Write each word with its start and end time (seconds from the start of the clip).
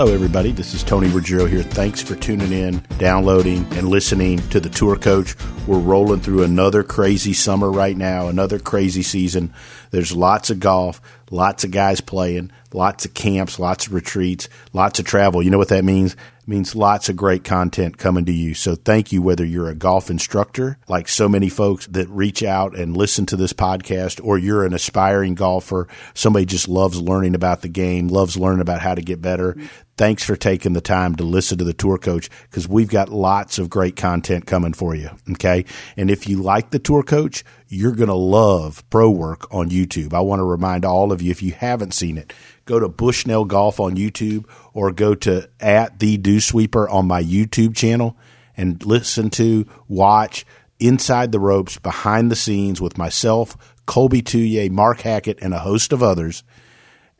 Hello, 0.00 0.14
everybody. 0.14 0.50
This 0.50 0.72
is 0.72 0.82
Tony 0.82 1.08
Ruggiero 1.08 1.44
here. 1.44 1.62
Thanks 1.62 2.00
for 2.00 2.16
tuning 2.16 2.52
in, 2.52 2.82
downloading, 2.96 3.66
and 3.72 3.88
listening 3.88 4.38
to 4.48 4.58
the 4.58 4.70
Tour 4.70 4.96
Coach. 4.96 5.36
We're 5.66 5.78
rolling 5.78 6.20
through 6.20 6.42
another 6.42 6.82
crazy 6.82 7.34
summer 7.34 7.70
right 7.70 7.94
now, 7.94 8.28
another 8.28 8.58
crazy 8.58 9.02
season. 9.02 9.52
There's 9.90 10.16
lots 10.16 10.48
of 10.48 10.58
golf, 10.58 11.02
lots 11.30 11.64
of 11.64 11.70
guys 11.70 12.00
playing, 12.00 12.50
lots 12.72 13.04
of 13.04 13.12
camps, 13.12 13.58
lots 13.58 13.88
of 13.88 13.92
retreats, 13.92 14.48
lots 14.72 14.98
of 14.98 15.04
travel. 15.04 15.42
You 15.42 15.50
know 15.50 15.58
what 15.58 15.68
that 15.68 15.84
means? 15.84 16.14
It 16.14 16.48
means 16.48 16.74
lots 16.74 17.10
of 17.10 17.16
great 17.16 17.44
content 17.44 17.98
coming 17.98 18.24
to 18.24 18.32
you. 18.32 18.54
So 18.54 18.76
thank 18.76 19.12
you, 19.12 19.20
whether 19.20 19.44
you're 19.44 19.68
a 19.68 19.74
golf 19.74 20.10
instructor, 20.10 20.78
like 20.88 21.08
so 21.08 21.28
many 21.28 21.50
folks 21.50 21.86
that 21.88 22.08
reach 22.08 22.42
out 22.42 22.74
and 22.74 22.96
listen 22.96 23.26
to 23.26 23.36
this 23.36 23.52
podcast, 23.52 24.24
or 24.24 24.38
you're 24.38 24.64
an 24.64 24.72
aspiring 24.72 25.34
golfer, 25.34 25.88
somebody 26.14 26.46
just 26.46 26.68
loves 26.68 27.00
learning 27.00 27.34
about 27.34 27.60
the 27.60 27.68
game, 27.68 28.08
loves 28.08 28.36
learning 28.38 28.62
about 28.62 28.80
how 28.80 28.94
to 28.94 29.02
get 29.02 29.20
better. 29.20 29.56
Thanks 30.00 30.24
for 30.24 30.34
taking 30.34 30.72
the 30.72 30.80
time 30.80 31.14
to 31.16 31.24
listen 31.24 31.58
to 31.58 31.64
the 31.64 31.74
tour 31.74 31.98
coach 31.98 32.30
because 32.44 32.66
we've 32.66 32.88
got 32.88 33.10
lots 33.10 33.58
of 33.58 33.68
great 33.68 33.96
content 33.96 34.46
coming 34.46 34.72
for 34.72 34.94
you. 34.94 35.10
Okay. 35.32 35.66
And 35.94 36.10
if 36.10 36.26
you 36.26 36.40
like 36.40 36.70
the 36.70 36.78
tour 36.78 37.02
coach, 37.02 37.44
you're 37.68 37.92
going 37.92 38.08
to 38.08 38.14
love 38.14 38.82
pro 38.88 39.10
work 39.10 39.46
on 39.52 39.68
YouTube. 39.68 40.14
I 40.14 40.20
want 40.20 40.40
to 40.40 40.44
remind 40.44 40.86
all 40.86 41.12
of 41.12 41.20
you, 41.20 41.30
if 41.30 41.42
you 41.42 41.52
haven't 41.52 41.92
seen 41.92 42.16
it, 42.16 42.32
go 42.64 42.80
to 42.80 42.88
Bushnell 42.88 43.44
Golf 43.44 43.78
on 43.78 43.94
YouTube 43.94 44.46
or 44.72 44.90
go 44.90 45.14
to 45.16 45.50
at 45.60 45.98
the 45.98 46.16
Dew 46.16 46.40
Sweeper 46.40 46.88
on 46.88 47.06
my 47.06 47.22
YouTube 47.22 47.76
channel 47.76 48.16
and 48.56 48.82
listen 48.86 49.28
to, 49.28 49.66
watch 49.86 50.46
inside 50.78 51.30
the 51.30 51.38
ropes, 51.38 51.78
behind 51.78 52.30
the 52.30 52.36
scenes 52.36 52.80
with 52.80 52.96
myself, 52.96 53.54
Colby 53.84 54.22
Touye, 54.22 54.70
Mark 54.70 55.02
Hackett, 55.02 55.40
and 55.42 55.52
a 55.52 55.58
host 55.58 55.92
of 55.92 56.02
others. 56.02 56.42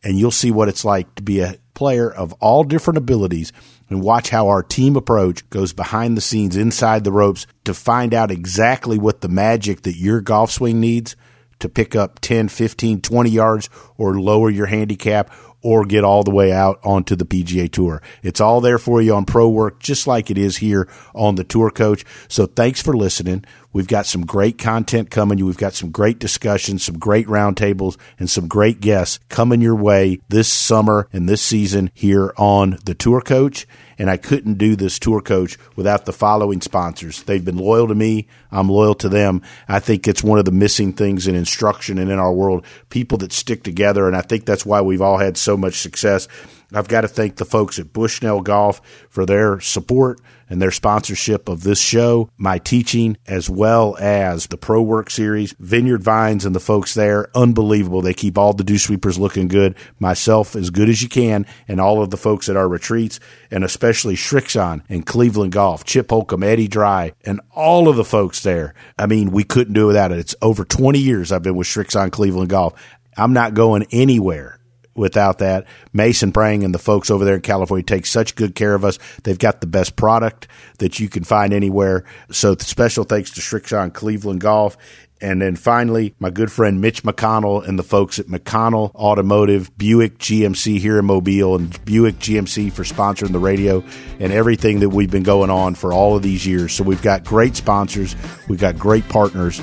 And 0.02 0.18
you'll 0.18 0.30
see 0.30 0.50
what 0.50 0.68
it's 0.68 0.84
like 0.84 1.14
to 1.16 1.22
be 1.22 1.40
a 1.40 1.56
player 1.74 2.10
of 2.10 2.32
all 2.34 2.64
different 2.64 2.98
abilities 2.98 3.52
and 3.88 4.02
watch 4.02 4.30
how 4.30 4.48
our 4.48 4.62
team 4.62 4.96
approach 4.96 5.48
goes 5.50 5.72
behind 5.72 6.16
the 6.16 6.20
scenes 6.20 6.56
inside 6.56 7.04
the 7.04 7.12
ropes 7.12 7.46
to 7.64 7.74
find 7.74 8.14
out 8.14 8.30
exactly 8.30 8.98
what 8.98 9.20
the 9.20 9.28
magic 9.28 9.82
that 9.82 9.96
your 9.96 10.20
golf 10.20 10.50
swing 10.50 10.80
needs 10.80 11.16
to 11.58 11.68
pick 11.68 11.94
up 11.94 12.20
10, 12.20 12.48
15, 12.48 13.00
20 13.00 13.30
yards 13.30 13.68
or 13.98 14.20
lower 14.20 14.50
your 14.50 14.66
handicap 14.66 15.30
or 15.62 15.84
get 15.84 16.04
all 16.04 16.22
the 16.22 16.30
way 16.30 16.52
out 16.52 16.80
onto 16.84 17.16
the 17.16 17.24
PGA 17.24 17.70
Tour. 17.70 18.02
It's 18.22 18.40
all 18.40 18.60
there 18.60 18.78
for 18.78 19.02
you 19.02 19.14
on 19.14 19.24
Pro 19.24 19.48
Work, 19.48 19.80
just 19.80 20.06
like 20.06 20.30
it 20.30 20.38
is 20.38 20.58
here 20.58 20.88
on 21.14 21.34
the 21.34 21.44
Tour 21.44 21.70
Coach. 21.70 22.04
So 22.28 22.46
thanks 22.46 22.80
for 22.82 22.96
listening. 22.96 23.44
We've 23.72 23.86
got 23.86 24.06
some 24.06 24.26
great 24.26 24.58
content 24.58 25.10
coming. 25.10 25.44
We've 25.44 25.56
got 25.56 25.74
some 25.74 25.90
great 25.90 26.18
discussions, 26.18 26.84
some 26.84 26.98
great 26.98 27.26
roundtables, 27.28 27.96
and 28.18 28.28
some 28.28 28.48
great 28.48 28.80
guests 28.80 29.20
coming 29.28 29.60
your 29.60 29.76
way 29.76 30.20
this 30.28 30.48
summer 30.48 31.08
and 31.12 31.28
this 31.28 31.42
season 31.42 31.90
here 31.94 32.32
on 32.36 32.78
the 32.84 32.94
Tour 32.94 33.20
Coach. 33.20 33.66
And 34.00 34.08
I 34.08 34.16
couldn't 34.16 34.54
do 34.54 34.76
this 34.76 34.98
tour 34.98 35.20
coach 35.20 35.58
without 35.76 36.06
the 36.06 36.12
following 36.14 36.62
sponsors. 36.62 37.22
They've 37.24 37.44
been 37.44 37.58
loyal 37.58 37.86
to 37.86 37.94
me. 37.94 38.28
I'm 38.50 38.70
loyal 38.70 38.94
to 38.94 39.10
them. 39.10 39.42
I 39.68 39.78
think 39.78 40.08
it's 40.08 40.24
one 40.24 40.38
of 40.38 40.46
the 40.46 40.52
missing 40.52 40.94
things 40.94 41.28
in 41.28 41.34
instruction 41.34 41.98
and 41.98 42.10
in 42.10 42.18
our 42.18 42.32
world. 42.32 42.64
People 42.88 43.18
that 43.18 43.30
stick 43.30 43.62
together. 43.62 44.06
And 44.06 44.16
I 44.16 44.22
think 44.22 44.46
that's 44.46 44.64
why 44.64 44.80
we've 44.80 45.02
all 45.02 45.18
had 45.18 45.36
so 45.36 45.54
much 45.54 45.74
success. 45.74 46.28
I've 46.72 46.88
got 46.88 47.02
to 47.02 47.08
thank 47.08 47.36
the 47.36 47.44
folks 47.44 47.78
at 47.78 47.92
Bushnell 47.92 48.42
Golf 48.42 48.80
for 49.08 49.26
their 49.26 49.60
support 49.60 50.20
and 50.50 50.60
their 50.60 50.72
sponsorship 50.72 51.48
of 51.48 51.62
this 51.62 51.80
show, 51.80 52.28
my 52.36 52.58
teaching, 52.58 53.16
as 53.26 53.48
well 53.48 53.96
as 54.00 54.48
the 54.48 54.56
Pro 54.56 54.82
Work 54.82 55.08
series, 55.08 55.54
Vineyard 55.60 56.02
Vines 56.02 56.44
and 56.44 56.54
the 56.54 56.60
folks 56.60 56.92
there. 56.94 57.30
Unbelievable. 57.36 58.02
They 58.02 58.12
keep 58.12 58.36
all 58.36 58.52
the 58.52 58.64
dew 58.64 58.76
sweepers 58.76 59.18
looking 59.18 59.46
good. 59.46 59.76
Myself 60.00 60.56
as 60.56 60.70
good 60.70 60.88
as 60.88 61.02
you 61.02 61.08
can, 61.08 61.46
and 61.68 61.80
all 61.80 62.02
of 62.02 62.10
the 62.10 62.16
folks 62.16 62.48
at 62.48 62.56
our 62.56 62.68
retreats, 62.68 63.20
and 63.50 63.64
especially 63.64 64.16
Srixon 64.16 64.82
and 64.88 65.06
Cleveland 65.06 65.52
Golf, 65.52 65.84
Chip 65.84 66.10
Holcomb, 66.10 66.42
Eddie 66.42 66.68
Dry, 66.68 67.12
and 67.24 67.40
all 67.52 67.88
of 67.88 67.96
the 67.96 68.04
folks 68.04 68.42
there. 68.42 68.74
I 68.98 69.06
mean, 69.06 69.30
we 69.30 69.44
couldn't 69.44 69.74
do 69.74 69.86
without 69.86 70.10
it. 70.12 70.18
It's 70.18 70.34
over 70.42 70.64
20 70.64 70.98
years 70.98 71.30
I've 71.30 71.42
been 71.42 71.56
with 71.56 71.68
Srixon 71.68 72.10
Cleveland 72.10 72.50
Golf. 72.50 72.74
I'm 73.16 73.32
not 73.32 73.54
going 73.54 73.86
anywhere 73.92 74.59
without 74.94 75.38
that. 75.38 75.66
Mason 75.92 76.32
Prang 76.32 76.64
and 76.64 76.74
the 76.74 76.78
folks 76.78 77.10
over 77.10 77.24
there 77.24 77.36
in 77.36 77.40
California 77.40 77.84
take 77.84 78.06
such 78.06 78.34
good 78.34 78.54
care 78.54 78.74
of 78.74 78.84
us. 78.84 78.98
They've 79.22 79.38
got 79.38 79.60
the 79.60 79.66
best 79.66 79.96
product 79.96 80.48
that 80.78 81.00
you 81.00 81.08
can 81.08 81.24
find 81.24 81.52
anywhere. 81.52 82.04
So 82.30 82.56
special 82.56 83.04
thanks 83.04 83.30
to 83.32 83.40
Srixon 83.40 83.92
Cleveland 83.92 84.40
Golf. 84.40 84.76
And 85.22 85.42
then 85.42 85.54
finally, 85.54 86.14
my 86.18 86.30
good 86.30 86.50
friend 86.50 86.80
Mitch 86.80 87.02
McConnell 87.02 87.66
and 87.66 87.78
the 87.78 87.82
folks 87.82 88.18
at 88.18 88.26
McConnell 88.26 88.94
Automotive, 88.94 89.76
Buick 89.76 90.16
GMC 90.18 90.78
here 90.78 90.98
in 90.98 91.04
Mobile, 91.04 91.56
and 91.56 91.84
Buick 91.84 92.16
GMC 92.16 92.72
for 92.72 92.84
sponsoring 92.84 93.32
the 93.32 93.38
radio 93.38 93.84
and 94.18 94.32
everything 94.32 94.80
that 94.80 94.88
we've 94.88 95.10
been 95.10 95.22
going 95.22 95.50
on 95.50 95.74
for 95.74 95.92
all 95.92 96.16
of 96.16 96.22
these 96.22 96.46
years. 96.46 96.72
So 96.72 96.84
we've 96.84 97.02
got 97.02 97.24
great 97.24 97.54
sponsors, 97.54 98.16
we've 98.48 98.60
got 98.60 98.78
great 98.78 99.06
partners, 99.10 99.60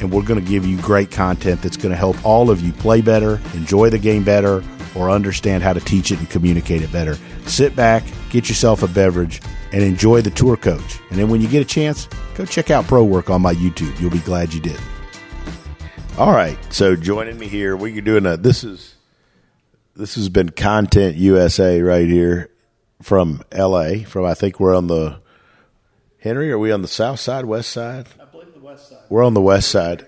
and 0.00 0.12
we're 0.12 0.22
going 0.22 0.42
to 0.42 0.48
give 0.48 0.66
you 0.66 0.80
great 0.80 1.10
content 1.10 1.62
that's 1.62 1.76
going 1.76 1.90
to 1.90 1.96
help 1.96 2.24
all 2.24 2.50
of 2.50 2.60
you 2.60 2.72
play 2.72 3.00
better, 3.00 3.40
enjoy 3.54 3.90
the 3.90 3.98
game 3.98 4.24
better, 4.24 4.62
or 4.94 5.10
understand 5.10 5.62
how 5.62 5.72
to 5.72 5.80
teach 5.80 6.10
it 6.10 6.18
and 6.18 6.28
communicate 6.30 6.82
it 6.82 6.90
better. 6.92 7.16
Sit 7.46 7.76
back, 7.76 8.04
get 8.30 8.48
yourself 8.48 8.82
a 8.82 8.88
beverage, 8.88 9.40
and 9.72 9.82
enjoy 9.82 10.22
the 10.22 10.30
tour 10.30 10.56
coach. 10.56 10.98
And 11.10 11.18
then 11.18 11.28
when 11.28 11.40
you 11.40 11.48
get 11.48 11.62
a 11.62 11.64
chance, 11.64 12.08
go 12.34 12.44
check 12.44 12.70
out 12.70 12.86
Pro 12.86 13.04
Work 13.04 13.30
on 13.30 13.42
my 13.42 13.54
YouTube. 13.54 13.98
You'll 14.00 14.10
be 14.10 14.18
glad 14.20 14.52
you 14.52 14.60
did. 14.60 14.80
All 16.16 16.32
right, 16.32 16.58
so 16.72 16.96
joining 16.96 17.38
me 17.38 17.46
here, 17.46 17.76
we 17.76 17.96
are 17.96 18.00
doing 18.00 18.26
a. 18.26 18.36
This 18.36 18.64
is 18.64 18.96
this 19.94 20.16
has 20.16 20.28
been 20.28 20.48
Content 20.48 21.16
USA 21.16 21.80
right 21.80 22.08
here 22.08 22.50
from 23.02 23.42
L.A. 23.52 24.02
From 24.02 24.24
I 24.24 24.34
think 24.34 24.58
we're 24.58 24.76
on 24.76 24.88
the 24.88 25.20
Henry. 26.18 26.50
Are 26.50 26.58
we 26.58 26.72
on 26.72 26.82
the 26.82 26.88
south 26.88 27.20
side, 27.20 27.44
west 27.44 27.70
side? 27.70 28.08
I 28.20 28.24
believe 28.24 28.52
the 28.52 28.60
west 28.60 28.88
side. 28.88 28.97
We're 29.08 29.24
on 29.24 29.34
the 29.34 29.40
west 29.40 29.70
side. 29.70 30.06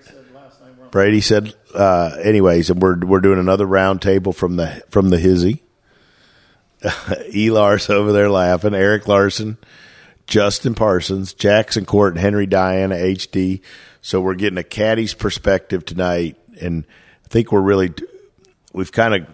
Brady 0.91 1.21
said, 1.21 1.53
uh, 1.73 2.17
anyways, 2.21 2.69
and 2.69 2.81
we're 2.81 2.97
we're 2.99 3.21
doing 3.21 3.39
another 3.39 3.65
roundtable 3.65 4.35
from 4.35 4.57
the 4.57 4.83
from 4.89 5.09
the 5.09 5.17
hizzy. 5.17 5.63
Elar's 7.35 7.89
over 7.89 8.11
there 8.11 8.29
laughing. 8.29 8.73
Eric 8.73 9.07
Larson, 9.07 9.57
Justin 10.27 10.75
Parsons, 10.75 11.33
Jackson 11.33 11.85
Koert, 11.85 12.13
and 12.13 12.19
Henry 12.19 12.45
Diana 12.45 12.95
HD. 12.95 13.61
So 14.01 14.19
we're 14.19 14.35
getting 14.35 14.57
a 14.57 14.63
caddy's 14.63 15.13
perspective 15.13 15.85
tonight, 15.85 16.37
and 16.59 16.85
I 17.23 17.27
think 17.29 17.51
we're 17.51 17.61
really 17.61 17.93
we've 18.73 18.91
kind 18.91 19.15
of 19.15 19.27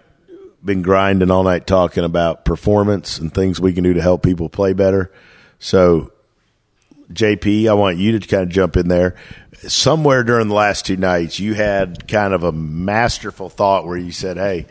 been 0.64 0.82
grinding 0.82 1.30
all 1.30 1.44
night 1.44 1.66
talking 1.66 2.04
about 2.04 2.44
performance 2.44 3.18
and 3.18 3.32
things 3.32 3.60
we 3.60 3.72
can 3.72 3.84
do 3.84 3.94
to 3.94 4.02
help 4.02 4.22
people 4.22 4.48
play 4.48 4.72
better. 4.72 5.10
So, 5.58 6.12
JP, 7.12 7.68
I 7.68 7.74
want 7.74 7.96
you 7.96 8.18
to 8.18 8.26
kind 8.26 8.42
of 8.42 8.48
jump 8.50 8.76
in 8.76 8.88
there 8.88 9.16
somewhere 9.66 10.22
during 10.22 10.48
the 10.48 10.54
last 10.54 10.86
two 10.86 10.96
nights, 10.96 11.40
you 11.40 11.54
had 11.54 12.06
kind 12.06 12.32
of 12.32 12.44
a 12.44 12.52
masterful 12.52 13.48
thought 13.48 13.86
where 13.86 13.96
you 13.96 14.12
said, 14.12 14.36
"Hey, 14.36 14.66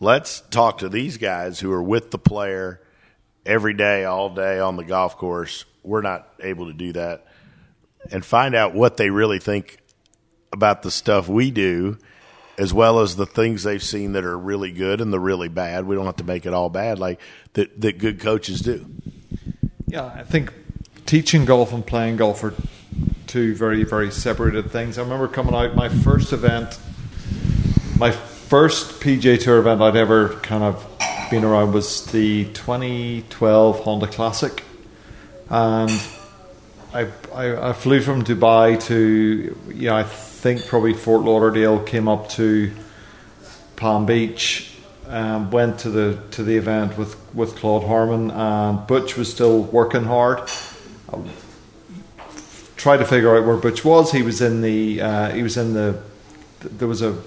let's 0.00 0.42
talk 0.50 0.78
to 0.78 0.88
these 0.88 1.16
guys 1.16 1.60
who 1.60 1.72
are 1.72 1.82
with 1.82 2.10
the 2.10 2.18
player 2.18 2.80
every 3.44 3.74
day, 3.74 4.04
all 4.04 4.30
day 4.30 4.58
on 4.58 4.76
the 4.76 4.84
golf 4.84 5.16
course. 5.16 5.64
We're 5.82 6.02
not 6.02 6.28
able 6.42 6.66
to 6.66 6.72
do 6.72 6.92
that, 6.94 7.26
and 8.10 8.24
find 8.24 8.54
out 8.54 8.74
what 8.74 8.96
they 8.96 9.10
really 9.10 9.38
think 9.38 9.78
about 10.52 10.82
the 10.82 10.90
stuff 10.90 11.28
we 11.28 11.50
do." 11.50 11.98
As 12.58 12.72
well 12.72 13.00
as 13.00 13.16
the 13.16 13.26
things 13.26 13.64
they've 13.64 13.82
seen 13.82 14.14
that 14.14 14.24
are 14.24 14.38
really 14.38 14.72
good 14.72 15.02
and 15.02 15.12
the 15.12 15.20
really 15.20 15.48
bad. 15.48 15.84
We 15.84 15.94
don't 15.94 16.06
have 16.06 16.16
to 16.16 16.24
make 16.24 16.46
it 16.46 16.54
all 16.54 16.70
bad, 16.70 16.98
like 16.98 17.20
that. 17.52 17.78
That 17.82 17.98
good 17.98 18.18
coaches 18.18 18.62
do. 18.62 18.86
Yeah, 19.86 20.06
I 20.06 20.22
think 20.22 20.54
teaching 21.06 21.44
golf 21.44 21.72
and 21.72 21.86
playing 21.86 22.16
golf 22.16 22.42
are 22.42 22.52
two 23.26 23.54
very 23.54 23.84
very 23.84 24.10
separated 24.10 24.70
things. 24.70 24.98
I 24.98 25.02
remember 25.02 25.28
coming 25.28 25.54
out 25.54 25.74
my 25.74 25.88
first 25.88 26.32
event, 26.32 26.78
my 27.98 28.10
first 28.10 29.00
PGA 29.00 29.40
Tour 29.40 29.58
event 29.58 29.80
I'd 29.80 29.96
ever 29.96 30.30
kind 30.40 30.64
of 30.64 30.84
been 31.30 31.44
around 31.44 31.72
was 31.72 32.06
the 32.06 32.44
2012 32.52 33.80
Honda 33.80 34.06
Classic, 34.08 34.62
and 35.48 35.90
I, 36.92 37.08
I, 37.32 37.70
I 37.70 37.72
flew 37.72 38.00
from 38.00 38.24
Dubai 38.24 38.82
to 38.84 39.56
you 39.68 39.88
know 39.88 39.96
I 39.96 40.02
think 40.02 40.66
probably 40.66 40.92
Fort 40.92 41.22
Lauderdale, 41.22 41.80
came 41.80 42.08
up 42.08 42.28
to 42.30 42.72
Palm 43.76 44.06
Beach. 44.06 44.72
Um, 45.08 45.52
went 45.52 45.78
to 45.80 45.90
the 45.90 46.18
to 46.32 46.42
the 46.42 46.56
event 46.56 46.98
with, 46.98 47.16
with 47.32 47.54
Claude 47.54 47.84
Harmon 47.84 48.32
and 48.32 48.84
Butch 48.88 49.16
was 49.16 49.30
still 49.32 49.62
working 49.62 50.02
hard 50.02 50.50
try 52.76 52.96
to 52.96 53.04
figure 53.04 53.36
out 53.36 53.46
where 53.46 53.56
Butch 53.56 53.84
was. 53.84 54.12
He 54.12 54.22
was 54.22 54.40
in 54.40 54.60
the 54.60 55.00
uh, 55.00 55.30
he 55.30 55.42
was 55.42 55.56
in 55.56 55.74
the 55.74 56.00
there 56.60 56.88
was 56.88 57.02
a 57.02 57.20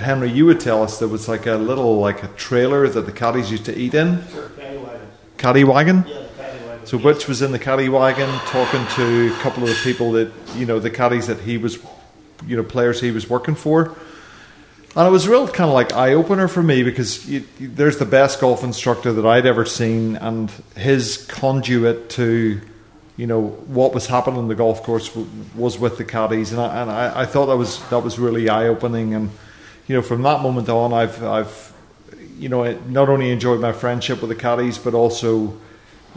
Henry. 0.00 0.30
You 0.30 0.46
would 0.46 0.60
tell 0.60 0.82
us 0.82 0.98
there 0.98 1.08
was 1.08 1.28
like 1.28 1.46
a 1.46 1.56
little 1.56 1.98
like 1.98 2.22
a 2.22 2.28
trailer 2.28 2.88
that 2.88 3.02
the 3.02 3.12
caddies 3.12 3.50
used 3.50 3.64
to 3.66 3.76
eat 3.76 3.94
in. 3.94 4.26
Sure, 4.28 4.48
caddy 4.50 4.78
wagon. 4.78 5.08
Caddy 5.38 5.64
wagon. 5.64 6.04
Yeah, 6.06 6.26
caddy 6.36 6.64
wagon. 6.66 6.86
So 6.86 6.98
Butch 6.98 7.28
was 7.28 7.42
in 7.42 7.52
the 7.52 7.58
caddy 7.58 7.88
wagon 7.88 8.28
talking 8.46 8.86
to 8.96 9.34
a 9.34 9.38
couple 9.40 9.62
of 9.62 9.68
the 9.68 9.80
people 9.82 10.12
that 10.12 10.32
you 10.54 10.66
know 10.66 10.78
the 10.78 10.90
caddies 10.90 11.26
that 11.26 11.40
he 11.40 11.58
was, 11.58 11.78
you 12.46 12.56
know, 12.56 12.62
players 12.62 13.00
he 13.00 13.10
was 13.10 13.28
working 13.28 13.54
for. 13.54 13.96
And 14.96 15.08
it 15.08 15.10
was 15.10 15.26
real 15.26 15.48
kind 15.48 15.68
of 15.68 15.74
like 15.74 15.92
eye 15.92 16.14
opener 16.14 16.46
for 16.46 16.62
me 16.62 16.84
because 16.84 17.28
you, 17.28 17.44
you, 17.58 17.66
there's 17.66 17.98
the 17.98 18.04
best 18.04 18.40
golf 18.40 18.62
instructor 18.62 19.12
that 19.12 19.26
I'd 19.26 19.44
ever 19.44 19.64
seen, 19.64 20.14
and 20.14 20.48
his 20.76 21.26
conduit 21.26 22.10
to, 22.10 22.60
you 23.16 23.26
know, 23.26 23.42
what 23.42 23.94
was 23.94 24.06
happening 24.06 24.38
on 24.38 24.48
the 24.48 24.54
golf 24.54 24.82
course 24.82 25.08
w- 25.08 25.28
was 25.54 25.78
with 25.78 25.98
the 25.98 26.04
caddies, 26.04 26.52
and 26.52 26.60
I, 26.60 26.82
and 26.82 26.90
I, 26.90 27.20
I 27.20 27.26
thought 27.26 27.46
that 27.46 27.56
was 27.56 27.86
that 27.90 28.00
was 28.00 28.18
really 28.18 28.48
eye 28.48 28.66
opening, 28.66 29.14
and 29.14 29.30
you 29.86 29.94
know, 29.94 30.02
from 30.02 30.22
that 30.22 30.40
moment 30.40 30.68
on, 30.68 30.92
I've 30.92 31.22
I've, 31.22 31.72
you 32.38 32.48
know, 32.48 32.72
not 32.88 33.08
only 33.08 33.30
enjoyed 33.30 33.60
my 33.60 33.72
friendship 33.72 34.20
with 34.20 34.30
the 34.30 34.36
caddies, 34.36 34.78
but 34.78 34.94
also, 34.94 35.56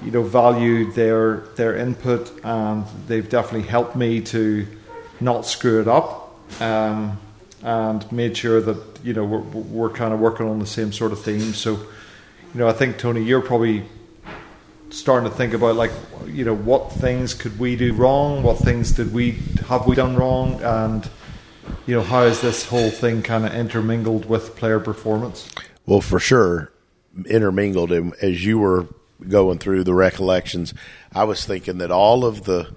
you 0.04 0.12
know, 0.12 0.24
valued 0.24 0.96
their 0.96 1.42
their 1.56 1.76
input, 1.76 2.32
and 2.44 2.86
they've 3.08 3.30
definitely 3.30 3.68
helped 3.68 3.96
me 3.96 4.22
to 4.22 4.66
not 5.20 5.46
screw 5.46 5.82
it 5.82 5.88
up. 5.88 6.24
Um, 6.62 7.20
and 7.64 8.10
made 8.12 8.38
sure 8.38 8.62
that 8.62 9.00
you 9.04 9.14
know 9.14 9.26
we're, 9.26 9.40
we're 9.40 9.90
kind 9.90 10.14
of 10.14 10.20
working 10.20 10.48
on 10.48 10.60
the 10.60 10.66
same 10.66 10.92
sort 10.94 11.12
of 11.12 11.22
themes. 11.22 11.58
So, 11.58 11.74
you 11.74 12.60
know, 12.60 12.68
I 12.68 12.74
think 12.74 12.98
Tony, 12.98 13.24
you're 13.24 13.42
probably 13.42 13.84
starting 14.90 15.30
to 15.30 15.36
think 15.36 15.54
about 15.54 15.76
like 15.76 15.92
you 16.26 16.46
know 16.46 16.56
what 16.56 16.92
things 16.92 17.34
could 17.34 17.60
we 17.60 17.76
do 17.76 17.94
wrong, 17.94 18.44
what 18.44 18.58
things 18.58 18.92
did 18.92 19.14
we 19.14 19.32
have 19.68 19.88
we 19.88 19.96
done 19.96 20.16
wrong, 20.16 20.62
and 20.62 21.10
you 21.86 21.96
know 21.96 22.04
how 22.04 22.24
is 22.24 22.42
this 22.42 22.66
whole 22.66 22.90
thing 22.90 23.22
kind 23.22 23.46
of 23.46 23.54
intermingled 23.54 24.26
with 24.26 24.56
player 24.56 24.80
performance? 24.80 25.50
Well, 25.86 26.02
for 26.02 26.20
sure, 26.20 26.72
intermingled. 27.26 27.92
And 27.92 28.14
as 28.22 28.46
you 28.46 28.60
were 28.60 28.88
going 29.28 29.60
through 29.60 29.84
the 29.84 29.94
recollections, 29.94 30.74
I 31.14 31.24
was 31.24 31.46
thinking 31.46 31.80
that 31.80 31.92
all 31.92 32.26
of 32.26 32.44
the 32.44 32.76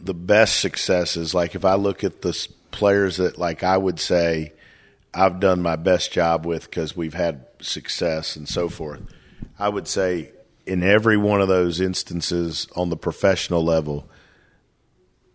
the 0.00 0.14
best 0.14 0.60
successes, 0.60 1.34
like 1.34 1.54
if 1.54 1.64
I 1.64 1.74
look 1.74 2.04
at 2.04 2.22
the 2.22 2.48
players 2.70 3.16
that 3.18 3.38
like 3.38 3.62
I 3.62 3.76
would 3.76 4.00
say 4.00 4.52
I've 5.14 5.40
done 5.40 5.62
my 5.62 5.76
best 5.76 6.12
job 6.12 6.44
with 6.44 6.64
because 6.64 6.96
we've 6.96 7.14
had 7.14 7.46
success 7.60 8.36
and 8.36 8.48
so 8.48 8.68
forth. 8.68 9.00
I 9.58 9.68
would 9.68 9.86
say 9.86 10.32
in 10.66 10.82
every 10.82 11.16
one 11.16 11.40
of 11.40 11.48
those 11.48 11.80
instances 11.80 12.66
on 12.74 12.90
the 12.90 12.96
professional 12.96 13.64
level, 13.64 14.08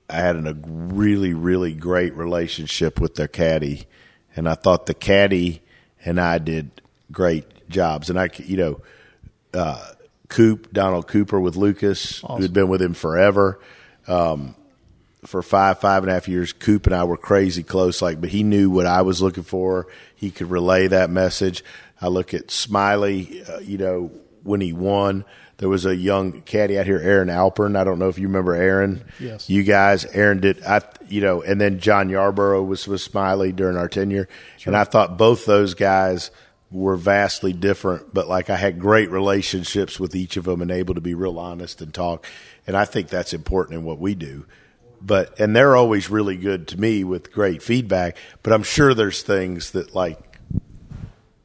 I 0.09 0.17
had 0.17 0.35
a 0.35 0.55
really, 0.65 1.33
really 1.33 1.73
great 1.73 2.15
relationship 2.15 2.99
with 2.99 3.15
their 3.15 3.27
caddy, 3.27 3.85
and 4.35 4.49
I 4.49 4.55
thought 4.55 4.87
the 4.87 4.93
caddy 4.93 5.61
and 6.03 6.19
I 6.19 6.39
did 6.39 6.81
great 7.11 7.69
jobs. 7.69 8.09
And 8.09 8.19
I, 8.19 8.29
you 8.37 8.57
know, 8.57 8.81
uh, 9.53 9.91
Coop, 10.29 10.71
Donald 10.71 11.07
Cooper 11.07 11.39
with 11.39 11.55
Lucas, 11.55 12.23
awesome. 12.23 12.41
who'd 12.41 12.53
been 12.53 12.69
with 12.69 12.81
him 12.81 12.93
forever. 12.93 13.59
Um, 14.07 14.55
for 15.25 15.41
five, 15.41 15.79
five 15.79 16.03
and 16.03 16.09
a 16.09 16.13
half 16.13 16.27
years, 16.27 16.53
Coop 16.53 16.85
and 16.85 16.95
I 16.95 17.03
were 17.03 17.17
crazy 17.17 17.61
close. 17.61 18.01
Like, 18.01 18.21
but 18.21 18.29
he 18.29 18.43
knew 18.43 18.69
what 18.69 18.85
I 18.85 19.01
was 19.01 19.21
looking 19.21 19.43
for. 19.43 19.87
He 20.15 20.31
could 20.31 20.49
relay 20.49 20.87
that 20.87 21.09
message. 21.09 21.63
I 22.01 22.07
look 22.07 22.33
at 22.33 22.51
Smiley. 22.51 23.43
Uh, 23.43 23.59
you 23.59 23.77
know, 23.77 24.11
when 24.43 24.61
he 24.61 24.73
won, 24.73 25.25
there 25.57 25.69
was 25.69 25.85
a 25.85 25.95
young 25.95 26.41
caddy 26.41 26.79
out 26.79 26.85
here, 26.85 26.99
Aaron 26.99 27.27
Alpern. 27.27 27.77
I 27.77 27.83
don't 27.83 27.99
know 27.99 28.07
if 28.07 28.17
you 28.17 28.27
remember 28.27 28.55
Aaron. 28.55 29.03
Yes. 29.19 29.49
You 29.49 29.63
guys, 29.63 30.05
Aaron 30.05 30.39
did. 30.39 30.63
I, 30.63 30.81
you 31.07 31.21
know, 31.21 31.41
and 31.41 31.59
then 31.59 31.79
John 31.79 32.09
Yarborough 32.09 32.63
was 32.63 32.87
with 32.87 33.01
Smiley 33.01 33.51
during 33.51 33.77
our 33.77 33.89
tenure, 33.89 34.29
sure. 34.57 34.71
and 34.71 34.77
I 34.77 34.85
thought 34.85 35.17
both 35.17 35.45
those 35.45 35.73
guys 35.73 36.31
were 36.71 36.95
vastly 36.95 37.51
different, 37.51 38.13
but 38.13 38.27
like 38.27 38.49
I 38.49 38.55
had 38.55 38.79
great 38.79 39.09
relationships 39.09 39.99
with 39.99 40.15
each 40.15 40.37
of 40.37 40.45
them 40.45 40.61
and 40.61 40.71
able 40.71 40.93
to 40.93 41.01
be 41.01 41.15
real 41.15 41.39
honest 41.39 41.81
and 41.81 41.93
talk. 41.93 42.25
And 42.67 42.77
I 42.77 42.85
think 42.85 43.09
that's 43.09 43.33
important 43.33 43.79
in 43.79 43.85
what 43.85 43.99
we 43.99 44.15
do 44.15 44.45
but 45.01 45.39
and 45.39 45.55
they're 45.55 45.75
always 45.75 46.09
really 46.09 46.37
good 46.37 46.67
to 46.67 46.79
me 46.79 47.03
with 47.03 47.31
great 47.31 47.63
feedback. 47.63 48.17
But 48.43 48.53
I'm 48.53 48.63
sure 48.63 48.93
there's 48.93 49.21
things 49.21 49.71
that 49.71 49.95
like 49.95 50.28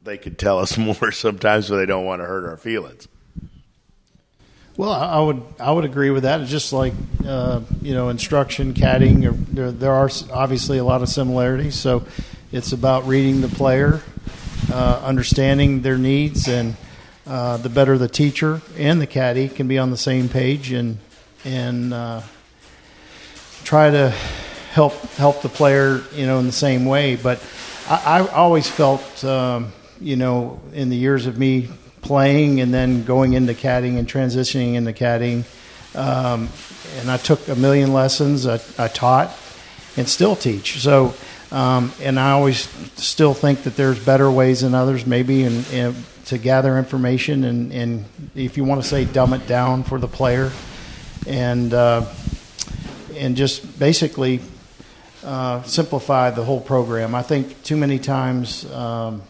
they 0.05 0.17
could 0.17 0.39
tell 0.39 0.59
us 0.59 0.77
more 0.77 1.11
sometimes, 1.11 1.69
but 1.69 1.77
they 1.77 1.85
don't 1.85 2.05
want 2.05 2.21
to 2.21 2.25
hurt 2.25 2.47
our 2.47 2.57
feelings. 2.57 3.07
Well, 4.77 4.91
I 4.91 5.19
would 5.19 5.41
I 5.57 5.71
would 5.71 5.85
agree 5.85 6.09
with 6.09 6.23
that. 6.23 6.41
It's 6.41 6.51
just 6.51 6.73
like 6.73 6.93
uh, 7.25 7.61
you 7.81 7.93
know 7.93 8.09
instruction, 8.09 8.73
caddying. 8.73 9.25
Or, 9.25 9.31
there, 9.31 9.71
there 9.71 9.93
are 9.93 10.09
obviously 10.33 10.77
a 10.79 10.83
lot 10.83 11.01
of 11.01 11.07
similarities. 11.07 11.75
So 11.75 12.05
it's 12.51 12.73
about 12.73 13.07
reading 13.07 13.39
the 13.39 13.47
player, 13.47 14.01
uh, 14.71 15.01
understanding 15.01 15.81
their 15.81 15.97
needs, 15.97 16.49
and 16.49 16.75
uh, 17.25 17.55
the 17.55 17.69
better 17.69 17.97
the 17.97 18.09
teacher 18.09 18.61
and 18.77 18.99
the 18.99 19.07
caddy 19.07 19.47
can 19.47 19.69
be 19.69 19.77
on 19.77 19.91
the 19.91 19.97
same 19.97 20.27
page 20.27 20.73
and 20.73 20.97
and 21.45 21.93
uh, 21.93 22.21
try 23.63 23.89
to 23.89 24.09
help 24.71 24.93
help 25.13 25.41
the 25.41 25.47
player, 25.47 26.03
you 26.13 26.25
know, 26.25 26.39
in 26.39 26.45
the 26.47 26.51
same 26.51 26.85
way. 26.85 27.15
But 27.15 27.41
I, 27.89 28.19
I 28.19 28.27
always 28.27 28.69
felt, 28.69 29.23
um, 29.23 29.71
you 29.99 30.15
know, 30.15 30.61
in 30.73 30.89
the 30.89 30.95
years 30.95 31.25
of 31.25 31.37
me 31.37 31.69
playing 32.01 32.61
and 32.61 32.73
then 32.73 33.03
going 33.03 33.33
into 33.33 33.53
caddying 33.53 33.97
and 33.97 34.07
transitioning 34.07 34.75
into 34.75 34.93
caddying, 34.93 35.43
um, 35.95 36.49
and 36.99 37.09
I 37.09 37.17
took 37.17 37.47
a 37.47 37.55
million 37.55 37.93
lessons. 37.93 38.45
I, 38.45 38.59
I 38.77 38.87
taught 38.87 39.35
and 39.97 40.07
still 40.07 40.35
teach. 40.35 40.79
So. 40.79 41.13
Um, 41.51 41.93
and 42.01 42.19
I 42.19 42.31
always 42.31 42.67
still 42.99 43.33
think 43.33 43.63
that 43.63 43.77
there's 43.77 44.03
better 44.03 44.29
ways 44.29 44.61
than 44.61 44.73
others, 44.73 45.05
maybe, 45.05 45.43
and, 45.43 45.95
to 46.25 46.37
gather 46.39 46.77
information 46.77 47.43
and, 47.43 47.71
and, 47.71 48.05
if 48.33 48.57
you 48.57 48.65
want 48.65 48.81
to 48.81 48.87
say 48.87 49.05
dumb 49.05 49.31
it 49.33 49.45
down 49.45 49.83
for 49.83 49.99
the 49.99 50.07
player. 50.07 50.51
And 51.27 51.71
uh, 51.73 52.11
and 53.17 53.35
just 53.35 53.79
basically 53.79 54.41
uh, 55.23 55.63
simplify 55.63 56.29
the 56.29 56.43
whole 56.43 56.61
program. 56.61 57.15
I 57.15 57.21
think 57.21 57.63
too 57.63 57.77
many 57.77 57.99
times 57.99 58.69
um, 58.71 59.21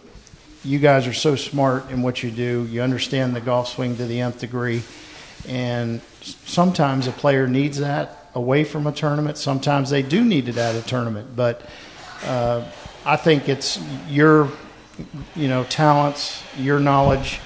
you 0.66 0.80
guys 0.80 1.08
are 1.08 1.14
so 1.14 1.36
smart 1.36 1.90
in 1.92 2.02
what 2.02 2.24
you 2.24 2.32
do. 2.32 2.68
You 2.70 2.82
understand 2.82 3.36
the 3.36 3.42
golf 3.42 3.70
swing 3.70 3.96
to 3.98 4.06
the 4.06 4.22
nth 4.22 4.40
degree, 4.40 4.84
and 5.48 6.02
sometimes 6.22 7.08
a 7.08 7.12
player 7.12 7.48
needs 7.48 7.78
that 7.80 8.30
away 8.34 8.64
from 8.64 8.88
a 8.88 8.92
tournament. 8.92 9.38
Sometimes 9.38 9.90
they 9.90 10.02
do 10.02 10.24
need 10.24 10.50
it 10.50 10.58
at 10.58 10.76
a 10.76 10.82
tournament, 10.82 11.36
but 11.36 11.62
uh, 12.26 12.66
I 13.06 13.16
think 13.16 13.48
it's 13.48 13.80
your 14.10 14.50
you 15.36 15.48
know 15.48 15.64
talents, 15.66 16.44
your 16.58 16.80
knowledge 16.80 17.40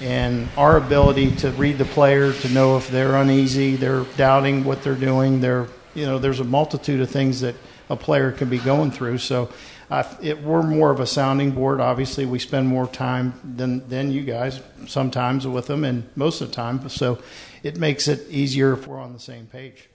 and 0.00 0.46
our 0.58 0.76
ability 0.76 1.34
to 1.36 1.50
read 1.52 1.78
the 1.78 1.84
player 1.86 2.30
to 2.30 2.48
know 2.50 2.76
if 2.76 2.90
they're 2.90 3.16
uneasy, 3.16 3.76
they're 3.76 4.04
doubting 4.18 4.62
what 4.62 4.82
they're 4.82 4.94
doing, 4.94 5.40
they're 5.40 5.68
you 5.96 6.04
know, 6.04 6.18
there's 6.18 6.40
a 6.40 6.44
multitude 6.44 7.00
of 7.00 7.10
things 7.10 7.40
that 7.40 7.56
a 7.88 7.96
player 7.96 8.30
can 8.30 8.50
be 8.50 8.58
going 8.58 8.90
through. 8.90 9.18
So 9.18 9.50
it, 9.90 10.42
we're 10.42 10.62
more 10.62 10.90
of 10.90 11.00
a 11.00 11.06
sounding 11.06 11.52
board. 11.52 11.80
Obviously, 11.80 12.26
we 12.26 12.38
spend 12.38 12.68
more 12.68 12.86
time 12.86 13.34
than 13.44 13.88
than 13.88 14.10
you 14.10 14.22
guys 14.22 14.60
sometimes 14.86 15.46
with 15.46 15.66
them, 15.66 15.84
and 15.84 16.08
most 16.16 16.40
of 16.40 16.48
the 16.48 16.54
time. 16.54 16.88
So 16.88 17.18
it 17.62 17.76
makes 17.76 18.08
it 18.08 18.28
easier 18.30 18.72
if 18.72 18.86
we're 18.86 19.00
on 19.00 19.12
the 19.12 19.20
same 19.20 19.46
page. 19.46 19.88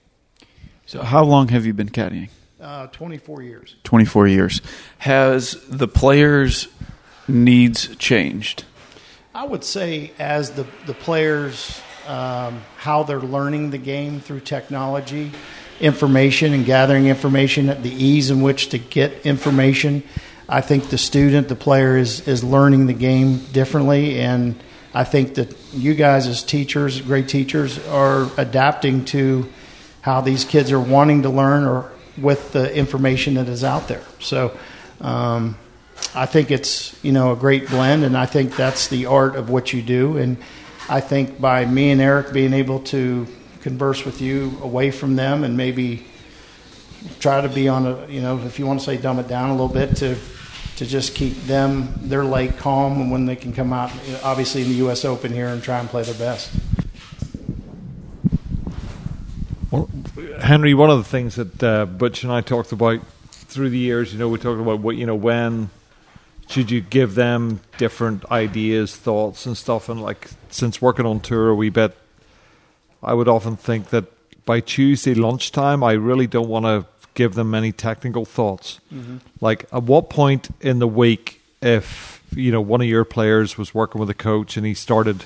So, 0.86 1.04
how 1.04 1.24
long 1.24 1.50
have 1.50 1.66
you 1.66 1.74
been 1.74 1.90
caddying? 1.90 2.30
Uh, 2.60 2.88
24 2.88 3.42
years. 3.42 3.76
24 3.84 4.28
years. 4.28 4.62
Has 5.00 5.58
the 5.68 5.88
players' 5.88 6.68
needs 7.28 7.96
changed? 7.96 8.66
I 9.34 9.46
would 9.46 9.64
say 9.64 10.12
as 10.20 10.52
the 10.52 10.66
the 10.86 10.94
players 10.94 11.82
um, 12.08 12.62
how 12.78 13.04
they're 13.04 13.20
learning 13.20 13.72
the 13.72 13.78
game 13.78 14.20
through 14.20 14.42
technology 14.42 15.32
information 15.82 16.54
and 16.54 16.66
gathering 16.66 17.08
information, 17.08 17.70
at 17.70 17.84
the 17.84 17.92
ease 17.92 18.30
in 18.30 18.42
which 18.42 18.70
to 18.70 18.78
get 18.78 19.26
information. 19.26 20.04
I 20.48 20.62
think 20.62 20.90
the 20.90 20.98
student, 20.98 21.48
the 21.48 21.56
player, 21.56 21.98
is, 21.98 22.28
is 22.28 22.44
learning 22.44 22.86
the 22.86 22.94
game 22.94 23.38
differently. 23.52 24.20
And 24.20 24.62
I 24.94 25.04
think 25.04 25.36
that 25.36 25.56
you 25.74 25.96
guys, 25.96 26.28
as 26.28 26.44
teachers, 26.44 27.02
great 27.02 27.28
teachers, 27.28 27.86
are 27.88 28.30
adapting 28.38 29.06
to 29.06 29.50
how 30.02 30.22
these 30.22 30.46
kids 30.46 30.72
are 30.72 30.80
wanting 30.80 31.24
to 31.24 31.30
learn 31.30 31.66
or 31.66 31.92
with 32.18 32.52
the 32.52 32.74
information 32.76 33.36
that 33.36 33.48
is 33.48 33.64
out 33.64 33.88
there. 33.88 34.04
So 34.20 34.58
um, 35.00 35.58
I 36.14 36.26
think 36.26 36.52
it's 36.52 37.02
you 37.04 37.12
know 37.12 37.32
a 37.32 37.36
great 37.36 37.70
blend, 37.70 38.04
and 38.04 38.18
I 38.18 38.26
think 38.26 38.56
that's 38.56 38.88
the 38.88 39.06
art 39.06 39.36
of 39.36 39.50
what 39.50 39.74
you 39.74 39.82
do. 39.82 40.18
And 40.18 40.38
I 40.90 41.00
think 41.00 41.40
by 41.40 41.66
me 41.66 41.92
and 41.92 42.02
Eric 42.02 42.34
being 42.34 42.54
able 42.54 42.82
to 42.86 43.28
converse 43.62 44.06
with 44.06 44.22
you 44.22 44.58
away 44.62 44.92
from 44.92 45.16
them 45.16 45.44
and 45.44 45.56
maybe 45.56 46.06
try 47.20 47.42
to 47.42 47.50
be 47.50 47.68
on 47.68 47.86
a 47.86 48.08
you 48.08 48.22
know 48.22 48.38
if 48.40 48.60
you 48.60 48.66
want 48.66 48.80
to 48.80 48.86
say 48.86 48.98
dumb 48.98 49.20
it 49.20 49.28
down 49.28 49.50
a 49.50 49.54
little 49.54 49.68
bit 49.68 49.96
to 49.96 50.16
to 50.76 50.86
just 50.86 51.14
keep 51.14 51.36
them 51.44 51.94
their 51.98 52.24
lake 52.24 52.58
calm 52.58 53.02
and 53.02 53.12
when 53.12 53.26
they 53.26 53.36
can 53.36 53.54
come 53.54 53.72
out 53.72 53.92
obviously 54.24 54.64
in 54.64 54.68
the 54.68 54.76
U.S. 54.76 55.06
Open 55.06 55.32
here 55.32 55.48
and 55.48 55.62
try 55.62 55.80
and 55.80 55.88
play 55.88 56.04
their 56.04 56.16
best. 56.16 56.52
Well, 59.70 59.90
Henry, 60.40 60.74
one 60.74 60.90
of 60.90 60.98
the 60.98 61.04
things 61.04 61.36
that 61.36 61.64
uh, 61.64 61.86
Butch 61.86 62.24
and 62.24 62.32
I 62.32 62.42
talked 62.42 62.72
about 62.72 63.00
through 63.30 63.70
the 63.70 63.78
years, 63.78 64.12
you 64.12 64.20
know, 64.20 64.28
we 64.28 64.40
talked 64.40 64.60
about 64.60 64.80
what 64.80 64.96
you 64.96 65.06
know 65.06 65.16
when 65.16 65.70
should 66.48 66.72
you 66.72 66.82
give 66.82 67.16
them 67.16 67.62
different 67.78 68.26
ideas, 68.32 68.96
thoughts, 68.96 69.46
and 69.46 69.56
stuff, 69.56 69.88
and 69.88 70.02
like 70.02 70.30
since 70.50 70.82
working 70.82 71.06
on 71.06 71.20
tour 71.20 71.54
we 71.56 71.70
bit 71.70 71.96
I 73.04 73.14
would 73.14 73.28
often 73.28 73.56
think 73.56 73.90
that 73.90 74.06
by 74.46 74.60
Tuesday 74.60 75.14
lunchtime, 75.14 75.84
I 75.84 75.94
really 75.94 76.28
don't 76.28 76.50
want 76.50 76.66
to 76.66 76.86
give 77.14 77.34
them 77.36 77.54
any 77.54 77.72
technical 77.72 78.26
thoughts. 78.26 78.80
Like, 79.40 79.66
at 79.74 79.84
what 79.84 80.10
point 80.10 80.50
in 80.62 80.80
the 80.80 80.88
week, 80.88 81.42
if 81.62 82.24
you 82.36 82.52
know 82.52 82.62
one 82.62 82.82
of 82.82 82.88
your 82.88 83.06
players 83.06 83.58
was 83.58 83.74
working 83.74 84.00
with 84.00 84.10
a 84.10 84.14
coach 84.16 84.58
and 84.58 84.66
he 84.66 84.74
started 84.74 85.24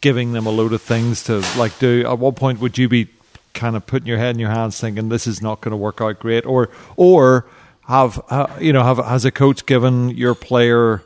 giving 0.00 0.32
them 0.32 0.46
a 0.46 0.50
load 0.50 0.72
of 0.72 0.82
things 0.82 1.22
to 1.24 1.44
like 1.56 1.78
do, 1.78 2.04
at 2.06 2.18
what 2.18 2.36
point 2.36 2.60
would 2.60 2.78
you 2.78 2.88
be 2.88 3.08
kind 3.54 3.76
of 3.76 3.86
putting 3.86 4.06
your 4.08 4.18
head 4.18 4.34
in 4.34 4.40
your 4.40 4.50
hands, 4.50 4.80
thinking 4.80 5.08
this 5.08 5.26
is 5.26 5.40
not 5.42 5.60
going 5.60 5.72
to 5.72 5.76
work 5.76 6.00
out 6.00 6.18
great, 6.18 6.44
or 6.46 6.70
or 6.96 7.46
have 7.86 8.20
uh, 8.28 8.46
you 8.60 8.72
know 8.72 8.82
have 8.82 8.98
has 8.98 9.24
a 9.24 9.30
coach 9.30 9.66
given 9.66 10.10
your 10.10 10.34
player 10.34 11.02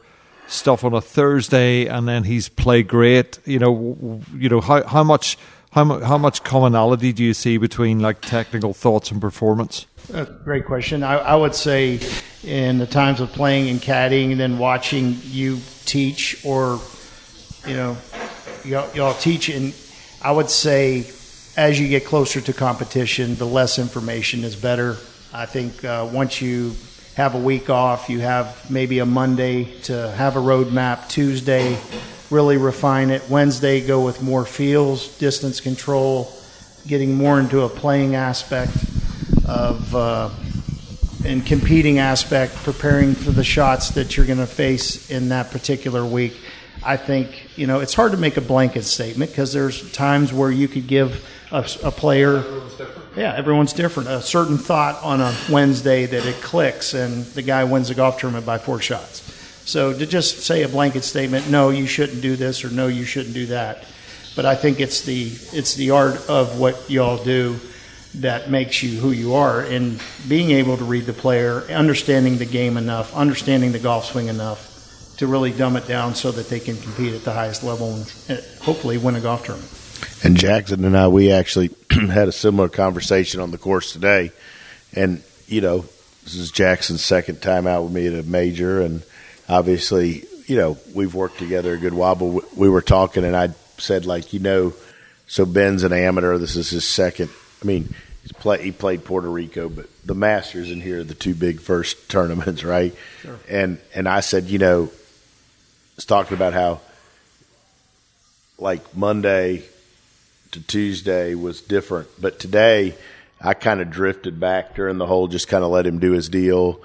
stuff 0.47 0.85
on 0.85 0.93
a 0.93 1.01
Thursday 1.01 1.87
and 1.87 2.07
then 2.09 2.25
he's 2.25 2.49
played 2.49 2.89
great? 2.89 3.39
You 3.45 3.59
know, 3.59 4.23
you 4.37 4.49
know 4.49 4.61
how 4.61 4.85
how 4.85 5.05
much. 5.05 5.39
How, 5.75 5.83
mu- 5.83 6.01
how 6.01 6.19
much 6.19 6.45
commonality 6.45 7.13
do 7.13 7.25
you 7.25 7.35
see 7.35 7.57
between 7.57 7.99
like 7.99 8.21
technical 8.21 8.73
thoughts 8.73 9.11
and 9.11 9.21
performance? 9.21 9.87
Uh, 10.13 10.25
Great 10.45 10.67
question. 10.67 11.03
I, 11.03 11.17
I 11.17 11.35
would 11.35 11.57
say 11.57 11.99
in 12.45 12.79
the 12.79 12.87
times 12.87 13.21
of 13.21 13.33
playing 13.33 13.69
and 13.69 13.81
caddying 13.81 14.31
and 14.31 14.39
then 14.39 14.59
watching 14.59 15.19
you 15.25 15.59
teach 15.85 16.45
or, 16.45 16.79
you 17.67 17.75
know, 17.75 17.97
y'all, 18.65 18.89
y'all 18.95 19.15
teach, 19.15 19.49
and 19.49 19.75
I 20.23 20.31
would 20.31 20.49
say 20.49 21.11
as 21.57 21.81
you 21.81 21.89
get 21.89 22.05
closer 22.05 22.41
to 22.41 22.53
competition, 22.53 23.35
the 23.35 23.47
less 23.47 23.81
information 23.81 24.45
is 24.45 24.55
better. 24.55 24.97
I 25.33 25.47
think 25.47 25.85
uh, 25.85 26.09
once 26.13 26.41
you 26.41 26.77
have 27.17 27.35
a 27.35 27.41
week 27.41 27.69
off, 27.69 28.09
you 28.09 28.21
have 28.21 28.71
maybe 28.71 29.01
a 29.01 29.07
Monday 29.07 29.65
to 29.83 30.13
have 30.13 30.37
a 30.37 30.41
roadmap, 30.41 31.09
Tuesday, 31.09 31.77
really 32.31 32.57
refine 32.57 33.11
it, 33.11 33.29
Wednesday, 33.29 33.87
go 33.87 34.05
with 34.05 34.23
more 34.23 34.45
feels, 34.45 35.17
distance 35.19 35.61
control, 35.61 36.33
getting 36.87 37.17
more 37.17 37.41
into 37.41 37.63
a 37.63 37.69
playing 37.69 38.15
aspect 38.15 38.73
of 39.47 39.95
uh, 39.95 40.31
and 41.25 41.45
competing 41.45 41.99
aspect, 41.99 42.55
preparing 42.57 43.15
for 43.15 43.31
the 43.31 43.45
shots 43.45 43.91
that 43.91 44.17
you're 44.17 44.27
going 44.27 44.39
to 44.39 44.47
face 44.47 45.11
in 45.11 45.31
that 45.31 45.51
particular 45.51 46.05
week. 46.05 46.37
I 46.85 46.97
think 46.97 47.57
you 47.57 47.67
know 47.67 47.81
it's 47.81 47.95
hard 47.95 48.13
to 48.13 48.19
make 48.19 48.37
a 48.37 48.43
blanket 48.43 48.83
statement 48.83 49.31
because 49.31 49.53
there's 49.53 49.91
times 49.93 50.33
where 50.33 50.51
you 50.51 50.69
could 50.69 50.87
give 50.87 51.27
a, 51.51 51.67
a 51.83 51.91
player. 51.91 52.45
Yeah, 53.17 53.35
everyone's 53.35 53.73
different. 53.73 54.09
A 54.09 54.21
certain 54.21 54.59
thought 54.59 55.03
on 55.03 55.21
a 55.21 55.35
Wednesday 55.49 56.05
that 56.07 56.27
it 56.27 56.35
clicks 56.43 56.95
and 56.95 57.25
the 57.27 57.43
guy 57.43 57.65
wins 57.65 57.89
the 57.89 57.95
golf 57.95 58.19
tournament 58.19 58.45
by 58.45 58.59
four 58.59 58.81
shots. 58.81 59.24
So 59.65 59.97
to 59.97 60.07
just 60.07 60.41
say 60.41 60.63
a 60.63 60.69
blanket 60.69 61.05
statement, 61.05 61.49
no, 61.51 61.71
you 61.71 61.87
shouldn't 61.87 62.21
do 62.21 62.37
this 62.37 62.65
or 62.65 62.71
no, 62.71 62.87
you 62.87 63.05
shouldn't 63.05 63.35
do 63.35 63.47
that. 63.47 63.85
But 64.37 64.47
I 64.47 64.57
think 64.57 64.81
it's 64.81 65.03
the 65.03 65.25
it's 65.57 65.75
the 65.75 65.91
art 65.91 66.29
of 66.29 66.59
what 66.59 66.91
y'all 66.91 67.23
do 67.23 67.59
that 68.17 68.51
makes 68.51 68.83
you 68.83 68.99
who 69.01 69.11
you 69.11 69.35
are 69.35 69.61
and 69.61 70.01
being 70.29 70.51
able 70.53 70.77
to 70.77 70.85
read 70.85 71.07
the 71.07 71.13
player, 71.13 71.63
understanding 71.71 72.39
the 72.39 72.45
game 72.45 72.77
enough, 72.77 73.15
understanding 73.15 73.73
the 73.73 73.79
golf 73.79 74.07
swing 74.07 74.29
enough 74.29 75.17
to 75.17 75.27
really 75.27 75.53
dumb 75.53 75.77
it 75.77 75.87
down 75.87 76.15
so 76.15 76.31
that 76.33 76.49
they 76.49 76.61
can 76.61 76.77
compete 76.77 77.15
at 77.15 77.25
the 77.25 77.33
highest 77.33 77.63
level 77.63 77.95
and 77.95 78.05
hopefully 78.61 78.99
win 78.99 79.15
a 79.15 79.21
golf 79.21 79.45
tournament. 79.45 79.71
And 80.25 80.37
Jackson 80.37 80.85
and 80.85 80.97
I, 80.97 81.09
we 81.09 81.31
actually 81.31 81.71
had 81.91 82.29
a 82.29 82.33
similar 82.33 82.69
conversation 82.69 83.41
on 83.41 83.51
the 83.51 83.59
course 83.59 83.93
today. 83.93 84.33
And, 84.93 85.23
you 85.47 85.61
know, 85.61 85.85
this 86.25 86.35
is 86.35 86.51
Jackson's 86.51 87.05
second 87.05 87.43
time 87.43 87.67
out 87.67 87.85
with 87.85 87.93
me 87.93 88.07
at 88.07 88.15
a 88.15 88.23
major. 88.23 88.81
And 88.81 89.03
obviously, 89.49 90.25
you 90.47 90.57
know, 90.57 90.77
we've 90.95 91.15
worked 91.15 91.39
together 91.39 91.75
a 91.75 91.79
good 91.79 91.95
while, 91.95 92.15
but 92.15 92.27
we- 92.27 92.43
we 92.57 92.69
were 92.69 92.83
talking 92.83 93.25
and 93.25 93.37
I 93.37 93.51
said, 93.79 94.07
like, 94.07 94.33
you 94.33 94.41
know, 94.41 94.75
so 95.27 95.45
Ben's 95.47 95.83
an 95.83 95.93
amateur. 95.93 96.37
This 96.39 96.55
is 96.57 96.71
his 96.71 96.85
second. 96.85 97.31
I 97.63 97.67
mean, 97.67 97.95
he's 98.23 98.33
play, 98.33 98.63
he 98.63 98.73
played 98.73 99.05
Puerto 99.05 99.29
Rico, 99.29 99.69
but 99.69 99.87
the 100.05 100.15
Masters 100.15 100.71
in 100.71 100.81
here 100.81 101.01
are 101.01 101.05
the 101.05 101.15
two 101.15 101.35
big 101.35 101.61
first 101.61 102.09
tournaments, 102.11 102.63
right? 102.63 102.95
Sure. 103.23 103.39
And, 103.49 103.79
and 103.95 104.09
I 104.09 104.21
said, 104.21 104.45
you 104.45 104.59
know, 104.59 104.91
was 105.97 106.05
talking 106.05 106.37
about 106.37 106.53
how, 106.53 106.81
like, 108.59 108.97
Monday, 108.97 109.63
to 110.53 110.61
Tuesday 110.61 111.35
was 111.35 111.61
different. 111.61 112.09
But 112.21 112.39
today, 112.39 112.95
I 113.41 113.55
kind 113.55 113.81
of 113.81 113.91
drifted 113.91 114.39
back 114.39 114.75
during 114.75 114.99
the 114.99 115.07
whole, 115.07 115.27
just 115.27 115.49
kind 115.49 115.65
of 115.65 115.71
let 115.71 115.87
him 115.87 115.99
do 115.99 116.13
his 116.13 116.29
deal. 116.29 116.81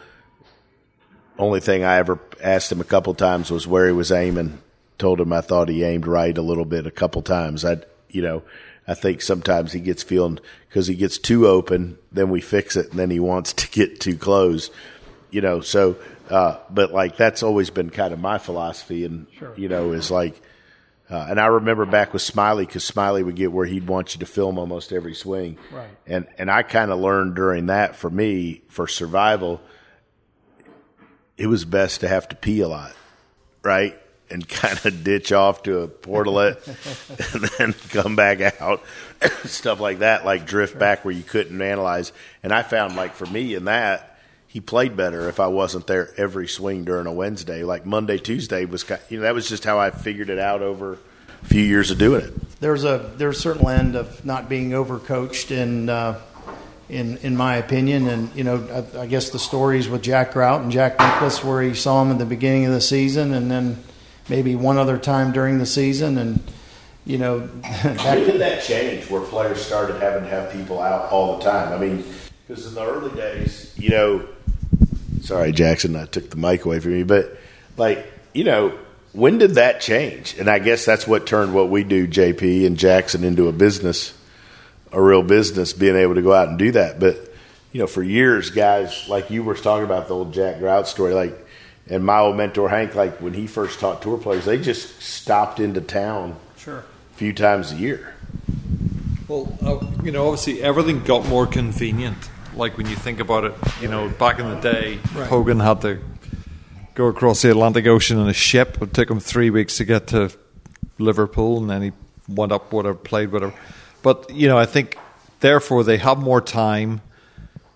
Only 1.39 1.61
thing 1.61 1.85
I 1.85 1.95
ever 1.95 2.19
asked 2.41 2.71
him 2.71 2.81
a 2.81 2.85
couple 2.85 3.13
times 3.15 3.49
was 3.49 3.65
where 3.65 3.87
he 3.87 3.93
was 3.93 4.11
aiming. 4.11 4.61
Told 4.97 5.21
him 5.21 5.31
I 5.31 5.39
thought 5.39 5.69
he 5.69 5.85
aimed 5.85 6.05
right 6.05 6.37
a 6.37 6.41
little 6.41 6.65
bit 6.65 6.85
a 6.85 6.91
couple 6.91 7.21
times. 7.21 7.63
I, 7.63 7.77
you 8.09 8.21
know, 8.21 8.43
I 8.85 8.93
think 8.93 9.21
sometimes 9.21 9.71
he 9.71 9.79
gets 9.79 10.03
feeling 10.03 10.39
because 10.67 10.87
he 10.87 10.95
gets 10.95 11.17
too 11.17 11.47
open, 11.47 11.97
then 12.11 12.29
we 12.29 12.41
fix 12.41 12.75
it, 12.75 12.89
and 12.89 12.99
then 12.99 13.09
he 13.09 13.19
wants 13.19 13.53
to 13.53 13.69
get 13.71 14.01
too 14.01 14.17
close. 14.17 14.69
You 15.31 15.41
know, 15.41 15.61
so, 15.61 15.95
uh, 16.29 16.57
but 16.69 16.91
like 16.91 17.15
that's 17.15 17.41
always 17.41 17.69
been 17.69 17.89
kind 17.89 18.13
of 18.13 18.19
my 18.19 18.37
philosophy, 18.37 19.05
and 19.05 19.27
you 19.55 19.69
know, 19.69 19.93
is 19.93 20.11
like, 20.11 20.41
uh, 21.09 21.27
and 21.29 21.39
I 21.39 21.45
remember 21.45 21.85
back 21.85 22.11
with 22.11 22.21
Smiley 22.21 22.65
because 22.65 22.83
Smiley 22.83 23.23
would 23.23 23.35
get 23.35 23.51
where 23.51 23.65
he'd 23.65 23.87
want 23.87 24.15
you 24.15 24.19
to 24.19 24.25
film 24.25 24.57
almost 24.57 24.91
every 24.91 25.13
swing. 25.13 25.57
Right. 25.71 25.87
And 26.05 26.27
and 26.37 26.51
I 26.51 26.63
kind 26.63 26.91
of 26.91 26.99
learned 26.99 27.35
during 27.35 27.67
that 27.67 27.95
for 27.95 28.09
me 28.09 28.63
for 28.67 28.87
survival, 28.87 29.61
it 31.39 31.47
was 31.47 31.65
best 31.65 32.01
to 32.01 32.07
have 32.07 32.27
to 32.29 32.35
pee 32.35 32.59
a 32.59 32.67
lot, 32.67 32.93
right? 33.63 33.97
And 34.29 34.47
kind 34.47 34.77
of 34.85 35.03
ditch 35.03 35.31
off 35.31 35.63
to 35.63 35.79
a 35.79 35.87
portalet 35.87 36.57
and 37.33 37.43
then 37.57 37.73
come 37.89 38.15
back 38.15 38.61
out, 38.61 38.83
stuff 39.45 39.79
like 39.79 39.99
that, 39.99 40.25
like 40.25 40.45
drift 40.45 40.77
back 40.77 41.03
where 41.05 41.13
you 41.13 41.23
couldn't 41.23 41.59
analyze. 41.59 42.11
And 42.43 42.53
I 42.53 42.61
found 42.61 42.95
like 42.95 43.15
for 43.15 43.25
me 43.25 43.55
in 43.55 43.65
that, 43.65 44.19
he 44.47 44.59
played 44.59 44.97
better 44.97 45.29
if 45.29 45.39
I 45.39 45.47
wasn't 45.47 45.87
there 45.87 46.11
every 46.17 46.47
swing 46.47 46.83
during 46.83 47.07
a 47.07 47.13
Wednesday. 47.13 47.63
Like 47.63 47.85
Monday, 47.85 48.17
Tuesday 48.17 48.65
was, 48.65 48.83
you 49.09 49.17
know, 49.17 49.23
that 49.23 49.33
was 49.33 49.47
just 49.47 49.63
how 49.63 49.79
I 49.79 49.91
figured 49.91 50.29
it 50.29 50.39
out 50.39 50.61
over 50.61 50.93
a 51.41 51.45
few 51.45 51.63
years 51.63 51.89
of 51.89 51.97
doing 51.97 52.21
it. 52.21 52.59
there's 52.59 52.83
a 52.83 53.11
there's 53.15 53.37
a 53.37 53.41
certain 53.41 53.65
end 53.67 53.95
of 53.95 54.25
not 54.25 54.49
being 54.49 54.71
overcoached 54.71 55.51
in 55.51 55.87
uh, 55.87 56.19
in 56.89 57.17
in 57.17 57.37
my 57.37 57.55
opinion, 57.57 58.07
and 58.07 58.35
you 58.35 58.43
know 58.43 58.85
I, 58.95 59.01
I 59.01 59.05
guess 59.07 59.29
the 59.29 59.39
stories 59.39 59.87
with 59.87 60.01
Jack 60.01 60.33
Grout 60.33 60.61
and 60.61 60.71
Jack 60.71 60.99
Nicklaus 60.99 61.43
where 61.43 61.61
he 61.61 61.73
saw 61.73 62.01
him 62.01 62.11
at 62.11 62.17
the 62.17 62.25
beginning 62.25 62.65
of 62.65 62.73
the 62.73 62.81
season, 62.81 63.33
and 63.33 63.49
then 63.49 63.81
maybe 64.27 64.55
one 64.55 64.77
other 64.77 64.97
time 64.97 65.31
during 65.31 65.59
the 65.59 65.65
season, 65.65 66.17
and 66.17 66.43
you 67.05 67.17
know 67.17 67.39
When 67.83 67.97
that, 67.97 68.15
did 68.15 68.41
that 68.41 68.63
change 68.63 69.09
where 69.09 69.21
players 69.21 69.61
started 69.61 70.01
having 70.01 70.23
to 70.23 70.29
have 70.29 70.51
people 70.51 70.81
out 70.81 71.11
all 71.11 71.37
the 71.37 71.43
time? 71.43 71.71
I 71.71 71.77
mean, 71.77 72.03
because 72.47 72.65
in 72.65 72.73
the 72.73 72.85
early 72.85 73.15
days, 73.15 73.73
you 73.77 73.89
know, 73.89 74.27
sorry, 75.21 75.51
Jackson, 75.51 75.95
I 75.95 76.05
took 76.05 76.29
the 76.29 76.37
mic 76.37 76.65
away 76.65 76.79
from 76.79 76.95
you, 76.95 77.05
but 77.05 77.37
like, 77.77 78.11
you 78.33 78.43
know, 78.43 78.77
when 79.13 79.37
did 79.37 79.51
that 79.55 79.81
change? 79.81 80.37
And 80.37 80.49
I 80.49 80.59
guess 80.59 80.85
that's 80.85 81.07
what 81.07 81.25
turned 81.25 81.53
what 81.53 81.69
we 81.69 81.83
do, 81.83 82.07
JP 82.07 82.65
and 82.65 82.77
Jackson, 82.77 83.23
into 83.23 83.47
a 83.47 83.51
business, 83.51 84.13
a 84.91 85.01
real 85.01 85.23
business, 85.23 85.73
being 85.73 85.95
able 85.95 86.15
to 86.15 86.21
go 86.21 86.33
out 86.33 86.49
and 86.49 86.57
do 86.57 86.71
that. 86.71 86.99
But, 86.99 87.17
you 87.71 87.79
know, 87.79 87.87
for 87.87 88.03
years, 88.03 88.49
guys, 88.49 89.07
like 89.07 89.29
you 89.29 89.43
were 89.43 89.55
talking 89.55 89.85
about 89.85 90.07
the 90.07 90.15
old 90.15 90.33
Jack 90.33 90.59
Grout 90.59 90.87
story, 90.87 91.13
like, 91.13 91.47
and 91.87 92.05
my 92.05 92.19
old 92.19 92.37
mentor 92.37 92.69
Hank, 92.69 92.95
like 92.95 93.19
when 93.19 93.33
he 93.33 93.47
first 93.47 93.79
taught 93.79 94.01
tour 94.01 94.17
players, 94.17 94.45
they 94.45 94.59
just 94.59 95.01
stopped 95.01 95.59
into 95.59 95.81
town 95.81 96.35
sure. 96.57 96.79
a 96.79 97.15
few 97.15 97.33
times 97.33 97.71
a 97.71 97.75
year. 97.75 98.13
Well, 99.27 99.57
uh, 99.63 99.85
you 100.03 100.11
know, 100.11 100.27
obviously 100.27 100.61
everything 100.61 101.03
got 101.03 101.25
more 101.27 101.45
convenient. 101.47 102.17
Like 102.55 102.77
when 102.77 102.87
you 102.87 102.95
think 102.95 103.19
about 103.19 103.43
it, 103.43 103.53
you 103.81 103.87
know, 103.87 104.09
back 104.09 104.39
in 104.39 104.49
the 104.49 104.59
day, 104.59 104.95
Hogan 105.13 105.59
had 105.59 105.81
to 105.81 105.99
go 106.95 107.07
across 107.07 107.41
the 107.41 107.51
Atlantic 107.51 107.87
Ocean 107.87 108.19
in 108.19 108.27
a 108.27 108.33
ship. 108.33 108.81
It 108.81 108.93
took 108.93 109.09
him 109.09 109.19
three 109.19 109.49
weeks 109.49 109.77
to 109.77 109.85
get 109.85 110.07
to 110.07 110.31
Liverpool, 110.97 111.59
and 111.59 111.69
then 111.69 111.81
he 111.81 111.91
went 112.27 112.51
up, 112.51 112.73
whatever, 112.73 112.97
played, 112.97 113.31
whatever. 113.31 113.53
But 114.01 114.29
you 114.33 114.47
know, 114.47 114.57
I 114.57 114.65
think 114.65 114.97
therefore 115.39 115.83
they 115.83 115.97
have 115.97 116.19
more 116.19 116.41
time. 116.41 117.01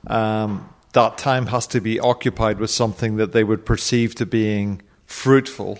Um, 0.07 0.69
that 0.93 1.17
time 1.17 1.47
has 1.47 1.65
to 1.67 1.81
be 1.81 1.99
occupied 1.99 2.59
with 2.59 2.69
something 2.69 3.15
that 3.17 3.31
they 3.31 3.43
would 3.43 3.65
perceive 3.65 4.15
to 4.15 4.25
being 4.25 4.81
fruitful. 5.05 5.79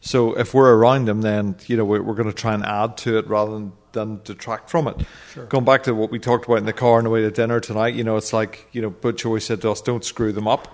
So 0.00 0.34
if 0.34 0.54
we're 0.54 0.74
around 0.74 1.06
them, 1.06 1.22
then 1.22 1.56
you 1.66 1.76
know 1.76 1.84
we're, 1.84 2.02
we're 2.02 2.14
going 2.14 2.28
to 2.28 2.34
try 2.34 2.54
and 2.54 2.64
add 2.64 2.96
to 2.98 3.18
it 3.18 3.26
rather 3.26 3.52
than, 3.52 3.72
than 3.92 4.20
detract 4.24 4.70
from 4.70 4.88
it. 4.88 5.02
Going 5.48 5.64
back 5.64 5.82
to 5.84 5.94
what 5.94 6.10
we 6.10 6.18
talked 6.18 6.44
about 6.44 6.58
in 6.58 6.66
the 6.66 6.72
car 6.72 6.98
on 6.98 7.04
the 7.04 7.10
way 7.10 7.22
to 7.22 7.30
dinner 7.30 7.60
tonight, 7.60 7.94
you 7.94 8.04
know, 8.04 8.16
it's 8.16 8.32
like 8.32 8.68
you 8.72 8.82
know 8.82 8.90
Butch 8.90 9.24
always 9.24 9.44
said 9.44 9.62
to 9.62 9.70
us, 9.70 9.80
"Don't 9.80 10.04
screw 10.04 10.32
them 10.32 10.46
up." 10.46 10.72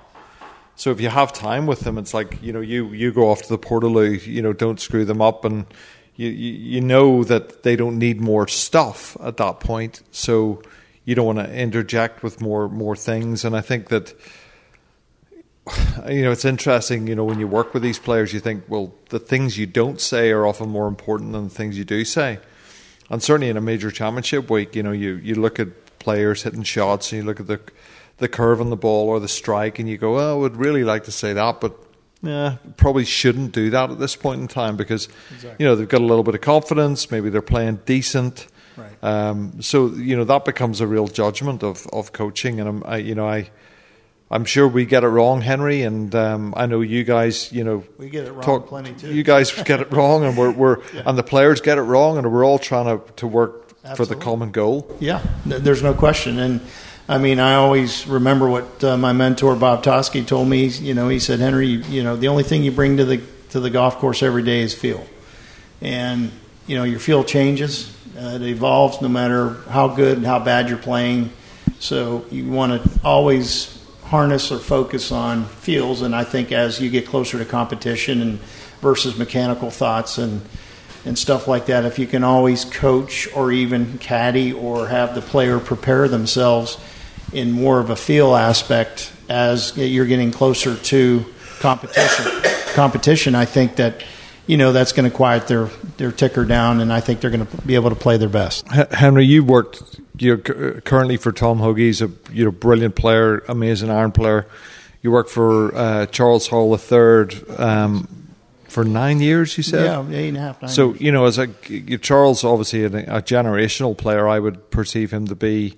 So 0.75 0.91
if 0.91 1.01
you 1.01 1.11
have 1.11 1.33
time 1.33 1.67
with 1.67 1.81
them, 1.81 1.99
it's 1.99 2.15
like 2.15 2.43
you 2.43 2.53
know 2.53 2.61
you 2.61 2.89
you 2.89 3.13
go 3.13 3.31
off 3.31 3.43
to 3.43 3.49
the 3.49 3.59
Portaloo, 3.59 4.27
you 4.27 4.43
know, 4.43 4.53
don't 4.53 4.81
screw 4.81 5.05
them 5.05 5.23
up, 5.23 5.45
and 5.45 5.67
you, 6.17 6.29
you 6.29 6.81
know 6.81 7.25
that 7.25 7.63
they 7.63 7.77
don't 7.77 7.99
need 7.99 8.21
more 8.21 8.47
stuff 8.47 9.17
at 9.23 9.39
that 9.39 9.61
point, 9.61 10.03
so 10.11 10.63
you 11.05 11.15
don't 11.15 11.27
want 11.27 11.39
to 11.39 11.53
interject 11.53 12.23
with 12.23 12.41
more 12.41 12.69
more 12.69 12.97
things. 12.97 13.45
And 13.45 13.57
I 13.57 13.61
think 13.61 13.89
that 13.89 14.15
you 16.09 16.23
know 16.23 16.33
it's 16.33 16.45
interesting. 16.45 17.07
You 17.07 17.15
know, 17.15 17.25
when 17.25 17.39
you 17.39 17.49
work 17.49 17.75
with 17.75 17.83
these 17.83 17.99
players, 17.99 18.33
you 18.33 18.41
think, 18.41 18.65
well, 18.69 18.95
the 19.09 19.19
things 19.19 19.59
you 19.59 19.67
don't 19.67 20.01
say 20.01 20.31
are 20.31 20.47
often 20.47 20.69
more 20.69 20.87
important 20.87 21.33
than 21.33 21.45
the 21.45 21.55
things 21.55 21.79
you 21.79 21.85
do 21.85 22.05
say. 22.05 22.39
And 23.11 23.23
certainly 23.23 23.49
in 23.49 23.57
a 23.57 23.61
major 23.61 23.91
championship 23.91 24.49
week, 24.51 24.75
you 24.75 24.83
know, 24.83 24.93
you, 24.93 25.17
you 25.17 25.35
look 25.35 25.61
at 25.61 25.99
players 25.99 26.45
hitting 26.45 26.63
shots, 26.63 27.13
and 27.13 27.23
you 27.23 27.27
look 27.27 27.41
at 27.41 27.47
the 27.47 27.61
the 28.19 28.29
curve 28.29 28.61
on 28.61 28.71
the 28.71 28.77
ball 28.77 29.09
or 29.09 29.19
the 29.19 29.29
strike, 29.29 29.79
and 29.79 29.89
you 29.89 29.99
go, 29.99 30.19
"Oh, 30.19 30.37
I 30.37 30.39
would 30.39 30.57
really 30.57 30.85
like 30.85 31.05
to 31.05 31.13
say 31.13 31.33
that," 31.33 31.61
but 31.61 31.77
yeah, 32.23 32.57
probably 32.77 33.05
shouldn't 33.05 33.53
do 33.53 33.71
that 33.71 33.91
at 33.91 33.99
this 33.99 34.17
point 34.17 34.41
in 34.41 34.49
time 34.49 34.77
because 34.77 35.09
Exactly. 35.35 35.57
you 35.59 35.67
know 35.69 35.75
they've 35.77 35.89
got 35.89 36.01
a 36.01 36.05
little 36.05 36.25
bit 36.25 36.35
of 36.35 36.41
confidence. 36.41 37.11
Maybe 37.11 37.31
they're 37.31 37.43
playing 37.43 37.81
decent. 37.87 38.47
Right. 38.77 38.93
Um, 39.03 39.61
so 39.61 39.89
you 39.89 40.17
know 40.17 40.25
that 40.25 40.45
becomes 40.45 40.81
a 40.81 40.87
real 40.87 41.09
judgment 41.09 41.63
of, 41.63 41.87
of 41.93 42.13
coaching, 42.13 42.61
and 42.61 42.69
I'm, 42.69 42.83
I, 42.87 42.97
you 42.99 43.15
know 43.15 43.29
I, 43.29 43.51
I'm 44.31 44.47
sure 44.47 44.67
we 44.67 44.87
get 44.87 45.05
it 45.05 45.09
wrong, 45.09 45.43
Henry, 45.43 45.83
and 45.83 46.15
um, 46.15 46.55
I 46.57 46.65
know 46.65 46.81
you 46.81 47.05
guys, 47.05 47.53
you 47.53 47.65
know, 47.65 47.85
We 47.99 48.09
get 48.09 48.27
it 48.27 48.33
wrong 48.33 48.63
plenty, 48.63 48.95
too. 48.95 49.13
You 49.13 49.23
guys 49.25 49.53
get 49.65 49.81
it 49.81 49.93
wrong, 49.93 50.25
and 50.25 50.39
we're, 50.39 50.51
we're 50.53 50.79
and 51.05 51.19
the 51.19 51.23
players 51.23 51.61
get 51.61 51.77
it 51.77 51.83
wrong, 51.83 52.17
and 52.17 52.33
we're 52.33 52.47
all 52.47 52.59
trying 52.59 52.99
to, 52.99 53.13
to 53.17 53.27
work 53.27 53.59
for 53.97 54.07
the 54.07 54.17
common 54.17 54.51
goal. 54.51 54.97
Yeah, 55.01 55.21
there's 55.45 55.83
no 55.83 55.93
question. 55.93 56.39
And 56.39 56.61
I 57.09 57.19
mean, 57.19 57.41
I 57.41 57.57
always 57.57 58.07
remember 58.07 58.49
what 58.49 58.85
uh, 58.85 58.97
my 58.97 59.13
mentor 59.13 59.57
Bob 59.57 59.83
Toski 59.83 60.27
told 60.27 60.49
me. 60.49 60.67
You 60.67 60.95
know, 60.95 61.09
he 61.09 61.19
said, 61.19 61.41
Henry, 61.41 61.67
you, 61.67 61.79
you 61.81 62.03
know, 62.05 62.17
the 62.17 62.29
only 62.29 62.45
thing 62.45 62.63
you 62.63 62.71
bring 62.71 62.97
to 62.99 63.05
the 63.05 63.21
to 63.51 63.61
the 63.61 63.71
golf 63.71 63.99
course 63.99 64.23
every 64.23 64.43
day 64.43 64.61
is 64.61 64.75
feel, 64.75 65.05
and 65.81 66.31
you 66.67 66.77
know, 66.77 66.85
your 66.85 67.01
feel 67.01 67.25
changes. 67.25 67.95
Uh, 68.17 68.37
it 68.37 68.43
evolves 68.43 69.01
no 69.01 69.09
matter 69.09 69.55
how 69.69 69.89
good 69.89 70.19
and 70.19 70.27
how 70.27 70.39
bad 70.39 70.69
you're 70.69 70.79
playing. 70.79 71.31
So 71.81 72.25
you 72.31 72.49
want 72.49 72.83
to 72.83 73.01
always 73.03 73.83
harness 74.05 74.53
or 74.53 74.59
focus 74.59 75.11
on 75.11 75.47
feels. 75.47 76.03
And 76.03 76.15
I 76.15 76.23
think 76.23 76.53
as 76.53 76.81
you 76.81 76.91
get 76.91 77.07
closer 77.07 77.39
to 77.39 77.45
competition 77.45 78.21
and 78.21 78.39
versus 78.83 79.17
mechanical 79.17 79.71
thoughts 79.71 80.19
and 80.19 80.43
and 81.05 81.19
stuff 81.19 81.49
like 81.49 81.67
that. 81.67 81.85
If 81.85 81.99
you 81.99 82.07
can 82.07 82.23
always 82.23 82.65
coach 82.65 83.29
or 83.35 83.51
even 83.51 83.99
caddy 83.99 84.53
or 84.53 84.87
have 84.87 85.15
the 85.15 85.21
player 85.21 85.59
prepare 85.59 86.07
themselves 86.07 86.79
in 87.33 87.53
more 87.53 87.81
of 87.81 87.91
a 87.91 87.97
feel 87.97 88.35
aspect 88.35 89.13
as 89.29 89.77
you're 89.77 90.07
getting 90.07 90.31
closer 90.31 90.77
to 90.77 91.25
competition, 91.61 92.43
competition, 92.75 93.35
I 93.35 93.45
think 93.45 93.77
that 93.77 94.03
you 94.47 94.57
know 94.57 94.73
that's 94.73 94.93
going 94.93 95.09
to 95.09 95.17
quiet 95.17 95.47
their 95.47 95.67
their 95.97 96.13
ticker 96.13 96.45
down, 96.45 96.81
and 96.81 96.93
I 96.93 97.01
think 97.01 97.21
they're 97.21 97.31
going 97.31 97.47
to 97.47 97.57
be 97.63 97.75
able 97.75 97.91
to 97.91 97.97
play 97.97 98.17
their 98.17 98.29
best. 98.29 98.67
Henry, 98.69 99.25
you 99.25 99.45
worked 99.45 100.01
you're 100.19 100.39
currently 100.39 101.17
for 101.17 101.33
Tom 101.33 101.59
Hoge. 101.59 101.79
He's 101.79 102.03
a 102.03 102.11
you 102.33 102.45
know 102.45 102.51
brilliant 102.51 102.97
player, 102.97 103.39
amazing 103.49 103.91
iron 103.91 104.13
player. 104.13 104.47
You 105.01 105.11
worked 105.11 105.31
for 105.31 105.75
uh, 105.75 106.07
Charles 106.07 106.49
Howell 106.49 106.79
III 106.79 107.57
um, 107.57 108.09
for 108.69 108.85
nine 108.85 109.21
years. 109.21 109.57
You 109.57 109.65
said, 109.65 109.85
Yeah, 109.85 110.17
eight 110.17 110.29
and 110.29 110.37
a 110.37 110.41
half. 110.41 110.63
Nine 110.63 110.71
So 110.71 110.95
you 110.95 111.11
know, 111.11 111.25
as 111.25 111.39
a 111.39 111.49
Charles, 111.99 112.45
obviously 112.45 112.85
a, 112.85 112.87
a 112.87 113.23
generational 113.23 113.97
player, 113.97 114.29
I 114.29 114.39
would 114.39 114.71
perceive 114.71 115.13
him 115.13 115.27
to 115.27 115.35
be 115.35 115.77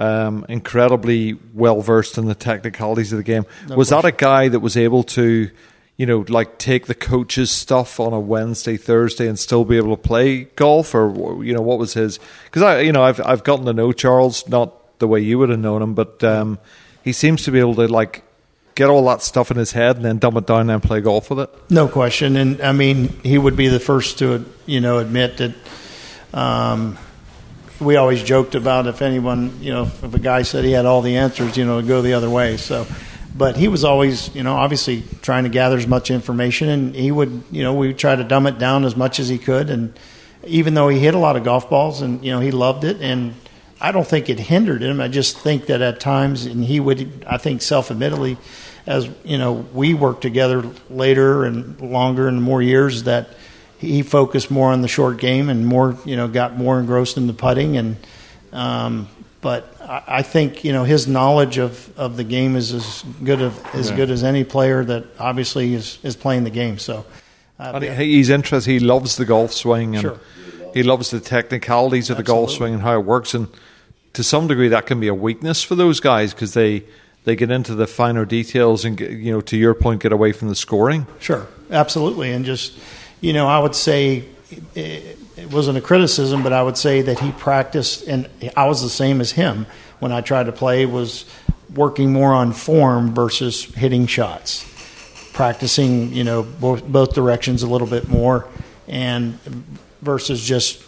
um, 0.00 0.46
incredibly 0.48 1.34
well 1.52 1.82
versed 1.82 2.16
in 2.16 2.24
the 2.24 2.34
technicalities 2.34 3.12
of 3.12 3.18
the 3.18 3.22
game. 3.22 3.44
No 3.68 3.76
was 3.76 3.90
that 3.90 4.06
a 4.06 4.12
guy 4.12 4.48
that 4.48 4.60
was 4.60 4.76
able 4.78 5.02
to, 5.04 5.50
you 5.98 6.06
know, 6.06 6.24
like 6.26 6.56
take 6.56 6.86
the 6.86 6.94
coach's 6.94 7.50
stuff 7.50 8.00
on 8.00 8.14
a 8.14 8.18
Wednesday, 8.18 8.78
Thursday, 8.78 9.28
and 9.28 9.38
still 9.38 9.66
be 9.66 9.76
able 9.76 9.94
to 9.94 10.02
play 10.02 10.44
golf, 10.56 10.94
or 10.94 11.44
you 11.44 11.52
know, 11.52 11.60
what 11.60 11.78
was 11.78 11.92
his? 11.92 12.18
Because 12.46 12.62
I, 12.62 12.80
you 12.80 12.92
know, 12.92 13.02
I've 13.02 13.20
I've 13.20 13.44
gotten 13.44 13.66
to 13.66 13.74
know 13.74 13.92
Charles, 13.92 14.48
not 14.48 14.98
the 15.00 15.06
way 15.06 15.20
you 15.20 15.38
would 15.38 15.50
have 15.50 15.58
known 15.58 15.82
him, 15.82 15.92
but 15.92 16.24
um, 16.24 16.58
he 17.04 17.12
seems 17.12 17.42
to 17.44 17.50
be 17.50 17.60
able 17.60 17.74
to 17.74 17.86
like 17.86 18.24
get 18.74 18.88
all 18.88 19.04
that 19.04 19.20
stuff 19.20 19.50
in 19.50 19.58
his 19.58 19.72
head 19.72 19.96
and 19.96 20.04
then 20.04 20.16
dumb 20.16 20.34
it 20.38 20.46
down 20.46 20.70
and 20.70 20.82
play 20.82 21.02
golf 21.02 21.28
with 21.28 21.40
it. 21.40 21.70
No 21.70 21.88
question, 21.88 22.36
and 22.36 22.58
I 22.62 22.72
mean 22.72 23.08
he 23.22 23.36
would 23.36 23.54
be 23.54 23.68
the 23.68 23.80
first 23.80 24.18
to 24.20 24.46
you 24.64 24.80
know 24.80 24.98
admit 24.98 25.36
that. 25.36 25.54
Um, 26.32 26.96
we 27.80 27.96
always 27.96 28.22
joked 28.22 28.54
about 28.54 28.86
if 28.86 29.02
anyone 29.02 29.58
you 29.60 29.72
know 29.72 29.84
if 29.84 30.14
a 30.14 30.18
guy 30.18 30.42
said 30.42 30.64
he 30.64 30.72
had 30.72 30.86
all 30.86 31.02
the 31.02 31.16
answers, 31.16 31.56
you 31.56 31.64
know, 31.64 31.80
go 31.82 32.02
the 32.02 32.14
other 32.14 32.30
way. 32.30 32.56
So, 32.56 32.86
but 33.36 33.56
he 33.56 33.68
was 33.68 33.84
always 33.84 34.34
you 34.34 34.42
know 34.42 34.54
obviously 34.54 35.02
trying 35.22 35.44
to 35.44 35.50
gather 35.50 35.76
as 35.76 35.86
much 35.86 36.10
information, 36.10 36.68
and 36.68 36.94
he 36.94 37.10
would 37.10 37.42
you 37.50 37.62
know 37.62 37.74
we 37.74 37.88
would 37.88 37.98
try 37.98 38.14
to 38.14 38.24
dumb 38.24 38.46
it 38.46 38.58
down 38.58 38.84
as 38.84 38.96
much 38.96 39.18
as 39.18 39.28
he 39.28 39.38
could, 39.38 39.70
and 39.70 39.98
even 40.44 40.74
though 40.74 40.88
he 40.88 40.98
hit 40.98 41.14
a 41.14 41.18
lot 41.18 41.36
of 41.36 41.44
golf 41.44 41.70
balls, 41.70 42.02
and 42.02 42.24
you 42.24 42.30
know 42.30 42.40
he 42.40 42.50
loved 42.50 42.84
it, 42.84 43.00
and 43.00 43.34
I 43.80 43.92
don't 43.92 44.06
think 44.06 44.28
it 44.28 44.38
hindered 44.38 44.82
him. 44.82 45.00
I 45.00 45.08
just 45.08 45.38
think 45.38 45.66
that 45.66 45.80
at 45.80 46.00
times, 46.00 46.44
and 46.44 46.62
he 46.62 46.80
would, 46.80 47.24
I 47.26 47.38
think, 47.38 47.62
self-admittedly, 47.62 48.36
as 48.86 49.08
you 49.24 49.38
know, 49.38 49.52
we 49.52 49.94
worked 49.94 50.20
together 50.20 50.64
later 50.90 51.44
and 51.44 51.80
longer 51.80 52.28
and 52.28 52.42
more 52.42 52.60
years 52.60 53.04
that 53.04 53.30
he 53.80 54.02
focused 54.02 54.50
more 54.50 54.70
on 54.72 54.82
the 54.82 54.88
short 54.88 55.18
game 55.18 55.48
and 55.48 55.66
more, 55.66 55.96
you 56.04 56.16
know, 56.16 56.28
got 56.28 56.56
more 56.56 56.78
engrossed 56.78 57.16
in 57.16 57.26
the 57.26 57.32
putting. 57.32 57.76
And 57.76 57.96
um, 58.52 59.08
but 59.40 59.74
I, 59.80 60.02
I 60.18 60.22
think 60.22 60.64
you 60.64 60.72
know 60.72 60.84
his 60.84 61.06
knowledge 61.08 61.58
of, 61.58 61.90
of 61.98 62.16
the 62.16 62.24
game 62.24 62.56
is 62.56 62.72
as 62.72 63.02
good 63.24 63.40
of 63.40 63.58
as 63.74 63.90
Yeah. 63.90 63.96
good 63.96 64.10
as 64.10 64.22
any 64.22 64.44
player 64.44 64.84
that 64.84 65.04
obviously 65.18 65.74
is 65.74 65.98
is 66.02 66.14
playing 66.16 66.44
the 66.44 66.50
game. 66.50 66.78
So. 66.78 67.04
Uh, 67.58 67.78
he- 67.78 68.14
he's 68.16 68.30
interested. 68.30 68.70
He 68.70 68.80
loves 68.80 69.16
the 69.16 69.26
golf 69.26 69.52
swing, 69.52 69.94
and 69.94 70.00
Sure. 70.00 70.18
he 70.72 70.82
loves 70.82 71.10
the 71.10 71.20
technicalities 71.20 72.08
of 72.08 72.16
the 72.16 72.22
golf 72.22 72.50
swing 72.52 72.72
and 72.72 72.82
how 72.82 72.94
it 72.98 73.04
works. 73.04 73.34
And 73.34 73.48
to 74.14 74.22
some 74.24 74.46
degree, 74.48 74.68
that 74.68 74.86
can 74.86 74.98
be 74.98 75.08
a 75.08 75.14
weakness 75.14 75.62
for 75.62 75.74
those 75.74 76.00
guys 76.00 76.32
because 76.32 76.54
they 76.54 76.84
they 77.24 77.36
get 77.36 77.50
into 77.50 77.74
the 77.74 77.86
finer 77.86 78.24
details 78.24 78.86
and 78.86 78.96
get, 78.96 79.10
you 79.10 79.30
know, 79.30 79.42
to 79.42 79.58
your 79.58 79.74
point, 79.74 80.00
get 80.00 80.10
away 80.10 80.32
from 80.32 80.48
the 80.48 80.54
scoring. 80.54 81.06
Sure, 81.18 81.46
absolutely, 81.70 82.32
and 82.32 82.46
just 82.46 82.72
you 83.20 83.32
know, 83.32 83.46
I 83.46 83.58
would 83.58 83.74
say 83.74 84.24
it, 84.74 85.18
wasn't 85.50 85.78
a 85.78 85.80
criticism, 85.80 86.42
but 86.42 86.52
I 86.52 86.62
would 86.62 86.76
say 86.76 87.02
that 87.02 87.18
he 87.18 87.32
practiced, 87.32 88.06
and 88.06 88.28
I 88.56 88.66
was 88.66 88.82
the 88.82 88.88
same 88.88 89.20
as 89.20 89.32
him 89.32 89.66
when 89.98 90.12
I 90.12 90.20
tried 90.20 90.44
to 90.44 90.52
play. 90.52 90.86
Was 90.86 91.24
working 91.74 92.12
more 92.12 92.32
on 92.32 92.52
form 92.52 93.14
versus 93.14 93.64
hitting 93.64 94.06
shots, 94.06 94.64
practicing 95.32 96.12
you 96.12 96.24
know 96.24 96.42
both 96.42 96.84
both 96.86 97.14
directions 97.14 97.62
a 97.62 97.66
little 97.66 97.86
bit 97.86 98.08
more, 98.08 98.48
and 98.88 99.38
versus 100.02 100.42
just 100.42 100.82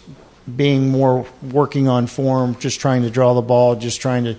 being 0.56 0.88
more 0.88 1.26
working 1.50 1.88
on 1.88 2.06
form, 2.06 2.56
just 2.58 2.80
trying 2.80 3.02
to 3.02 3.10
draw 3.10 3.34
the 3.34 3.42
ball, 3.42 3.76
just 3.76 4.00
trying 4.00 4.24
to 4.24 4.36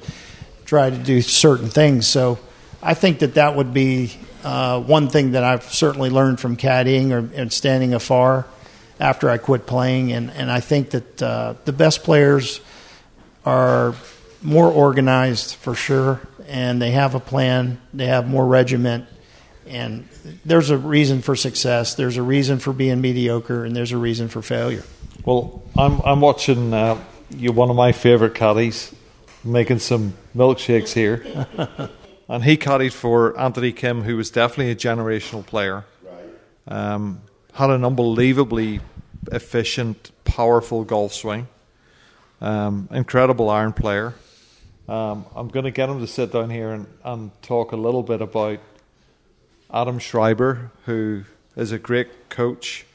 try 0.66 0.90
to 0.90 0.98
do 0.98 1.22
certain 1.22 1.70
things. 1.70 2.08
So 2.08 2.40
I 2.82 2.94
think 2.94 3.20
that 3.20 3.36
that 3.36 3.56
would 3.56 3.74
be 3.74 4.18
uh, 4.44 4.80
one 4.82 5.10
thing 5.10 5.32
that 5.32 5.44
I've 5.44 5.64
certainly 5.64 6.10
learned 6.10 6.40
from 6.40 6.58
caddying 6.58 7.12
or 7.12 7.30
and 7.36 7.52
standing 7.52 7.94
afar 7.94 8.46
after 9.00 9.30
I 9.30 9.38
quit 9.38 9.66
playing. 9.66 10.12
And, 10.12 10.32
and 10.32 10.52
I 10.52 10.60
think 10.60 10.92
that 10.92 11.22
uh, 11.22 11.56
the 11.66 11.74
best 11.74 12.04
players 12.04 12.62
are 13.46 13.96
more 14.42 14.72
organized 14.72 15.56
for 15.56 15.76
sure, 15.76 16.22
and 16.48 16.82
they 16.82 16.92
have 16.92 17.16
a 17.16 17.20
plan, 17.20 17.82
they 17.94 18.08
have 18.08 18.28
more 18.28 18.46
regiment. 18.46 19.06
And 19.66 20.08
there's 20.44 20.70
a 20.70 20.78
reason 20.78 21.22
for 21.22 21.36
success. 21.36 21.96
There's 21.96 22.18
a 22.18 22.22
reason 22.22 22.60
for 22.60 22.74
being 22.74 23.00
mediocre, 23.00 23.64
and 23.64 23.76
there's 23.76 23.94
a 23.94 23.98
reason 23.98 24.28
for 24.28 24.42
failure. 24.42 24.84
Well, 25.26 25.64
I'm 25.78 26.02
I'm 26.02 26.20
watching 26.20 26.74
uh, 26.74 27.02
you 27.30 27.54
one 27.54 27.70
of 27.70 27.76
my 27.78 27.94
favorite 27.94 28.36
caddies 28.36 28.94
making 29.44 29.80
some 29.80 30.14
milkshakes 30.36 30.92
here, 30.92 31.48
and 32.28 32.44
he 32.44 32.58
caddied 32.58 32.94
for 32.94 33.38
Anthony 33.40 33.72
Kim, 33.72 34.04
who 34.04 34.18
was 34.18 34.30
definitely 34.30 34.72
a 34.72 34.76
generational 34.76 35.46
player. 35.46 35.86
Um, 36.68 37.22
had 37.54 37.70
an 37.70 37.84
unbelievably 37.84 38.80
efficient, 39.32 40.12
powerful 40.24 40.84
golf 40.84 41.14
swing. 41.14 41.48
Um, 42.42 42.90
incredible 42.92 43.50
iron 43.50 43.74
player. 43.74 44.14
Um, 44.88 45.26
I'm 45.36 45.48
going 45.48 45.64
to 45.64 45.72
get 45.72 45.88
him 45.88 46.00
to 46.00 46.08
sit 46.08 46.34
down 46.34 46.50
here 46.50 46.72
and, 46.72 46.88
and 47.04 47.42
talk 47.42 47.72
a 47.72 47.78
little 47.78 48.04
bit 48.04 48.22
about 48.22 48.60
Adam 49.74 49.98
Schriber, 49.98 50.72
who 50.86 51.24
is 51.56 51.72
a 51.72 51.80
great 51.80 52.30
coach, 52.30 52.86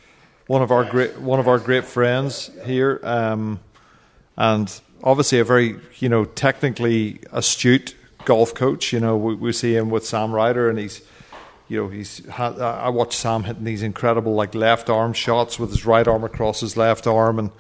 one 0.47 0.61
of 0.61 0.71
our 0.71 0.85
great 0.85 1.19
one 1.19 1.41
of 1.41 1.49
our 1.49 1.59
great 1.59 1.85
friends 1.85 2.51
here, 2.65 3.01
um, 3.03 3.61
and 4.37 4.81
obviously 5.03 5.39
a 5.39 5.45
very 5.45 5.77
you 5.99 6.09
know 6.09 6.25
technically 6.25 7.21
astute 7.33 7.95
golf 8.29 8.55
coach. 8.55 8.93
You 8.93 9.01
know, 9.01 9.17
we, 9.17 9.35
we 9.35 9.53
see 9.53 9.75
him 9.75 9.89
with 9.89 10.07
Sam 10.07 10.33
Ryder, 10.33 10.69
and 10.69 10.79
he's 10.79 11.01
you 11.67 11.83
know 11.83 11.89
he's 11.89 12.25
had, 12.27 12.61
I 12.61 12.91
watch 12.91 13.17
Sam 13.17 13.43
hitting 13.43 13.65
these 13.65 13.83
incredible 13.83 14.35
like 14.35 14.55
left 14.55 14.91
arm 14.91 15.15
shots 15.15 15.59
with 15.59 15.71
his 15.71 15.87
right 15.87 16.07
arm 16.07 16.23
across 16.23 16.61
his 16.61 16.77
left 16.77 17.07
arm, 17.07 17.39
and 17.39 17.51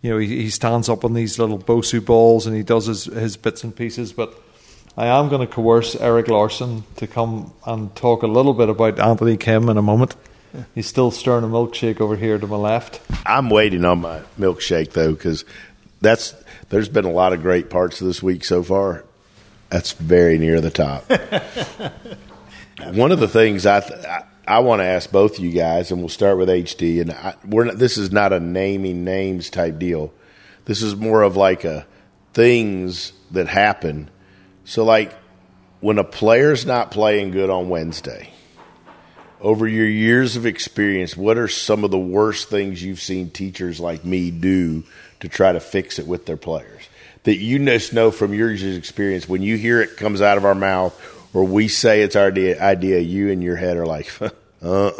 you 0.00 0.10
know 0.10 0.18
he, 0.18 0.28
he 0.28 0.48
stands 0.48 0.88
up 0.88 1.04
on 1.04 1.12
these 1.12 1.38
little 1.38 1.58
Bosu 1.58 2.02
balls 2.02 2.46
and 2.46 2.56
he 2.56 2.62
does 2.62 2.86
his 2.86 3.04
his 3.04 3.36
bits 3.36 3.62
and 3.64 3.76
pieces, 3.76 4.12
but. 4.12 4.32
I 4.94 5.06
am 5.06 5.30
going 5.30 5.40
to 5.40 5.46
coerce 5.46 5.94
Eric 5.94 6.28
Larson 6.28 6.84
to 6.96 7.06
come 7.06 7.54
and 7.66 7.96
talk 7.96 8.22
a 8.22 8.26
little 8.26 8.52
bit 8.52 8.68
about 8.68 9.00
Anthony 9.00 9.38
Kim 9.38 9.70
in 9.70 9.78
a 9.78 9.82
moment. 9.82 10.14
He's 10.74 10.86
still 10.86 11.10
stirring 11.10 11.44
a 11.44 11.48
milkshake 11.48 11.98
over 11.98 12.14
here 12.14 12.36
to 12.36 12.46
my 12.46 12.56
left. 12.56 13.00
I'm 13.24 13.48
waiting 13.48 13.86
on 13.86 14.02
my 14.02 14.20
milkshake 14.38 14.90
though, 14.90 15.12
because 15.12 15.46
that's 16.02 16.34
there's 16.68 16.90
been 16.90 17.06
a 17.06 17.10
lot 17.10 17.32
of 17.32 17.40
great 17.40 17.70
parts 17.70 18.02
of 18.02 18.06
this 18.06 18.22
week 18.22 18.44
so 18.44 18.62
far. 18.62 19.06
That's 19.72 19.92
very 19.92 20.36
near 20.36 20.60
the 20.60 20.70
top. 20.70 21.10
One 22.92 23.10
of 23.10 23.20
the 23.20 23.28
things 23.28 23.64
I 23.64 23.80
th- 23.80 24.04
I, 24.46 24.58
want 24.58 24.80
to 24.80 24.84
ask 24.84 25.10
both 25.10 25.40
you 25.40 25.50
guys, 25.50 25.90
and 25.90 25.98
we'll 25.98 26.10
start 26.10 26.36
with 26.36 26.50
HD. 26.50 27.00
And 27.00 27.10
I, 27.10 27.36
we're 27.46 27.64
not, 27.64 27.78
this 27.78 27.96
is 27.96 28.12
not 28.12 28.34
a 28.34 28.38
naming 28.38 29.02
names 29.02 29.48
type 29.48 29.78
deal. 29.78 30.12
This 30.66 30.82
is 30.82 30.94
more 30.94 31.22
of 31.22 31.38
like 31.38 31.64
a 31.64 31.86
things 32.34 33.14
that 33.30 33.48
happen. 33.48 34.10
So, 34.66 34.84
like, 34.84 35.14
when 35.80 35.96
a 35.96 36.04
player's 36.04 36.66
not 36.66 36.90
playing 36.90 37.30
good 37.30 37.48
on 37.48 37.70
Wednesday, 37.70 38.28
over 39.40 39.66
your 39.66 39.88
years 39.88 40.36
of 40.36 40.44
experience, 40.44 41.16
what 41.16 41.38
are 41.38 41.48
some 41.48 41.82
of 41.82 41.90
the 41.90 41.98
worst 41.98 42.50
things 42.50 42.82
you've 42.82 43.00
seen 43.00 43.30
teachers 43.30 43.80
like 43.80 44.04
me 44.04 44.30
do 44.30 44.84
to 45.20 45.30
try 45.30 45.50
to 45.50 45.60
fix 45.60 45.98
it 45.98 46.06
with 46.06 46.26
their 46.26 46.36
players? 46.36 46.81
That 47.24 47.36
you 47.36 47.64
just 47.64 47.92
know 47.92 48.10
from 48.10 48.34
your 48.34 48.52
experience, 48.52 49.28
when 49.28 49.42
you 49.42 49.56
hear 49.56 49.80
it 49.80 49.96
comes 49.96 50.20
out 50.20 50.38
of 50.38 50.44
our 50.44 50.56
mouth 50.56 50.92
or 51.32 51.44
we 51.44 51.68
say 51.68 52.02
it's 52.02 52.16
our 52.16 52.26
idea, 52.26 52.98
you 52.98 53.28
in 53.28 53.42
your 53.42 53.56
head 53.56 53.76
are 53.76 53.86
like, 53.86 54.10
uh. 54.62 54.90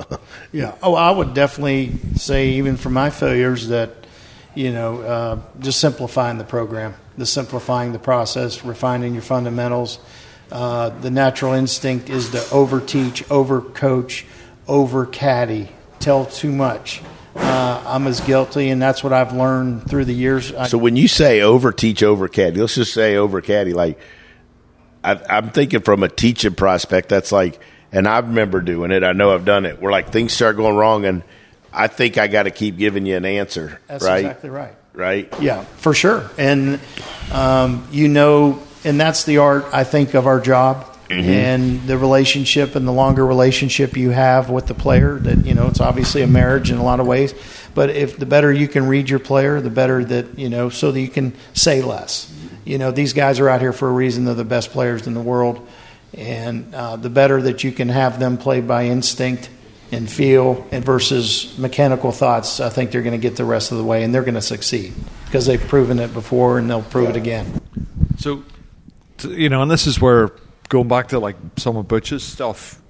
Yeah. 0.52 0.74
Oh, 0.82 0.94
I 0.94 1.10
would 1.10 1.34
definitely 1.34 1.92
say, 2.16 2.50
even 2.50 2.76
for 2.76 2.90
my 2.90 3.10
failures, 3.10 3.68
that 3.68 3.90
you 4.54 4.72
know, 4.72 5.00
uh, 5.00 5.38
just 5.60 5.80
simplifying 5.80 6.38
the 6.38 6.44
program, 6.44 6.94
the 7.16 7.26
simplifying 7.26 7.92
the 7.92 7.98
process, 7.98 8.64
refining 8.64 9.14
your 9.14 9.22
fundamentals. 9.22 9.98
Uh, 10.50 10.90
the 10.90 11.10
natural 11.10 11.54
instinct 11.54 12.10
is 12.10 12.30
to 12.30 12.36
overteach, 12.36 13.24
overcoach, 13.28 14.24
over 14.68 15.06
caddy, 15.06 15.70
tell 15.98 16.26
too 16.26 16.52
much. 16.52 17.00
Uh, 17.34 17.82
I'm 17.86 18.06
as 18.06 18.20
guilty, 18.20 18.68
and 18.68 18.80
that's 18.80 19.02
what 19.02 19.12
I've 19.12 19.32
learned 19.32 19.88
through 19.88 20.04
the 20.04 20.14
years. 20.14 20.52
So 20.68 20.78
when 20.78 20.96
you 20.96 21.08
say 21.08 21.40
over 21.40 21.72
teach, 21.72 22.02
over 22.02 22.28
caddy, 22.28 22.60
let's 22.60 22.74
just 22.74 22.92
say 22.92 23.16
over 23.16 23.40
caddy. 23.40 23.72
Like 23.72 23.98
I, 25.02 25.20
I'm 25.28 25.50
thinking 25.50 25.80
from 25.80 26.02
a 26.02 26.08
teaching 26.08 26.54
prospect, 26.54 27.08
that's 27.08 27.32
like, 27.32 27.60
and 27.90 28.06
I 28.06 28.18
remember 28.18 28.60
doing 28.60 28.90
it. 28.90 29.02
I 29.02 29.12
know 29.12 29.34
I've 29.34 29.44
done 29.44 29.66
it. 29.66 29.80
Where 29.80 29.90
like 29.92 30.10
things 30.10 30.32
start 30.32 30.56
going 30.56 30.76
wrong, 30.76 31.04
and 31.04 31.22
I 31.72 31.88
think 31.88 32.18
I 32.18 32.26
got 32.26 32.44
to 32.44 32.50
keep 32.50 32.76
giving 32.76 33.06
you 33.06 33.16
an 33.16 33.24
answer, 33.24 33.80
that's 33.86 34.04
right? 34.04 34.18
exactly 34.18 34.50
right. 34.50 34.74
Right? 34.92 35.32
Yeah, 35.40 35.64
for 35.78 35.94
sure. 35.94 36.30
And 36.36 36.78
um, 37.32 37.88
you 37.90 38.08
know, 38.08 38.62
and 38.84 39.00
that's 39.00 39.24
the 39.24 39.38
art 39.38 39.64
I 39.72 39.84
think 39.84 40.14
of 40.14 40.26
our 40.26 40.38
job 40.38 40.91
and 41.20 41.82
the 41.86 41.98
relationship 41.98 42.74
and 42.74 42.86
the 42.86 42.92
longer 42.92 43.24
relationship 43.26 43.96
you 43.96 44.10
have 44.10 44.50
with 44.50 44.66
the 44.66 44.74
player. 44.74 45.18
That 45.18 45.46
you 45.46 45.54
know, 45.54 45.68
it's 45.68 45.80
obviously 45.80 46.22
a 46.22 46.26
marriage 46.26 46.70
in 46.70 46.78
a 46.78 46.84
lot 46.84 47.00
of 47.00 47.06
ways. 47.06 47.34
But 47.74 47.90
if 47.90 48.18
the 48.18 48.26
better 48.26 48.52
you 48.52 48.68
can 48.68 48.86
read 48.86 49.08
your 49.08 49.18
player, 49.18 49.60
the 49.60 49.70
better 49.70 50.04
that 50.04 50.38
you 50.38 50.48
know, 50.48 50.68
so 50.68 50.92
that 50.92 51.00
you 51.00 51.08
can 51.08 51.34
say 51.54 51.82
less. 51.82 52.32
You 52.64 52.78
know, 52.78 52.90
these 52.90 53.12
guys 53.12 53.40
are 53.40 53.48
out 53.48 53.60
here 53.60 53.72
for 53.72 53.88
a 53.88 53.92
reason. 53.92 54.24
They're 54.24 54.34
the 54.34 54.44
best 54.44 54.70
players 54.70 55.06
in 55.06 55.14
the 55.14 55.20
world, 55.20 55.66
and 56.14 56.74
uh, 56.74 56.96
the 56.96 57.10
better 57.10 57.42
that 57.42 57.64
you 57.64 57.72
can 57.72 57.88
have 57.88 58.18
them 58.18 58.38
play 58.38 58.60
by 58.60 58.86
instinct 58.86 59.50
and 59.92 60.10
feel 60.10 60.66
and 60.72 60.84
versus 60.84 61.56
mechanical 61.58 62.10
thoughts, 62.12 62.60
I 62.60 62.70
think 62.70 62.90
they're 62.90 63.02
going 63.02 63.12
to 63.12 63.18
get 63.18 63.36
the 63.36 63.44
rest 63.44 63.72
of 63.72 63.78
the 63.78 63.84
way 63.84 64.02
and 64.02 64.12
they're 64.12 64.22
going 64.22 64.34
to 64.34 64.40
succeed 64.40 64.94
because 65.26 65.44
they've 65.44 65.60
proven 65.60 65.98
it 65.98 66.14
before 66.14 66.58
and 66.58 66.68
they'll 66.68 66.82
prove 66.82 67.10
it 67.10 67.16
again. 67.16 67.60
So, 68.16 68.42
you 69.22 69.50
know, 69.50 69.60
and 69.60 69.70
this 69.70 69.86
is 69.86 70.00
where 70.00 70.32
going 70.72 70.88
back 70.88 71.08
to 71.08 71.18
like 71.18 71.36
some 71.58 71.76
of 71.76 71.86
Butch's 71.86 72.22
stuff. 72.22 72.80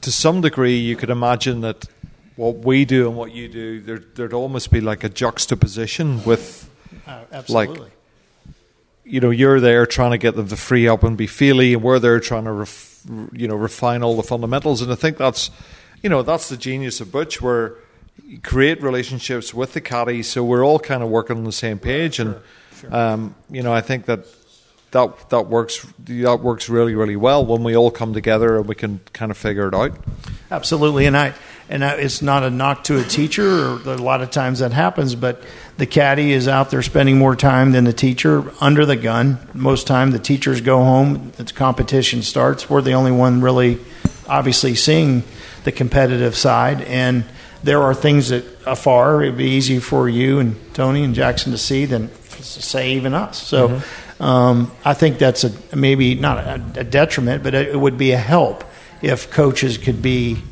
To 0.00 0.10
some 0.10 0.40
degree, 0.40 0.76
you 0.76 0.96
could 0.96 1.08
imagine 1.08 1.60
that 1.60 1.86
what 2.34 2.56
we 2.56 2.84
do 2.84 3.06
and 3.06 3.16
what 3.16 3.32
you 3.32 3.48
do, 3.48 3.80
there, 3.80 3.98
there'd 3.98 4.32
almost 4.32 4.72
be 4.72 4.80
like 4.80 5.04
a 5.04 5.08
juxtaposition 5.08 6.24
with, 6.24 6.68
absolutely. 7.06 7.90
you 9.04 9.20
know, 9.20 9.30
you're 9.30 9.60
there 9.60 9.86
trying 9.86 10.10
to 10.10 10.18
get 10.18 10.34
them 10.34 10.48
to 10.48 10.56
free 10.56 10.88
up 10.88 11.04
and 11.04 11.16
be 11.16 11.28
feely, 11.28 11.74
and 11.74 11.82
we're 11.84 12.00
there 12.00 12.18
trying 12.18 12.44
to, 12.44 12.52
ref, 12.52 13.02
you 13.32 13.46
know, 13.46 13.54
refine 13.54 14.02
all 14.02 14.16
the 14.16 14.24
fundamentals. 14.24 14.82
And 14.82 14.90
I 14.90 14.96
think 14.96 15.18
that's, 15.18 15.52
you 16.02 16.10
know, 16.10 16.22
that's 16.22 16.48
the 16.48 16.56
genius 16.56 17.00
of 17.00 17.12
Butch, 17.12 17.40
where 17.40 17.76
you 18.26 18.40
create 18.40 18.82
relationships 18.82 19.54
with 19.54 19.74
the 19.74 19.80
caddy, 19.80 20.24
so 20.24 20.42
we're 20.42 20.64
all 20.64 20.80
kind 20.80 21.04
of 21.04 21.08
working 21.08 21.36
on 21.36 21.44
the 21.44 21.52
same 21.52 21.78
page. 21.78 22.18
And 22.18 22.34
um, 22.90 23.36
you 23.48 23.62
know, 23.62 23.72
I 23.72 23.80
think 23.80 24.06
that 24.06 24.26
that 24.96 25.28
that 25.30 25.42
works 25.42 25.86
that 25.98 26.40
works 26.40 26.68
really 26.68 26.94
really 26.94 27.16
well 27.16 27.44
when 27.44 27.62
we 27.62 27.76
all 27.76 27.90
come 27.90 28.14
together 28.14 28.56
and 28.56 28.66
we 28.66 28.74
can 28.74 29.00
kind 29.12 29.30
of 29.30 29.36
figure 29.36 29.68
it 29.68 29.74
out. 29.74 29.92
Absolutely, 30.50 31.06
and 31.06 31.16
I 31.16 31.34
and 31.68 31.84
I, 31.84 31.94
it's 31.96 32.22
not 32.22 32.42
a 32.42 32.50
knock 32.50 32.84
to 32.84 32.98
a 32.98 33.04
teacher. 33.04 33.46
Or 33.46 33.80
a 33.84 33.96
lot 33.96 34.22
of 34.22 34.30
times 34.30 34.60
that 34.60 34.72
happens, 34.72 35.14
but 35.14 35.42
the 35.76 35.86
caddy 35.86 36.32
is 36.32 36.48
out 36.48 36.70
there 36.70 36.82
spending 36.82 37.18
more 37.18 37.36
time 37.36 37.72
than 37.72 37.84
the 37.84 37.92
teacher 37.92 38.50
under 38.60 38.86
the 38.86 38.96
gun. 38.96 39.38
Most 39.52 39.86
time, 39.86 40.12
the 40.12 40.18
teachers 40.18 40.60
go 40.60 40.78
home. 40.78 41.32
The 41.36 41.44
competition 41.44 42.22
starts. 42.22 42.70
We're 42.70 42.82
the 42.82 42.92
only 42.92 43.12
one 43.12 43.40
really, 43.40 43.78
obviously, 44.28 44.74
seeing 44.74 45.24
the 45.64 45.72
competitive 45.72 46.36
side. 46.36 46.80
And 46.82 47.24
there 47.62 47.82
are 47.82 47.94
things 47.94 48.28
that 48.30 48.44
afar 48.64 49.22
it'd 49.22 49.36
be 49.36 49.50
easy 49.50 49.80
for 49.80 50.08
you 50.08 50.38
and 50.38 50.56
Tony 50.74 51.04
and 51.04 51.14
Jackson 51.14 51.52
to 51.52 51.58
see 51.58 51.84
than 51.84 52.10
say 52.40 52.92
even 52.92 53.12
us. 53.12 53.42
So. 53.42 53.68
Mm-hmm. 53.68 54.05
Um, 54.18 54.70
I 54.84 54.94
think 54.94 55.18
that's 55.18 55.44
a 55.44 55.52
maybe 55.76 56.14
not 56.14 56.38
a, 56.38 56.80
a 56.80 56.84
detriment, 56.84 57.42
but 57.42 57.54
it 57.54 57.78
would 57.78 57.98
be 57.98 58.12
a 58.12 58.18
help 58.18 58.64
if 59.02 59.30
coaches 59.30 59.76
could 59.78 60.00
be, 60.00 60.42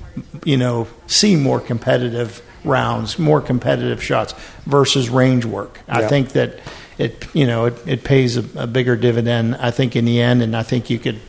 you 0.44 0.56
know, 0.56 0.86
see 1.06 1.34
more 1.36 1.60
competitive 1.60 2.42
rounds, 2.64 3.18
more 3.18 3.40
competitive 3.40 4.02
shots 4.02 4.34
versus 4.66 5.08
range 5.08 5.44
work. 5.44 5.80
I 5.88 6.02
Yeah. 6.02 6.08
think 6.08 6.32
that 6.32 6.58
it, 6.98 7.26
you 7.34 7.46
know, 7.46 7.66
it, 7.66 7.74
it 7.86 8.04
pays 8.04 8.36
a, 8.36 8.44
a 8.56 8.66
bigger 8.66 8.96
dividend. 8.96 9.56
I 9.56 9.70
think 9.70 9.96
in 9.96 10.04
the 10.04 10.20
end, 10.20 10.42
and 10.42 10.56
I 10.56 10.62
think 10.62 10.90
you 10.90 10.98
could 10.98 11.20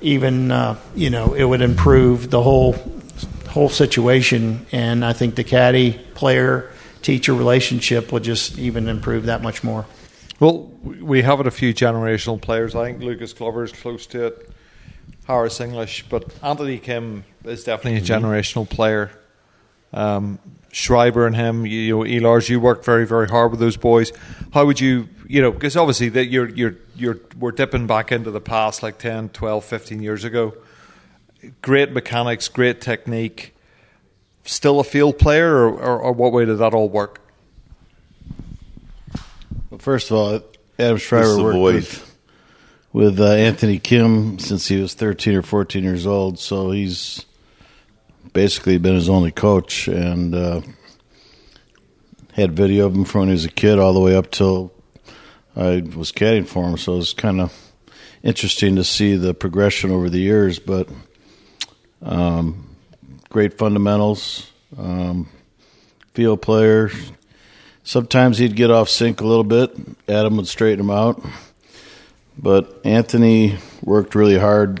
even, 0.00 0.50
uh, 0.50 0.76
you 0.94 1.10
know, 1.10 1.34
it 1.34 1.44
would 1.44 1.60
improve 1.62 2.30
the 2.30 2.42
whole 2.42 2.76
whole 3.48 3.68
situation. 3.68 4.66
And 4.72 5.04
I 5.04 5.12
think 5.12 5.34
the 5.34 5.44
caddy 5.44 5.98
player 6.14 6.70
teacher 7.02 7.34
relationship 7.34 8.12
would 8.12 8.22
just 8.22 8.58
even 8.58 8.88
improve 8.88 9.26
that 9.26 9.42
much 9.42 9.64
more. 9.64 9.86
Well, 10.40 10.70
we 10.82 11.22
have 11.22 11.40
it 11.40 11.46
a 11.46 11.50
few 11.50 11.74
generational 11.74 12.40
players. 12.40 12.74
I 12.74 12.86
think 12.86 13.02
Lucas 13.02 13.32
Glover 13.32 13.64
is 13.64 13.72
close 13.72 14.06
to 14.08 14.26
it. 14.26 14.50
Harris 15.26 15.60
English, 15.60 16.06
but 16.08 16.32
Anthony 16.42 16.78
Kim 16.78 17.24
is 17.44 17.64
definitely 17.64 17.98
a 17.98 18.02
generational 18.02 18.68
player. 18.68 19.10
Um, 19.92 20.38
Schriber 20.72 21.26
and 21.26 21.36
him, 21.36 21.66
you, 21.66 22.04
you 22.04 22.20
know, 22.20 22.30
Elars, 22.30 22.48
you 22.48 22.60
worked 22.60 22.84
very, 22.84 23.06
very 23.06 23.28
hard 23.28 23.50
with 23.50 23.60
those 23.60 23.76
boys. 23.76 24.12
How 24.52 24.64
would 24.64 24.80
you, 24.80 25.08
you 25.26 25.42
know, 25.42 25.50
because 25.50 25.76
obviously 25.76 26.08
that 26.10 26.26
you're, 26.26 26.48
you're, 26.50 26.76
you're, 26.94 27.18
we're 27.38 27.52
dipping 27.52 27.86
back 27.86 28.12
into 28.12 28.30
the 28.30 28.40
past 28.40 28.82
like 28.82 28.98
10, 28.98 29.30
12, 29.30 29.64
15 29.64 30.02
years 30.02 30.24
ago. 30.24 30.54
Great 31.62 31.92
mechanics, 31.92 32.48
great 32.48 32.80
technique. 32.80 33.54
Still 34.44 34.80
a 34.80 34.84
field 34.84 35.18
player, 35.18 35.56
or, 35.56 35.68
or, 35.70 36.00
or 36.00 36.12
what 36.12 36.32
way 36.32 36.44
did 36.44 36.58
that 36.58 36.72
all 36.74 36.88
work? 36.88 37.20
Well, 39.78 39.84
first 39.84 40.10
of 40.10 40.16
all, 40.16 40.40
Adam 40.78 40.96
Schriber 40.96 41.42
worked 41.42 41.56
voice. 41.56 41.74
with, 41.74 42.18
with 42.92 43.20
uh, 43.20 43.32
Anthony 43.32 43.78
Kim 43.78 44.40
since 44.40 44.66
he 44.66 44.80
was 44.80 44.94
13 44.94 45.36
or 45.36 45.42
14 45.42 45.84
years 45.84 46.04
old, 46.04 46.40
so 46.40 46.72
he's 46.72 47.24
basically 48.32 48.78
been 48.78 48.96
his 48.96 49.08
only 49.08 49.30
coach 49.30 49.86
and 49.86 50.34
uh, 50.34 50.62
had 52.32 52.56
video 52.56 52.86
of 52.86 52.94
him 52.94 53.04
from 53.04 53.20
when 53.20 53.28
he 53.28 53.34
was 53.34 53.44
a 53.44 53.50
kid 53.50 53.78
all 53.78 53.92
the 53.92 54.00
way 54.00 54.16
up 54.16 54.32
till 54.32 54.72
I 55.54 55.84
was 55.94 56.10
caddying 56.10 56.46
for 56.46 56.68
him. 56.68 56.76
So 56.76 56.94
it 56.94 56.98
was 56.98 57.12
kind 57.12 57.40
of 57.40 57.56
interesting 58.24 58.76
to 58.76 58.84
see 58.84 59.16
the 59.16 59.32
progression 59.32 59.92
over 59.92 60.10
the 60.10 60.18
years, 60.18 60.58
but 60.58 60.88
um, 62.02 62.76
great 63.30 63.58
fundamentals, 63.58 64.50
um, 64.76 65.28
field 66.14 66.42
player. 66.42 66.90
Sometimes 67.84 68.38
he'd 68.38 68.56
get 68.56 68.70
off 68.70 68.88
sync 68.88 69.20
a 69.20 69.26
little 69.26 69.44
bit. 69.44 69.74
Adam 70.08 70.36
would 70.36 70.48
straighten 70.48 70.80
him 70.80 70.90
out. 70.90 71.24
But 72.36 72.80
Anthony 72.84 73.58
worked 73.82 74.14
really 74.14 74.38
hard 74.38 74.80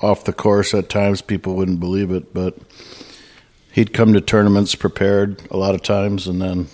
off 0.00 0.24
the 0.24 0.32
course 0.32 0.74
at 0.74 0.88
times. 0.88 1.22
People 1.22 1.54
wouldn't 1.54 1.80
believe 1.80 2.10
it, 2.10 2.34
but 2.34 2.56
he'd 3.72 3.92
come 3.92 4.12
to 4.14 4.20
tournaments 4.20 4.74
prepared 4.74 5.42
a 5.50 5.56
lot 5.56 5.74
of 5.74 5.82
times 5.82 6.26
and 6.26 6.40
then 6.40 6.68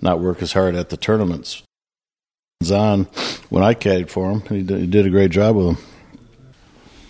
not 0.00 0.20
work 0.20 0.42
as 0.42 0.52
hard 0.52 0.74
at 0.74 0.90
the 0.90 0.96
tournaments. 0.96 1.62
On 2.70 3.04
when 3.50 3.64
I 3.64 3.74
caddied 3.74 4.08
for 4.08 4.30
him, 4.30 4.40
he 4.42 4.62
did, 4.62 5.06
a 5.06 5.10
great 5.10 5.32
job 5.32 5.56
with 5.56 5.66
him. 5.66 5.76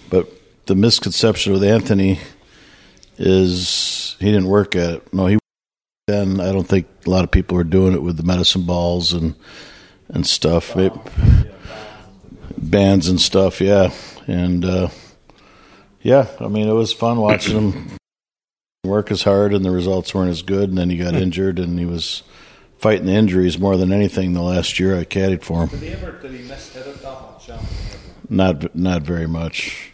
But 0.09 0.29
the 0.67 0.75
misconception 0.75 1.53
with 1.53 1.63
Anthony 1.63 2.21
is 3.19 4.17
he 4.19 4.27
didn't 4.27 4.49
work 4.49 4.75
at 4.77 4.95
it. 4.95 5.13
No, 5.13 5.27
he 5.27 5.39
then 6.07 6.41
I 6.41 6.51
don't 6.53 6.67
think 6.67 6.87
a 7.07 7.11
lot 7.11 7.23
of 7.25 7.31
people 7.31 7.57
were 7.57 7.65
doing 7.65 7.95
it 7.95 8.03
with 8.03 8.17
the 8.17 8.23
medicine 8.25 8.63
balls 8.63 9.13
and 9.13 9.35
and 10.09 10.27
stuff, 10.27 10.77
It- 10.77 10.93
bands 12.59 13.09
and 13.09 13.21
stuff. 13.21 13.61
Yeah, 13.61 13.93
and 14.27 14.65
uh, 14.65 14.89
yeah, 16.03 16.27
I 16.41 16.49
mean 16.49 16.69
it 16.69 16.73
was 16.73 16.93
fun 16.93 17.19
watching 17.19 17.73
him 17.73 17.91
work 18.85 19.11
as 19.13 19.23
hard, 19.23 19.55
and 19.55 19.65
the 19.65 19.71
results 19.71 20.13
weren't 20.15 20.31
as 20.31 20.43
good. 20.43 20.69
And 20.69 20.77
then 20.79 20.91
he 20.91 20.97
got 20.97 21.15
injured, 21.15 21.59
and 21.59 21.79
he 21.79 21.85
was 21.87 22.23
fighting 22.79 23.07
the 23.07 23.13
injuries 23.13 23.59
more 23.59 23.77
than 23.77 23.93
anything. 23.93 24.33
The 24.33 24.43
last 24.43 24.81
year 24.81 24.99
I 24.99 25.05
caddied 25.05 25.43
for 25.45 25.63
him, 25.63 25.69
Did 25.69 25.81
he 25.83 25.89
ever 25.91 26.13
did 26.21 26.33
he 26.33 26.43
miss 26.49 26.75
hit 26.75 26.87
it 26.87 27.01
that 27.03 27.21
much? 27.23 27.51
not 28.29 28.75
not 28.75 29.03
very 29.03 29.29
much. 29.29 29.93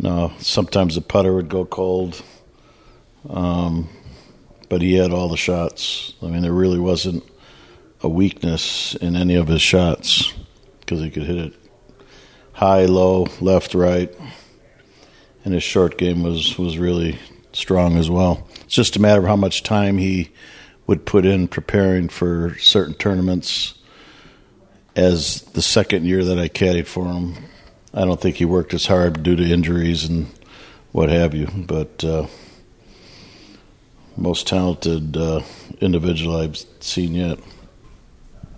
No, 0.00 0.32
sometimes 0.38 0.96
the 0.96 1.00
putter 1.00 1.32
would 1.34 1.48
go 1.48 1.64
cold. 1.64 2.20
Um, 3.28 3.88
but 4.68 4.82
he 4.82 4.94
had 4.94 5.12
all 5.12 5.28
the 5.28 5.36
shots. 5.36 6.14
I 6.22 6.26
mean, 6.26 6.42
there 6.42 6.52
really 6.52 6.78
wasn't 6.78 7.24
a 8.02 8.08
weakness 8.08 8.94
in 8.96 9.16
any 9.16 9.34
of 9.34 9.48
his 9.48 9.62
shots 9.62 10.32
because 10.80 11.00
he 11.00 11.10
could 11.10 11.24
hit 11.24 11.38
it 11.38 11.54
high, 12.58 12.86
low, 12.86 13.28
left, 13.40 13.72
right, 13.72 14.12
and 15.44 15.54
his 15.54 15.62
short 15.62 15.96
game 15.96 16.22
was 16.22 16.58
was 16.58 16.76
really 16.76 17.18
strong 17.52 17.96
as 17.96 18.10
well. 18.10 18.48
It's 18.64 18.74
just 18.74 18.96
a 18.96 19.00
matter 19.00 19.20
of 19.20 19.26
how 19.26 19.36
much 19.36 19.62
time 19.62 19.98
he 19.98 20.30
would 20.86 21.06
put 21.06 21.24
in 21.24 21.48
preparing 21.48 22.08
for 22.08 22.56
certain 22.58 22.94
tournaments. 22.94 23.74
As 24.96 25.42
the 25.52 25.62
second 25.62 26.06
year 26.06 26.24
that 26.24 26.40
I 26.40 26.48
caddied 26.48 26.88
for 26.88 27.06
him, 27.06 27.36
I 27.94 28.04
don't 28.04 28.20
think 28.20 28.36
he 28.36 28.44
worked 28.44 28.74
as 28.74 28.86
hard 28.86 29.22
due 29.22 29.36
to 29.36 29.44
injuries 29.44 30.04
and 30.04 30.26
what 30.90 31.08
have 31.08 31.34
you. 31.34 31.46
But 31.46 32.02
uh, 32.02 32.26
most 34.18 34.46
talented 34.46 35.16
uh, 35.16 35.42
individual 35.80 36.36
I've 36.36 36.56
seen 36.80 37.14
yet. 37.14 37.38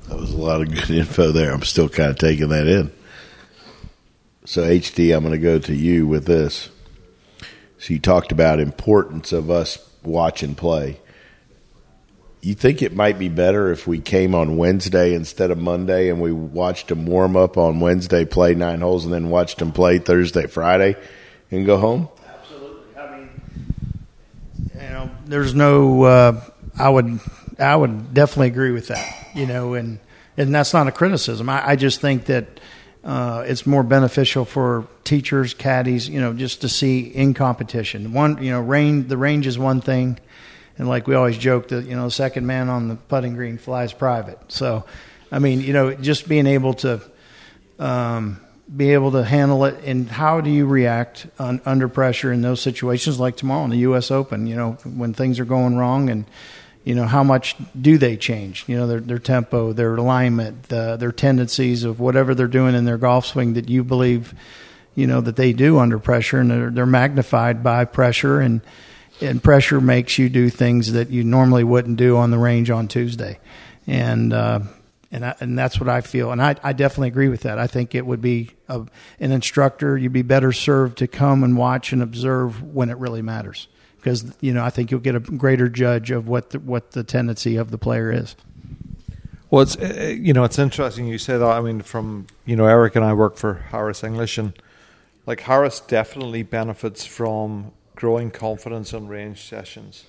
That 0.08 0.18
was 0.18 0.32
a 0.32 0.36
lot 0.36 0.60
of 0.60 0.72
good 0.72 0.90
info 0.90 1.32
there. 1.32 1.52
I'm 1.52 1.62
still 1.62 1.88
kind 1.88 2.10
of 2.10 2.18
taking 2.18 2.48
that 2.48 2.66
in. 2.66 2.92
So 4.44 4.62
HD, 4.62 5.14
I'm 5.14 5.22
going 5.22 5.32
to 5.32 5.38
go 5.38 5.58
to 5.58 5.74
you 5.74 6.06
with 6.06 6.26
this. 6.26 6.70
So 7.78 7.94
you 7.94 8.00
talked 8.00 8.32
about 8.32 8.58
importance 8.58 9.32
of 9.32 9.50
us 9.50 9.78
watching 10.02 10.54
play. 10.54 11.00
You 12.42 12.54
think 12.54 12.82
it 12.82 12.94
might 12.94 13.18
be 13.18 13.28
better 13.28 13.70
if 13.70 13.86
we 13.86 14.00
came 14.00 14.34
on 14.34 14.56
Wednesday 14.56 15.14
instead 15.14 15.50
of 15.50 15.58
Monday 15.58 16.08
and 16.08 16.20
we 16.20 16.32
watched 16.32 16.88
them 16.88 17.04
warm 17.04 17.36
up 17.36 17.58
on 17.58 17.80
Wednesday, 17.80 18.24
play 18.24 18.54
nine 18.54 18.80
holes, 18.80 19.04
and 19.04 19.12
then 19.12 19.28
watched 19.28 19.58
them 19.58 19.72
play 19.72 19.98
Thursday, 19.98 20.46
Friday, 20.46 20.96
and 21.50 21.66
go 21.66 21.76
home? 21.76 22.08
Absolutely. 22.26 22.98
I 22.98 23.16
mean, 23.18 23.28
you 24.74 24.89
know, 25.00 25.10
there's 25.26 25.54
no. 25.54 26.02
Uh, 26.02 26.40
I 26.78 26.88
would. 26.88 27.20
I 27.58 27.76
would 27.76 28.14
definitely 28.14 28.48
agree 28.48 28.72
with 28.72 28.88
that. 28.88 29.28
You 29.34 29.46
know, 29.46 29.74
and 29.74 29.98
and 30.36 30.54
that's 30.54 30.72
not 30.72 30.86
a 30.88 30.92
criticism. 30.92 31.48
I, 31.48 31.70
I 31.70 31.76
just 31.76 32.00
think 32.00 32.26
that 32.26 32.46
uh, 33.04 33.44
it's 33.46 33.66
more 33.66 33.82
beneficial 33.82 34.44
for 34.44 34.86
teachers, 35.04 35.54
caddies, 35.54 36.08
you 36.08 36.20
know, 36.20 36.32
just 36.32 36.62
to 36.62 36.68
see 36.68 37.00
in 37.00 37.34
competition. 37.34 38.12
One, 38.12 38.42
you 38.42 38.50
know, 38.50 38.60
range. 38.60 39.08
The 39.08 39.16
range 39.16 39.46
is 39.46 39.58
one 39.58 39.80
thing, 39.80 40.18
and 40.78 40.88
like 40.88 41.06
we 41.06 41.14
always 41.14 41.38
joke 41.38 41.68
that 41.68 41.86
you 41.86 41.96
know, 41.96 42.04
the 42.04 42.10
second 42.10 42.46
man 42.46 42.68
on 42.68 42.88
the 42.88 42.96
putting 42.96 43.34
green 43.34 43.58
flies 43.58 43.92
private. 43.92 44.38
So, 44.48 44.84
I 45.32 45.38
mean, 45.38 45.60
you 45.60 45.72
know, 45.72 45.94
just 45.94 46.28
being 46.28 46.46
able 46.46 46.74
to. 46.74 47.00
Um, 47.78 48.40
be 48.74 48.92
able 48.92 49.12
to 49.12 49.24
handle 49.24 49.64
it? 49.64 49.82
And 49.84 50.08
how 50.08 50.40
do 50.40 50.50
you 50.50 50.66
react 50.66 51.26
on, 51.38 51.60
under 51.64 51.88
pressure 51.88 52.32
in 52.32 52.42
those 52.42 52.60
situations 52.60 53.18
like 53.18 53.36
tomorrow 53.36 53.64
in 53.64 53.70
the 53.70 53.78
US 53.78 54.10
Open 54.10 54.46
you 54.46 54.56
know 54.56 54.72
when 54.84 55.14
things 55.14 55.38
are 55.40 55.44
going 55.44 55.76
wrong 55.76 56.10
and 56.10 56.24
you 56.84 56.94
know 56.94 57.06
how 57.06 57.22
much 57.22 57.56
do 57.78 57.98
they 57.98 58.16
change? 58.16 58.64
You 58.66 58.76
know 58.76 58.86
their 58.86 59.00
their 59.00 59.18
tempo 59.18 59.72
their 59.72 59.94
alignment 59.94 60.72
uh, 60.72 60.96
their 60.96 61.12
tendencies 61.12 61.84
of 61.84 62.00
whatever 62.00 62.34
they're 62.34 62.46
doing 62.46 62.74
in 62.74 62.84
their 62.84 62.98
golf 62.98 63.26
swing 63.26 63.54
that 63.54 63.68
you 63.68 63.84
believe 63.84 64.34
you 64.94 65.06
know 65.06 65.20
that 65.20 65.36
they 65.36 65.52
do 65.52 65.78
under 65.78 65.98
pressure 65.98 66.38
and 66.38 66.50
they're, 66.50 66.70
they're 66.70 66.86
magnified 66.86 67.62
by 67.62 67.84
pressure. 67.84 68.40
And 68.40 68.60
and 69.20 69.42
pressure 69.42 69.80
makes 69.80 70.18
you 70.18 70.28
do 70.28 70.48
things 70.48 70.92
that 70.92 71.10
you 71.10 71.24
normally 71.24 71.64
wouldn't 71.64 71.96
do 71.96 72.16
on 72.16 72.30
the 72.30 72.38
range 72.38 72.70
on 72.70 72.88
Tuesday. 72.88 73.38
And 73.86 74.32
uh, 74.32 74.60
and 75.12 75.24
I, 75.24 75.34
and 75.40 75.58
that's 75.58 75.80
what 75.80 75.88
I 75.88 76.00
feel, 76.00 76.30
and 76.30 76.40
I, 76.40 76.56
I 76.62 76.72
definitely 76.72 77.08
agree 77.08 77.28
with 77.28 77.42
that. 77.42 77.58
I 77.58 77.66
think 77.66 77.94
it 77.94 78.06
would 78.06 78.20
be 78.20 78.50
a, 78.68 78.86
an 79.18 79.32
instructor. 79.32 79.98
You'd 79.98 80.12
be 80.12 80.22
better 80.22 80.52
served 80.52 80.98
to 80.98 81.08
come 81.08 81.42
and 81.42 81.56
watch 81.56 81.92
and 81.92 82.02
observe 82.02 82.62
when 82.62 82.90
it 82.90 82.96
really 82.98 83.22
matters, 83.22 83.68
because 83.96 84.34
you 84.40 84.54
know 84.54 84.64
I 84.64 84.70
think 84.70 84.90
you'll 84.90 85.00
get 85.00 85.16
a 85.16 85.20
greater 85.20 85.68
judge 85.68 86.10
of 86.10 86.28
what 86.28 86.50
the, 86.50 86.60
what 86.60 86.92
the 86.92 87.02
tendency 87.02 87.56
of 87.56 87.70
the 87.70 87.78
player 87.78 88.12
is. 88.12 88.36
Well, 89.50 89.62
it's 89.62 89.76
uh, 89.76 90.14
you 90.16 90.32
know 90.32 90.44
it's 90.44 90.58
interesting 90.58 91.08
you 91.08 91.18
say 91.18 91.36
that. 91.36 91.44
I 91.44 91.60
mean, 91.60 91.82
from 91.82 92.26
you 92.44 92.54
know 92.54 92.66
Eric 92.66 92.94
and 92.94 93.04
I 93.04 93.12
work 93.12 93.36
for 93.36 93.54
Harris 93.54 94.04
English, 94.04 94.38
and 94.38 94.52
like 95.26 95.40
Harris 95.40 95.80
definitely 95.80 96.44
benefits 96.44 97.04
from 97.04 97.72
growing 97.96 98.30
confidence 98.30 98.94
on 98.94 99.08
range 99.08 99.42
sessions, 99.42 100.04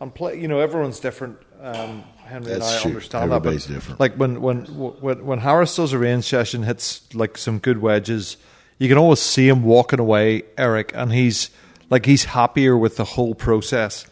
and 0.00 0.14
play. 0.14 0.40
You 0.40 0.48
know, 0.48 0.60
everyone's 0.60 1.00
different. 1.00 1.38
Um, 1.60 2.04
Henry 2.24 2.52
That's 2.52 2.66
and 2.68 2.76
I 2.78 2.80
true. 2.82 2.90
understand 2.92 3.24
Everybody's 3.32 3.66
that, 3.66 3.72
but 3.72 3.74
different. 3.74 4.00
like 4.00 4.14
when 4.16 4.40
when 4.42 4.64
when 4.66 5.24
when 5.26 5.38
Harris 5.38 5.74
does 5.76 5.92
a 5.92 5.98
range 5.98 6.24
session, 6.24 6.62
hits 6.64 7.02
like 7.14 7.38
some 7.38 7.58
good 7.58 7.78
wedges, 7.78 8.36
you 8.78 8.88
can 8.88 8.98
always 8.98 9.20
see 9.20 9.48
him 9.48 9.62
walking 9.62 10.00
away, 10.00 10.42
Eric, 10.58 10.92
and 10.94 11.12
he's 11.12 11.50
like 11.88 12.04
he's 12.06 12.24
happier 12.24 12.76
with 12.76 12.96
the 12.96 13.04
whole 13.04 13.34
process. 13.34 14.06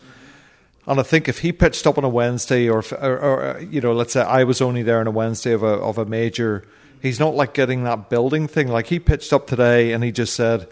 And 0.87 1.01
I 1.01 1.03
think 1.03 1.29
if 1.29 1.39
he 1.41 1.51
pitched 1.53 1.87
up 1.87 1.97
on 1.97 2.05
a 2.05 2.09
Wednesday, 2.11 2.69
or, 2.69 2.81
if- 2.81 2.93
or, 2.93 3.19
or 3.19 3.61
you 3.61 3.81
know, 3.81 3.93
let's 3.95 4.13
say 4.13 4.21
I 4.21 4.45
was 4.45 4.61
only 4.61 4.83
there 4.83 5.01
on 5.01 5.07
a 5.07 5.11
Wednesday 5.11 5.53
of 5.53 5.63
a 5.63 5.67
of 5.67 5.97
a 5.99 6.05
major, 6.05 6.65
he's 7.03 7.19
not 7.19 7.35
like 7.35 7.53
getting 7.55 7.85
that 7.85 8.11
building 8.11 8.47
thing. 8.49 8.69
Like 8.69 8.87
he 8.87 8.99
pitched 8.99 9.33
up 9.33 9.47
today, 9.47 9.93
and 9.93 10.05
he 10.05 10.13
just 10.13 10.35
said, 10.35 10.69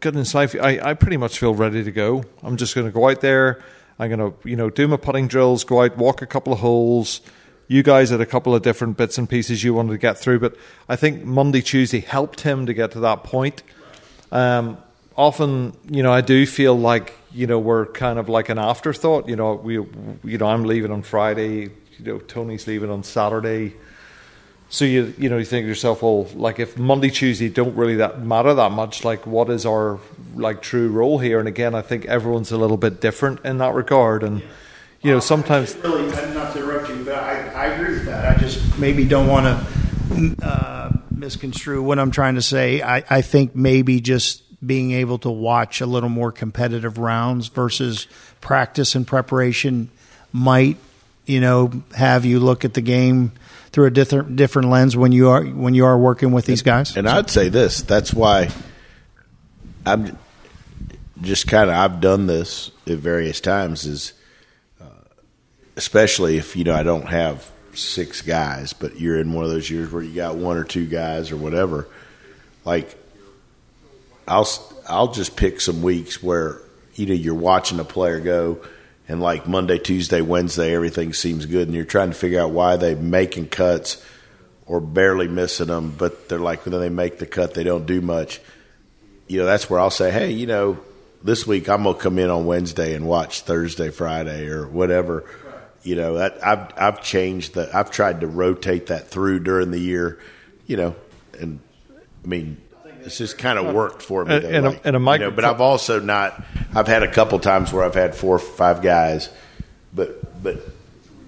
"Goodness 0.00 0.34
life, 0.34 0.54
I, 0.60 0.78
I 0.82 0.94
pretty 0.94 1.16
much 1.16 1.38
feel 1.38 1.54
ready 1.54 1.82
to 1.84 1.90
go. 1.90 2.24
I'm 2.42 2.56
just 2.56 2.74
going 2.74 2.86
to 2.86 2.92
go 2.92 3.08
out 3.08 3.20
there. 3.22 3.62
I'm 4.00 4.08
going 4.08 4.32
to 4.32 4.48
you 4.48 4.56
know 4.56 4.70
do 4.70 4.88
my 4.88 4.96
putting 4.96 5.28
drills, 5.28 5.62
go 5.62 5.82
out, 5.82 5.96
walk 5.96 6.22
a 6.22 6.26
couple 6.26 6.52
of 6.52 6.58
holes." 6.58 7.20
You 7.68 7.84
guys 7.84 8.10
had 8.10 8.20
a 8.20 8.26
couple 8.26 8.52
of 8.52 8.62
different 8.62 8.96
bits 8.96 9.16
and 9.16 9.30
pieces 9.30 9.62
you 9.62 9.74
wanted 9.74 9.92
to 9.92 9.98
get 9.98 10.18
through, 10.18 10.40
but 10.40 10.56
I 10.88 10.96
think 10.96 11.24
Monday, 11.24 11.60
Tuesday 11.60 12.00
helped 12.00 12.40
him 12.40 12.66
to 12.66 12.74
get 12.74 12.90
to 12.92 13.00
that 13.00 13.22
point. 13.22 13.62
Um, 14.32 14.78
often, 15.16 15.76
you 15.88 16.02
know, 16.02 16.12
I 16.12 16.20
do 16.20 16.46
feel 16.46 16.76
like 16.76 17.14
you 17.32 17.46
know 17.46 17.60
we're 17.60 17.86
kind 17.86 18.18
of 18.18 18.28
like 18.28 18.48
an 18.48 18.58
afterthought. 18.58 19.28
You 19.28 19.36
know, 19.36 19.54
we, 19.54 19.74
you 19.74 20.38
know, 20.38 20.46
I'm 20.46 20.64
leaving 20.64 20.90
on 20.90 21.02
Friday. 21.02 21.70
You 21.98 22.04
know, 22.04 22.18
Tony's 22.18 22.66
leaving 22.66 22.90
on 22.90 23.04
Saturday. 23.04 23.74
So 24.72 24.84
you 24.84 25.12
you 25.18 25.28
know 25.28 25.36
you 25.36 25.44
think 25.44 25.64
to 25.64 25.68
yourself, 25.68 26.00
well, 26.00 26.26
like 26.34 26.60
if 26.60 26.78
Monday, 26.78 27.10
Tuesday 27.10 27.48
don't 27.48 27.74
really 27.74 27.96
that 27.96 28.22
matter 28.22 28.54
that 28.54 28.70
much, 28.70 29.04
like 29.04 29.26
what 29.26 29.50
is 29.50 29.66
our 29.66 29.98
like 30.36 30.62
true 30.62 30.88
role 30.88 31.18
here? 31.18 31.40
And 31.40 31.48
again, 31.48 31.74
I 31.74 31.82
think 31.82 32.06
everyone's 32.06 32.52
a 32.52 32.56
little 32.56 32.76
bit 32.76 33.00
different 33.00 33.44
in 33.44 33.58
that 33.58 33.74
regard. 33.74 34.22
And 34.22 34.42
you 35.02 35.10
know, 35.10 35.18
sometimes 35.18 35.74
really 35.76 36.06
not 36.34 36.52
to 36.52 36.60
interrupt 36.60 36.88
you, 36.88 37.04
but 37.04 37.14
I, 37.14 37.48
I 37.48 37.66
agree 37.66 37.94
with 37.94 38.04
that. 38.06 38.36
I 38.36 38.38
just 38.38 38.78
maybe 38.78 39.04
don't 39.04 39.26
want 39.26 39.46
to 39.46 40.46
uh, 40.46 40.92
misconstrue 41.10 41.82
what 41.82 41.98
I'm 41.98 42.12
trying 42.12 42.36
to 42.36 42.42
say. 42.42 42.80
I, 42.80 43.02
I 43.10 43.22
think 43.22 43.56
maybe 43.56 44.00
just 44.00 44.42
being 44.64 44.92
able 44.92 45.18
to 45.18 45.30
watch 45.30 45.80
a 45.80 45.86
little 45.86 46.08
more 46.08 46.30
competitive 46.30 46.98
rounds 46.98 47.48
versus 47.48 48.06
practice 48.40 48.94
and 48.94 49.06
preparation 49.06 49.90
might, 50.32 50.76
you 51.26 51.40
know, 51.40 51.72
have 51.96 52.24
you 52.24 52.38
look 52.38 52.64
at 52.64 52.74
the 52.74 52.80
game 52.80 53.32
through 53.72 53.86
a 53.86 53.90
different 53.90 54.36
different 54.36 54.68
lens 54.68 54.96
when 54.96 55.12
you 55.12 55.28
are 55.28 55.44
when 55.44 55.74
you 55.74 55.84
are 55.84 55.96
working 55.96 56.32
with 56.32 56.46
these 56.46 56.62
guys. 56.62 56.96
And 56.96 57.08
I'd 57.08 57.30
say 57.30 57.48
this. 57.48 57.82
That's 57.82 58.12
why 58.12 58.50
I'm 59.86 60.18
just 61.22 61.46
kind 61.46 61.70
of 61.70 61.76
I've 61.76 62.00
done 62.00 62.26
this 62.26 62.70
at 62.86 62.98
various 62.98 63.40
times. 63.40 63.86
Is 63.86 64.12
uh, 64.80 64.84
especially 65.76 66.36
if 66.38 66.56
you 66.56 66.64
know 66.64 66.74
I 66.74 66.82
don't 66.82 67.08
have 67.08 67.50
six 67.74 68.22
guys, 68.22 68.72
but 68.72 68.98
you're 68.98 69.18
in 69.18 69.32
one 69.32 69.44
of 69.44 69.50
those 69.50 69.70
years 69.70 69.92
where 69.92 70.02
you 70.02 70.14
got 70.14 70.36
one 70.36 70.56
or 70.56 70.64
two 70.64 70.86
guys 70.86 71.30
or 71.30 71.36
whatever. 71.36 71.88
Like 72.64 72.96
I'll 74.26 74.48
I'll 74.88 75.12
just 75.12 75.36
pick 75.36 75.60
some 75.60 75.82
weeks 75.82 76.22
where 76.22 76.60
you 76.94 77.06
know 77.06 77.14
you're 77.14 77.34
watching 77.34 77.78
a 77.80 77.84
player 77.84 78.20
go. 78.20 78.60
And 79.10 79.20
like 79.20 79.48
Monday, 79.48 79.78
Tuesday, 79.78 80.20
Wednesday, 80.20 80.72
everything 80.72 81.12
seems 81.12 81.44
good, 81.44 81.66
and 81.66 81.74
you're 81.74 81.84
trying 81.84 82.10
to 82.10 82.16
figure 82.16 82.40
out 82.40 82.52
why 82.52 82.76
they're 82.76 82.94
making 82.94 83.48
cuts 83.48 84.00
or 84.66 84.80
barely 84.80 85.26
missing 85.26 85.66
them, 85.66 85.90
but 85.98 86.28
they're 86.28 86.38
like 86.38 86.64
when 86.64 86.78
they 86.78 86.90
make 86.90 87.18
the 87.18 87.26
cut, 87.26 87.54
they 87.54 87.64
don't 87.64 87.86
do 87.86 88.00
much. 88.00 88.40
You 89.26 89.40
know, 89.40 89.46
that's 89.46 89.68
where 89.68 89.80
I'll 89.80 89.90
say, 89.90 90.12
hey, 90.12 90.30
you 90.30 90.46
know, 90.46 90.78
this 91.24 91.44
week 91.44 91.68
I'm 91.68 91.82
gonna 91.82 91.98
come 91.98 92.20
in 92.20 92.30
on 92.30 92.46
Wednesday 92.46 92.94
and 92.94 93.04
watch 93.04 93.40
Thursday, 93.40 93.90
Friday, 93.90 94.46
or 94.46 94.68
whatever. 94.68 95.24
You 95.82 95.96
know, 95.96 96.18
that 96.18 96.46
I've 96.46 96.72
I've 96.76 97.02
changed 97.02 97.54
that. 97.54 97.74
I've 97.74 97.90
tried 97.90 98.20
to 98.20 98.28
rotate 98.28 98.86
that 98.86 99.08
through 99.08 99.40
during 99.40 99.72
the 99.72 99.80
year. 99.80 100.20
You 100.68 100.76
know, 100.76 100.96
and 101.40 101.58
I 102.24 102.28
mean, 102.28 102.58
it's 103.04 103.18
just 103.18 103.38
kind 103.38 103.58
of 103.58 103.74
worked 103.74 104.02
for 104.02 104.24
me. 104.24 104.34
And- 104.36 104.44
and 104.44 104.66
a- 104.66 104.70
like, 104.70 104.80
and 104.84 104.96
a 104.96 104.98
you 105.12 105.18
know, 105.18 105.30
but 105.30 105.44
I've 105.44 105.60
also 105.60 106.00
not. 106.00 106.42
I've 106.74 106.86
had 106.88 107.02
a 107.02 107.10
couple 107.10 107.38
times 107.38 107.72
where 107.72 107.84
I've 107.84 107.94
had 107.94 108.14
four 108.14 108.36
or 108.36 108.38
five 108.38 108.82
guys, 108.82 109.28
but 109.94 110.42
but 110.42 110.60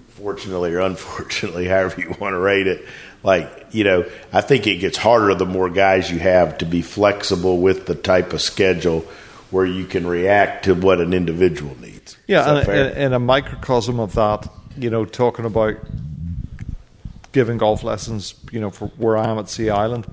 fortunately 0.09 0.73
or 0.73 0.79
unfortunately, 0.81 1.67
however 1.69 1.99
you 2.01 2.15
want 2.19 2.33
to 2.33 2.39
rate 2.39 2.67
it, 2.67 2.85
like 3.23 3.67
you 3.71 3.83
know, 3.83 4.05
I 4.31 4.41
think 4.41 4.67
it 4.67 4.77
gets 4.77 4.97
harder 4.97 5.33
the 5.35 5.45
more 5.45 5.69
guys 5.69 6.09
you 6.11 6.19
have 6.19 6.57
to 6.59 6.65
be 6.65 6.81
flexible 6.81 7.57
with 7.59 7.85
the 7.87 7.95
type 7.95 8.33
of 8.33 8.41
schedule 8.41 9.05
where 9.51 9.65
you 9.65 9.85
can 9.85 10.07
react 10.07 10.65
to 10.65 10.73
what 10.73 10.99
an 10.99 11.13
individual 11.13 11.75
needs. 11.79 12.17
Yeah, 12.27 12.57
and, 12.59 12.67
and, 12.69 12.97
and 12.97 13.13
a 13.13 13.19
microcosm 13.19 13.99
of 13.99 14.13
that, 14.15 14.47
you 14.77 14.89
know, 14.89 15.05
talking 15.05 15.45
about 15.45 15.75
giving 17.31 17.57
golf 17.57 17.83
lessons, 17.83 18.33
you 18.51 18.59
know, 18.59 18.69
for 18.69 18.87
where 18.97 19.17
I 19.17 19.29
am 19.29 19.37
at 19.39 19.49
Sea 19.49 19.69
Island. 19.69 20.05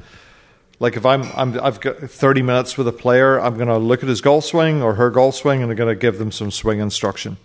Like 0.80 0.96
if 0.96 1.04
I'm, 1.04 1.22
I'm 1.36 1.60
I've 1.60 1.78
got 1.80 1.98
30 1.98 2.42
minutes 2.42 2.76
with 2.78 2.88
a 2.88 2.92
player, 2.92 3.38
I'm 3.38 3.56
going 3.56 3.68
to 3.68 3.76
look 3.78 4.02
at 4.02 4.08
his 4.08 4.20
golf 4.22 4.44
swing 4.46 4.82
or 4.82 4.94
her 4.94 5.10
golf 5.10 5.34
swing, 5.36 5.62
and 5.62 5.70
I'm 5.70 5.76
going 5.76 5.94
to 5.94 5.98
give 6.00 6.18
them 6.18 6.32
some 6.32 6.50
swing 6.50 6.80
instruction. 6.80 7.36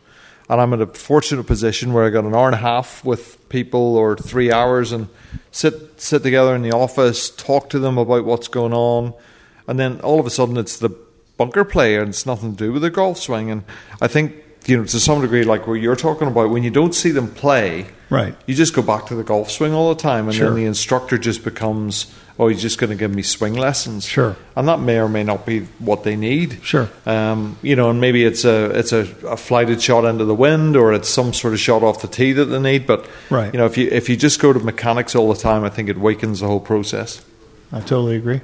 and 0.50 0.62
I'm 0.62 0.71
in 0.74 0.82
a 0.82 0.88
fortunate 0.88 1.43
position 1.45 1.91
where 1.91 2.06
I 2.06 2.10
got 2.12 2.24
an 2.24 2.34
hour 2.34 2.45
and 2.48 2.56
a 2.56 2.60
half 2.60 3.04
with 3.04 3.38
people 3.50 3.98
or 3.98 4.15
three 4.15 4.52
hours 4.52 4.91
and 4.93 5.10
sit 5.52 6.00
sit 6.00 6.24
together 6.24 6.56
in 6.56 6.62
the 6.62 6.71
office, 6.71 7.30
talk 7.30 7.69
to 7.71 7.80
them 7.80 7.98
about 7.98 8.24
what's 8.26 8.48
going 8.48 8.74
on, 8.74 9.13
and 9.67 9.78
then 9.80 10.00
all 10.02 10.19
of 10.19 10.26
a 10.26 10.30
sudden 10.30 10.56
it's 10.58 10.78
the 10.80 10.89
bunker 11.38 11.65
play 11.65 11.98
and 11.98 12.10
it's 12.10 12.26
nothing 12.26 12.56
to 12.56 12.65
do 12.65 12.71
with 12.71 12.84
the 12.84 12.89
golf 12.89 13.17
swing. 13.17 13.52
And 13.52 13.63
I 14.02 14.08
think 14.08 14.34
you 14.65 14.78
know 14.78 14.86
to 14.86 15.00
some 15.00 15.19
degree, 15.21 15.43
like 15.43 15.67
what 15.67 15.74
you're 15.82 15.95
talking 15.98 16.30
about, 16.30 16.52
when 16.52 16.63
you 16.63 16.71
don't 16.71 16.95
see 16.95 17.12
them 17.12 17.28
play, 17.30 17.88
Right. 18.10 18.36
you 18.45 18.56
just 18.56 18.74
go 18.74 18.82
back 18.82 19.08
to 19.08 19.15
the 19.15 19.24
golf 19.24 19.52
swing 19.52 19.74
all 19.74 19.89
the 19.93 20.00
time, 20.02 20.26
and 20.28 20.34
Sure. 20.36 20.45
then 20.48 20.56
the 20.56 20.65
instructor 20.65 21.17
just 21.17 21.43
becomes, 21.43 22.06
oh, 22.38 22.48
he's 22.50 22.62
just 22.62 22.78
going 22.78 22.89
to 22.89 22.95
give 22.95 23.13
me 23.13 23.21
swing 23.21 23.54
lessons. 23.54 24.06
Sure. 24.06 24.36
and 24.56 24.67
that 24.67 24.80
may 24.80 25.00
or 25.00 25.08
may 25.08 25.24
not 25.24 25.45
be 25.45 25.62
what 25.80 26.04
they 26.04 26.15
need. 26.15 26.60
Sure. 26.63 26.89
Um, 27.06 27.58
you 27.62 27.76
know, 27.76 27.89
and 27.89 28.02
maybe 28.02 28.24
it's 28.26 28.43
a 28.45 28.78
it's 28.78 28.91
a, 28.91 29.08
a 29.28 29.38
flighted 29.38 29.82
shot 29.82 30.04
into 30.06 30.26
the 30.26 30.36
wind, 30.36 30.76
or 30.76 30.93
it's 30.93 31.10
some 31.10 31.34
sort 31.34 31.54
of 31.54 31.60
shot 31.60 31.82
off 31.84 32.02
the 32.02 32.08
tee 32.08 32.34
that 32.34 32.45
they 32.45 32.60
need. 32.60 32.86
But 32.86 33.08
Right. 33.30 33.54
you 33.54 33.58
know, 33.60 33.65
if 33.65 33.78
you 33.78 33.88
if 33.91 34.10
you 34.10 34.15
just 34.17 34.39
go 34.39 34.52
to 34.54 34.60
mechanics 34.60 35.15
all 35.15 35.32
the 35.34 35.39
time, 35.39 35.63
I 35.63 35.69
think 35.69 35.89
it 35.89 35.98
weakens 35.98 36.39
the 36.41 36.48
whole 36.48 36.60
process. 36.60 37.24
I 37.71 37.80
totally 37.80 38.15
agree. 38.15 38.41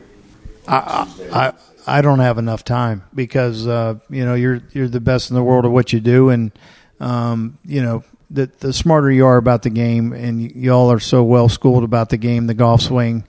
I, 0.68 1.08
I 1.34 1.54
I 1.88 2.02
don't 2.02 2.20
have 2.20 2.38
enough 2.38 2.64
time 2.64 3.04
because 3.14 3.66
uh, 3.68 3.96
you 4.10 4.24
know 4.26 4.36
you're 4.36 4.62
you're 4.72 4.88
the 4.88 5.00
best 5.02 5.30
in 5.32 5.36
the 5.36 5.44
world 5.44 5.66
at 5.66 5.72
what 5.72 5.92
you 5.92 6.00
do, 6.00 6.30
and 6.30 6.52
um, 7.00 7.58
you 7.66 7.82
know 7.82 8.04
the 8.30 8.50
the 8.60 8.72
smarter 8.74 9.12
you 9.12 9.26
are 9.26 9.38
about 9.38 9.64
the 9.64 9.70
game, 9.70 10.14
and 10.14 10.40
y- 10.42 10.52
y'all 10.56 10.92
are 10.92 11.00
so 11.00 11.24
well 11.24 11.50
schooled 11.50 11.84
about 11.84 12.10
the 12.10 12.18
game, 12.18 12.48
the 12.48 12.54
golf 12.54 12.82
swing. 12.82 13.26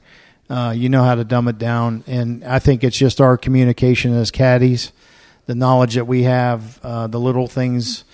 Uh, 0.52 0.70
you 0.70 0.90
know 0.90 1.02
how 1.02 1.14
to 1.14 1.24
dumb 1.24 1.48
it 1.48 1.56
down, 1.56 2.04
and 2.06 2.44
I 2.44 2.58
think 2.58 2.84
it's 2.84 2.98
just 2.98 3.22
our 3.22 3.38
communication 3.38 4.12
as 4.12 4.30
caddies, 4.30 4.92
the 5.46 5.54
knowledge 5.54 5.94
that 5.94 6.06
we 6.06 6.24
have, 6.24 6.78
uh, 6.82 7.06
the 7.06 7.18
little 7.18 7.46
things, 7.46 8.04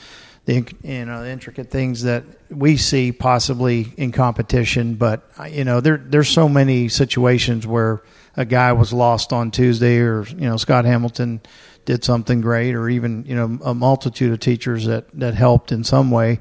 the 0.45 0.65
you 0.85 1.05
know 1.05 1.25
the 1.25 1.31
intricate 1.31 1.69
things 1.69 2.05
that 2.05 2.23
we 2.49 2.77
see 2.77 3.11
possibly 3.11 3.93
in 3.97 4.13
competition. 4.13 4.95
But 4.95 5.29
uh, 5.37 5.47
you 5.47 5.65
know 5.65 5.81
there 5.81 5.97
there's 5.97 6.29
so 6.29 6.49
many 6.49 6.89
situations 6.89 7.67
where 7.67 8.05
a 8.37 8.45
guy 8.45 8.73
was 8.73 8.93
lost 8.93 9.33
on 9.33 9.51
Tuesday, 9.51 9.99
or 9.99 10.25
you 10.25 10.49
know 10.49 10.59
Scott 10.59 10.85
Hamilton 10.85 11.41
did 11.87 12.05
something 12.05 12.41
great, 12.41 12.77
or 12.77 12.89
even 12.89 13.25
you 13.27 13.35
know 13.35 13.59
a 13.65 13.75
multitude 13.75 14.33
of 14.33 14.39
teachers 14.39 14.87
that 14.87 15.07
that 15.19 15.35
helped 15.35 15.73
in 15.73 15.83
some 15.83 16.13
way 16.13 16.41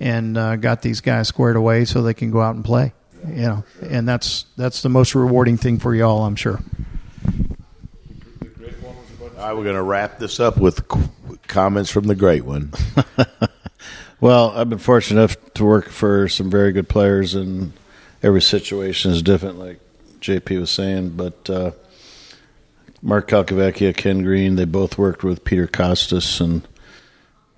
and 0.00 0.36
uh, 0.36 0.56
got 0.56 0.82
these 0.82 1.00
guys 1.00 1.28
squared 1.28 1.54
away 1.54 1.84
so 1.84 2.02
they 2.02 2.14
can 2.14 2.32
go 2.32 2.40
out 2.40 2.56
and 2.56 2.64
play. 2.64 2.92
You 3.26 3.42
know, 3.42 3.64
and 3.82 4.08
that's 4.08 4.46
that's 4.56 4.82
the 4.82 4.88
most 4.88 5.14
rewarding 5.14 5.56
thing 5.56 5.78
for 5.78 5.94
y'all, 5.94 6.24
I'm 6.24 6.36
sure. 6.36 6.60
All 9.38 9.42
right, 9.42 9.56
we're 9.56 9.64
going 9.64 9.76
to 9.76 9.82
wrap 9.82 10.18
this 10.18 10.40
up 10.40 10.56
with 10.56 10.82
comments 11.46 11.90
from 11.90 12.04
the 12.04 12.14
great 12.14 12.44
one. 12.44 12.72
Well, 14.18 14.52
I've 14.52 14.70
been 14.70 14.78
fortunate 14.78 15.20
enough 15.20 15.54
to 15.54 15.64
work 15.64 15.90
for 15.90 16.28
some 16.28 16.50
very 16.50 16.72
good 16.72 16.88
players, 16.88 17.34
and 17.34 17.72
every 18.22 18.40
situation 18.40 19.10
is 19.10 19.20
different, 19.20 19.58
like 19.58 19.78
JP 20.20 20.60
was 20.60 20.70
saying. 20.70 21.10
But 21.10 21.50
uh, 21.50 21.72
Mark 23.02 23.28
Calcavecchia, 23.28 23.94
Ken 23.94 24.22
Green, 24.22 24.56
they 24.56 24.64
both 24.64 24.96
worked 24.96 25.22
with 25.22 25.44
Peter 25.44 25.66
Kostis, 25.66 26.40
and 26.40 26.66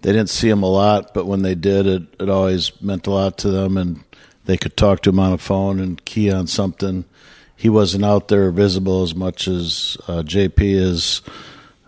they 0.03 0.11
didn't 0.11 0.31
see 0.31 0.49
him 0.49 0.64
a 0.64 0.71
lot, 0.71 1.14
but 1.14 1.27
when 1.27 1.42
they 1.42 1.55
did, 1.55 1.87
it, 1.87 2.03
it 2.18 2.29
always 2.29 2.73
meant 2.83 3.07
a 3.07 3.12
lot 3.12 3.38
to 3.38 3.51
them, 3.51 3.77
and 3.77 4.03
they 4.49 4.57
could 4.57 4.79
talk 4.79 5.03
to 5.03 5.11
him 5.11 5.21
on 5.21 5.35
a 5.35 5.39
phone 5.39 5.79
and 5.79 6.03
key 6.07 6.33
on 6.33 6.47
something. 6.47 7.05
He 7.55 7.69
wasn't 7.69 8.07
out 8.07 8.29
there 8.29 8.51
visible 8.51 9.03
as 9.03 9.15
much 9.15 9.47
as 9.47 9.99
uh, 10.09 10.23
JP 10.23 10.55
is 10.59 11.21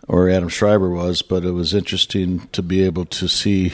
or 0.06 0.28
Adam 0.28 0.50
Schriber 0.50 0.94
was, 0.94 1.22
but 1.22 1.42
it 1.42 1.52
was 1.52 1.72
interesting 1.72 2.40
to 2.48 2.60
be 2.60 2.82
able 2.82 3.06
to 3.06 3.28
see 3.28 3.72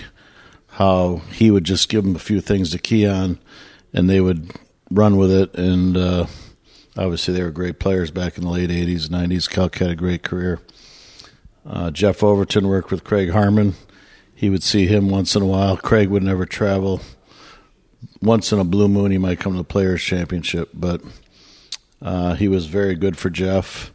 how 0.69 1.17
he 1.33 1.51
would 1.51 1.65
just 1.65 1.89
give 1.89 2.05
them 2.05 2.15
a 2.15 2.21
few 2.21 2.41
things 2.41 2.71
to 2.71 2.79
key 2.79 3.09
on, 3.09 3.41
and 3.93 4.09
they 4.09 4.21
would 4.21 4.53
run 4.89 5.17
with 5.17 5.33
it. 5.33 5.53
And 5.57 5.97
uh, 5.97 6.27
obviously, 6.97 7.35
they 7.35 7.43
were 7.43 7.51
great 7.51 7.81
players 7.81 8.13
back 8.13 8.39
in 8.39 8.45
the 8.45 8.51
late 8.51 8.71
'80s, 8.71 9.09
'90s. 9.09 9.51
Calc 9.51 9.79
had 9.79 9.91
a 9.91 9.97
great 9.97 10.23
career. 10.23 10.61
Uh, 11.69 11.91
Jeff 11.91 12.23
Overton 12.23 12.69
worked 12.69 12.93
with 12.93 13.03
Craig 13.03 13.31
Harmon. 13.31 13.75
He 14.33 14.49
would 14.49 14.63
see 14.63 14.87
him 14.87 15.09
once 15.09 15.35
in 15.35 15.43
a 15.43 15.47
while. 15.47 15.77
Craig 15.77 16.09
would 16.09 16.23
never 16.23 16.47
travel. 16.47 17.01
Once 18.23 18.53
in 18.53 18.59
a 18.59 18.65
blue 18.65 18.89
moon, 18.89 19.11
he 19.11 19.19
might 19.19 19.41
come 19.41 19.53
to 19.53 19.59
the 19.59 19.65
Players 19.65 20.03
Championship, 20.03 20.71
but 20.75 21.01
uh, 22.03 22.35
he 22.35 22.49
was 22.49 22.67
very 22.67 22.95
good 22.95 23.17
for 23.17 23.31
Jeff. 23.31 23.93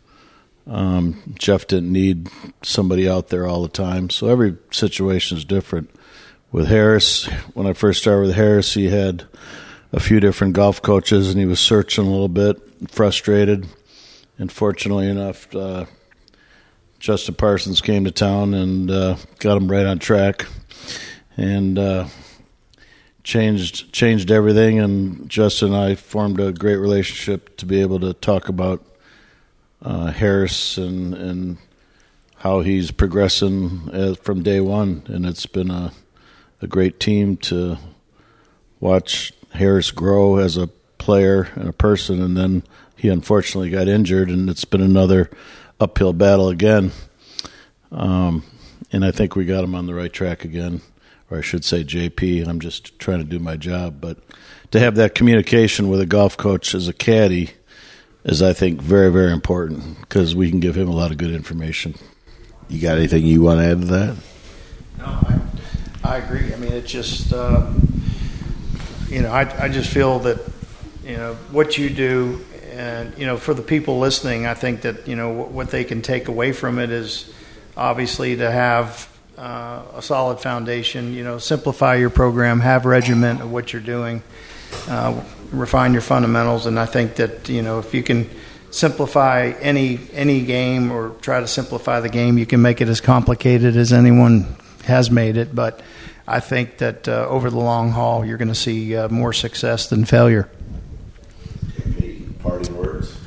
Um, 0.68 1.36
Jeff 1.38 1.68
didn't 1.68 1.92
need 1.92 2.30
somebody 2.64 3.10
out 3.10 3.30
there 3.30 3.48
all 3.48 3.62
the 3.62 3.70
time, 3.70 4.10
so 4.10 4.28
every 4.28 4.58
situation 4.72 5.38
is 5.38 5.46
different. 5.46 5.90
With 6.52 6.68
Harris, 6.68 7.26
when 7.54 7.66
I 7.66 7.74
first 7.74 8.02
started 8.02 8.28
with 8.28 8.36
Harris, 8.36 8.74
he 8.74 8.90
had 8.90 9.26
a 9.94 10.00
few 10.00 10.20
different 10.20 10.54
golf 10.54 10.82
coaches, 10.82 11.30
and 11.30 11.40
he 11.40 11.46
was 11.46 11.60
searching 11.60 12.06
a 12.06 12.10
little 12.10 12.28
bit, 12.28 12.58
frustrated. 12.90 13.68
And 14.38 14.52
fortunately 14.52 15.08
enough, 15.08 15.54
uh, 15.56 15.86
Justin 17.00 17.36
Parsons 17.36 17.82
came 17.82 18.06
to 18.06 18.12
town 18.12 18.54
and 18.54 18.92
uh, 18.92 19.16
got 19.40 19.58
him 19.58 19.72
right 19.72 19.86
on 19.86 20.00
track, 20.00 20.46
and 21.38 21.80
uh, 21.80 22.08
changed 23.24 23.92
changed 23.92 24.32
everything. 24.32 24.80
And 24.80 25.30
Justin 25.30 25.74
and 25.74 25.78
I 25.78 25.96
formed 25.96 26.40
a 26.40 26.52
great 26.52 26.78
relationship 26.78 27.58
to 27.58 27.66
be 27.66 27.82
able 27.82 28.00
to 28.02 28.14
talk 28.14 28.50
about 28.50 28.84
uh, 29.82 30.12
Harris 30.12 30.78
and 30.78 31.14
and 31.14 31.58
how 32.38 32.62
he's 32.62 32.90
progressing 32.92 33.90
uh, 33.94 34.16
from 34.16 34.42
day 34.42 34.60
one, 34.60 35.04
and 35.08 35.26
it's 35.26 35.46
been 35.46 35.70
a 35.70 35.92
a 36.62 36.68
great 36.68 37.00
team 37.00 37.38
to 37.38 37.78
watch 38.80 39.34
Harris 39.52 39.92
grow 39.92 40.38
as 40.38 40.58
a 40.58 40.68
player 40.98 41.50
and 41.56 41.68
a 41.68 41.74
person, 41.74 42.22
and 42.22 42.38
then 42.38 42.64
he 42.96 43.10
unfortunately 43.10 43.70
got 43.70 43.88
injured, 43.88 44.30
and 44.30 44.50
it's 44.50 44.66
been 44.66 44.82
another 44.82 45.30
uphill 45.80 46.14
battle 46.14 46.50
again. 46.50 46.92
Um, 47.92 48.44
and 48.92 49.04
I 49.04 49.12
think 49.12 49.36
we 49.36 49.46
got 49.46 49.64
him 49.64 49.76
on 49.76 49.88
the 49.88 49.94
right 49.94 50.12
track 50.12 50.46
again, 50.46 50.82
or 51.32 51.38
I 51.38 51.42
should 51.42 51.64
say 51.64 51.84
JP. 51.84 52.46
I'm 52.48 52.60
just 52.60 53.00
trying 53.00 53.20
to 53.20 53.24
do 53.24 53.40
my 53.40 53.56
job, 53.56 54.02
but 54.02 54.18
to 54.72 54.80
have 54.80 54.96
that 54.96 55.16
communication 55.16 55.90
with 55.90 56.02
a 56.02 56.06
golf 56.06 56.38
coach 56.38 56.76
as 56.76 56.88
a 56.88 56.94
caddy 56.94 57.52
is, 58.24 58.42
I 58.42 58.54
think, 58.54 58.82
very, 58.82 59.12
very 59.12 59.32
important 59.32 60.00
because 60.02 60.36
we 60.36 60.50
can 60.50 60.60
give 60.60 60.76
him 60.76 60.88
a 60.88 60.94
lot 60.94 61.12
of 61.12 61.18
good 61.18 61.32
information. 61.32 61.96
You 62.70 62.80
got 62.80 62.98
anything 62.98 63.26
you 63.26 63.42
want 63.42 63.60
to 63.60 63.66
add 63.66 63.82
to 63.82 63.88
that? 63.88 64.18
No, 65.00 65.06
I, 65.06 65.40
I 66.04 66.18
agree. 66.18 66.54
I 66.54 66.58
mean, 66.58 66.72
it's 66.74 66.92
just, 66.92 67.34
uh, 67.34 67.72
you 69.10 69.22
know, 69.22 69.32
I, 69.32 69.64
I 69.64 69.70
just 69.70 69.92
feel 69.92 70.20
that, 70.20 70.40
you 71.04 71.18
know, 71.18 71.34
what 71.52 71.78
you 71.78 71.90
do, 71.90 72.46
and, 72.72 73.18
you 73.18 73.26
know, 73.26 73.36
for 73.36 73.54
the 73.54 73.62
people 73.62 74.00
listening, 74.00 74.46
I 74.46 74.54
think 74.54 74.82
that, 74.82 75.08
you 75.08 75.16
know, 75.16 75.30
what, 75.30 75.52
what 75.52 75.72
they 75.72 75.84
can 75.84 76.02
take 76.02 76.28
away 76.28 76.54
from 76.54 76.80
it 76.80 76.92
is 76.92 77.34
obviously 77.76 78.38
to 78.38 78.50
have 78.50 79.11
uh, 79.42 79.82
a 79.96 80.02
solid 80.02 80.40
foundation, 80.40 81.16
you 81.16 81.24
know, 81.24 81.40
simplify 81.40 81.96
your 81.96 82.12
program, 82.12 82.60
have 82.60 82.86
regiment 82.86 83.42
of 83.42 83.52
what 83.52 83.74
you're 83.74 83.82
doing, 83.82 84.22
uh, 84.88 85.20
refine 85.52 85.94
your 85.94 86.04
fundamentals. 86.04 86.68
And 86.68 86.80
I 86.80 86.86
think 86.86 87.16
that, 87.16 87.50
you 87.50 87.64
know, 87.64 87.80
if 87.80 87.94
you 87.94 88.04
can 88.04 88.30
simplify 88.70 89.54
any 89.60 90.00
any 90.14 90.46
game 90.46 90.92
or 90.92 91.10
try 91.22 91.40
to 91.40 91.48
simplify 91.48 92.00
the 92.00 92.10
game, 92.10 92.38
you 92.38 92.46
can 92.46 92.62
make 92.62 92.82
it 92.82 92.88
as 92.88 93.02
complicated 93.02 93.76
as 93.76 93.92
anyone 93.92 94.56
has 94.86 95.10
made 95.10 95.38
it. 95.38 95.56
But 95.56 95.82
I 96.28 96.40
think 96.40 96.78
that 96.78 97.08
uh, 97.08 97.26
over 97.28 97.50
the 97.50 97.58
long 97.58 97.90
haul, 97.90 98.24
you're 98.24 98.38
going 98.38 98.48
to 98.48 98.56
see 98.56 98.96
uh, 98.96 99.10
more 99.10 99.34
success 99.34 99.90
than 99.90 100.06
failure. 100.06 100.50
Parting 102.44 102.78
words. 102.78 103.18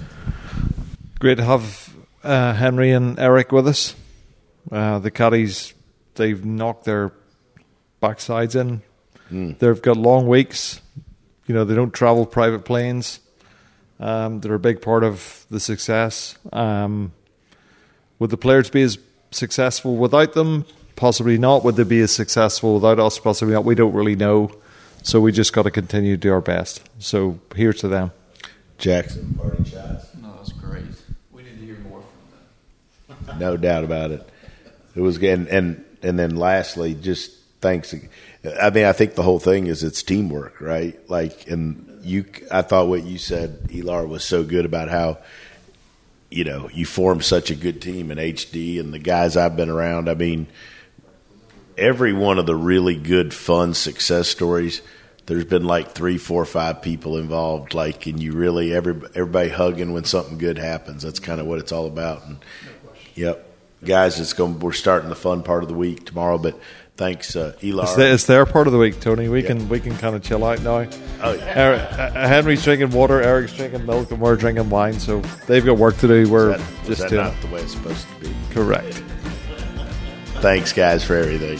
Great 1.19 1.39
to 1.39 1.45
have 1.45 1.93
uh, 2.23 2.55
Henry 2.55 2.93
and 2.93 3.19
Eric 3.19 3.51
with 3.51 3.67
us. 3.67 3.97
Uh, 4.71 4.99
the 5.01 5.11
caddies, 5.11 5.75
they've 6.15 6.45
knocked 6.45 6.85
their 6.85 7.13
backsides 8.03 8.55
in. 8.55 8.83
They've 9.59 9.81
got 9.83 9.97
long 9.97 10.29
weeks. 10.29 10.81
You 11.47 11.55
know, 11.55 11.65
they 11.65 11.75
don't 11.75 11.93
travel 11.93 12.25
private 12.27 12.65
planes. 12.65 13.21
Um, 13.99 14.41
they're 14.41 14.55
a 14.55 14.59
big 14.59 14.81
part 14.83 15.05
of 15.05 15.47
the 15.51 15.61
success. 15.61 16.37
Um, 16.53 17.13
would 18.19 18.31
the 18.31 18.37
players 18.37 18.71
be 18.71 18.83
as 18.83 18.99
successful 19.31 19.97
without 19.97 20.35
them? 20.35 20.67
Possibly 20.97 21.39
not. 21.39 21.65
Would 21.65 21.77
they 21.77 21.85
be 21.85 22.01
as 22.01 22.13
successful 22.13 22.75
without 22.75 23.01
us? 23.01 23.19
Possibly 23.19 23.55
not. 23.55 23.65
We 23.65 23.75
don't 23.75 23.93
really 23.93 24.17
know. 24.17 24.51
So 25.03 25.21
we 25.21 25.33
just 25.33 25.53
got 25.53 25.63
to 25.63 25.71
continue 25.71 26.13
to 26.13 26.21
do 26.21 26.33
our 26.33 26.41
best. 26.41 26.83
So 26.99 27.39
here's 27.55 27.81
to 27.81 27.89
them. 27.89 28.13
Jackson, 28.79 29.35
parting 29.39 29.65
shots. 29.65 30.07
No, 30.21 30.35
that's 30.37 30.53
great. 30.53 30.85
We 31.33 31.43
need 31.43 31.59
to 31.59 31.65
hear 31.65 31.79
more 31.79 32.03
from 33.07 33.27
them. 33.27 33.39
No 33.39 33.57
doubt 33.57 33.85
about 33.85 34.13
it. 34.13 34.29
It 34.95 35.01
was 35.01 35.17
and 35.23 35.49
and 35.49 35.84
and 36.05 36.19
then 36.19 36.37
lastly, 36.37 36.95
just 36.95 37.33
thanks. 37.61 37.95
I 38.61 38.71
mean, 38.71 38.85
I 38.85 38.93
think 38.93 39.15
the 39.15 39.23
whole 39.23 39.41
thing 39.41 39.67
is 39.67 39.83
it's 39.83 40.03
teamwork, 40.03 40.61
right? 40.61 40.99
Like, 41.09 41.49
and 41.51 42.01
you, 42.03 42.27
I 42.53 42.63
thought 42.63 42.89
what 42.89 43.05
you 43.05 43.17
said, 43.17 43.69
Elar, 43.69 44.07
was 44.07 44.23
so 44.23 44.45
good 44.45 44.67
about 44.67 44.91
how 44.91 45.19
you 46.31 46.45
know 46.45 46.69
you 46.73 46.85
formed 46.85 47.25
such 47.25 47.51
a 47.51 47.55
good 47.55 47.81
team 47.81 48.11
in 48.11 48.19
HD, 48.19 48.79
and 48.79 48.93
the 48.93 48.99
guys 48.99 49.37
I've 49.37 49.57
been 49.57 49.71
around. 49.71 50.11
I 50.11 50.15
mean, 50.15 50.47
every 51.79 52.13
one 52.13 52.39
of 52.39 52.45
the 52.45 52.55
really 52.55 52.97
good, 52.97 53.33
fun 53.33 53.73
success 53.73 54.29
stories, 54.29 54.83
there's 55.25 55.47
been 55.47 55.65
like 55.65 55.93
three, 55.93 56.19
four, 56.19 56.45
five 56.45 56.83
people 56.83 57.17
involved. 57.17 57.73
Like, 57.73 58.07
and 58.07 58.23
you 58.23 58.33
really 58.33 58.75
every 58.75 58.95
everybody 59.15 59.49
hugging 59.49 59.95
when 59.95 60.05
something 60.05 60.37
good 60.37 60.59
happens. 60.59 61.03
That's 61.03 61.19
kind 61.19 61.41
of 61.41 61.47
what 61.47 61.61
it's 61.61 61.73
all 61.73 61.87
about. 61.87 62.27
And 62.27 62.39
yep, 63.15 63.54
guys, 63.85 64.19
it's 64.21 64.33
going. 64.33 64.59
We're 64.59 64.73
starting 64.73 65.09
the 65.09 65.15
fun 65.15 65.43
part 65.43 65.63
of 65.63 65.69
the 65.69 65.75
week 65.75 66.07
tomorrow, 66.07 66.39
but. 66.39 66.59
Thanks, 66.97 67.35
uh, 67.35 67.57
Eli. 67.61 67.83
It's, 67.83 67.99
it's 67.99 68.27
their 68.27 68.47
part 68.47 68.69
of 68.69 68.73
the 68.73 68.79
week, 68.79 69.01
Tony. 69.01 69.29
We 69.29 69.43
can 69.43 69.69
we 69.69 69.81
can 69.81 69.99
kind 69.99 70.15
of 70.15 70.23
chill 70.23 70.45
out 70.45 70.63
now. 70.63 70.87
Oh, 71.23 71.33
yeah. 71.33 71.53
Eric, 71.57 71.81
uh, 71.81 72.29
Henry's 72.29 72.63
drinking 72.63 72.91
water, 72.91 73.21
Eric's 73.21 73.53
drinking 73.53 73.85
milk, 73.85 74.13
and 74.13 74.21
we're 74.21 74.37
drinking 74.37 74.71
wine. 74.71 75.01
So 75.01 75.19
they've 75.49 75.65
got 75.65 75.77
work 75.77 75.97
to 75.99 76.07
do. 76.07 76.31
We're 76.31 76.57
that, 76.57 76.85
just 76.85 77.11
not 77.11 77.35
the 77.41 77.49
way 77.49 77.63
it's 77.63 77.73
supposed 77.73 78.07
to 78.07 78.21
be? 78.21 78.35
correct. 78.53 79.03
Thanks, 80.37 80.73
guys, 80.73 81.03
for 81.03 81.17
everything. 81.17 81.59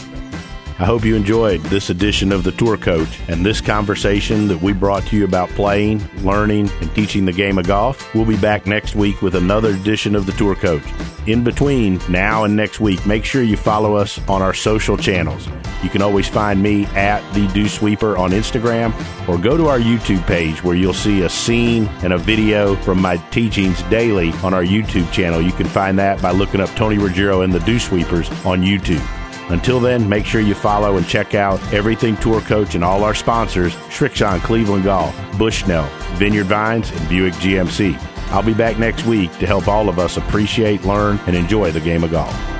I 0.77 0.83
hope 0.83 1.05
you 1.05 1.15
enjoyed 1.15 1.61
this 1.61 1.89
edition 1.89 2.33
of 2.33 2.43
The 2.43 2.51
Tour 2.51 2.75
Coach 2.75 3.21
and 3.29 3.45
this 3.45 3.61
conversation 3.61 4.49
that 4.49 4.61
we 4.61 4.73
brought 4.73 5.03
to 5.07 5.15
you 5.15 5.23
about 5.23 5.47
playing, 5.51 6.05
learning, 6.17 6.69
and 6.81 6.93
teaching 6.93 7.23
the 7.23 7.31
game 7.31 7.57
of 7.57 7.65
golf. 7.65 8.13
We'll 8.13 8.25
be 8.25 8.35
back 8.35 8.65
next 8.65 8.93
week 8.93 9.21
with 9.21 9.35
another 9.35 9.69
edition 9.69 10.15
of 10.15 10.25
The 10.25 10.33
Tour 10.33 10.53
Coach. 10.53 10.83
In 11.27 11.45
between 11.45 12.01
now 12.09 12.43
and 12.43 12.57
next 12.57 12.81
week, 12.81 13.05
make 13.05 13.23
sure 13.23 13.41
you 13.41 13.55
follow 13.55 13.95
us 13.95 14.19
on 14.27 14.41
our 14.41 14.53
social 14.53 14.97
channels. 14.97 15.47
You 15.81 15.89
can 15.89 16.01
always 16.01 16.27
find 16.27 16.61
me 16.61 16.87
at 16.87 17.21
The 17.33 17.47
Dew 17.53 17.69
Sweeper 17.69 18.17
on 18.17 18.31
Instagram 18.31 18.93
or 19.29 19.37
go 19.37 19.55
to 19.55 19.67
our 19.67 19.79
YouTube 19.79 20.27
page 20.27 20.61
where 20.61 20.75
you'll 20.75 20.93
see 20.93 21.21
a 21.21 21.29
scene 21.29 21.85
and 22.03 22.11
a 22.11 22.17
video 22.17 22.75
from 22.75 23.01
my 23.01 23.15
teachings 23.31 23.81
daily 23.83 24.33
on 24.43 24.53
our 24.53 24.63
YouTube 24.63 25.09
channel. 25.13 25.41
You 25.41 25.53
can 25.53 25.67
find 25.67 25.97
that 25.99 26.21
by 26.21 26.31
looking 26.31 26.59
up 26.59 26.69
Tony 26.71 26.97
Ruggiero 26.97 27.43
and 27.43 27.53
the 27.53 27.61
Dew 27.61 27.79
Sweepers 27.79 28.29
on 28.45 28.61
YouTube. 28.61 29.01
Until 29.49 29.79
then, 29.79 30.09
make 30.09 30.25
sure 30.25 30.41
you 30.41 30.55
follow 30.55 30.97
and 30.97 31.07
check 31.07 31.35
out 31.35 31.61
Everything 31.71 32.17
Tour 32.17 32.41
Coach 32.41 32.73
and 32.75 32.83
all 32.83 33.03
our 33.03 33.13
sponsors 33.13 33.73
Srixon 33.89 34.39
Cleveland 34.41 34.85
Golf, 34.85 35.15
Bushnell, 35.37 35.87
Vineyard 36.15 36.45
Vines, 36.45 36.89
and 36.91 37.09
Buick 37.09 37.33
GMC. 37.35 37.95
I'll 38.31 38.41
be 38.41 38.55
back 38.55 38.79
next 38.79 39.05
week 39.05 39.31
to 39.37 39.45
help 39.45 39.67
all 39.67 39.87
of 39.87 39.99
us 39.99 40.17
appreciate, 40.17 40.83
learn, 40.83 41.19
and 41.27 41.35
enjoy 41.35 41.71
the 41.71 41.79
game 41.79 42.03
of 42.03 42.11
golf. 42.11 42.54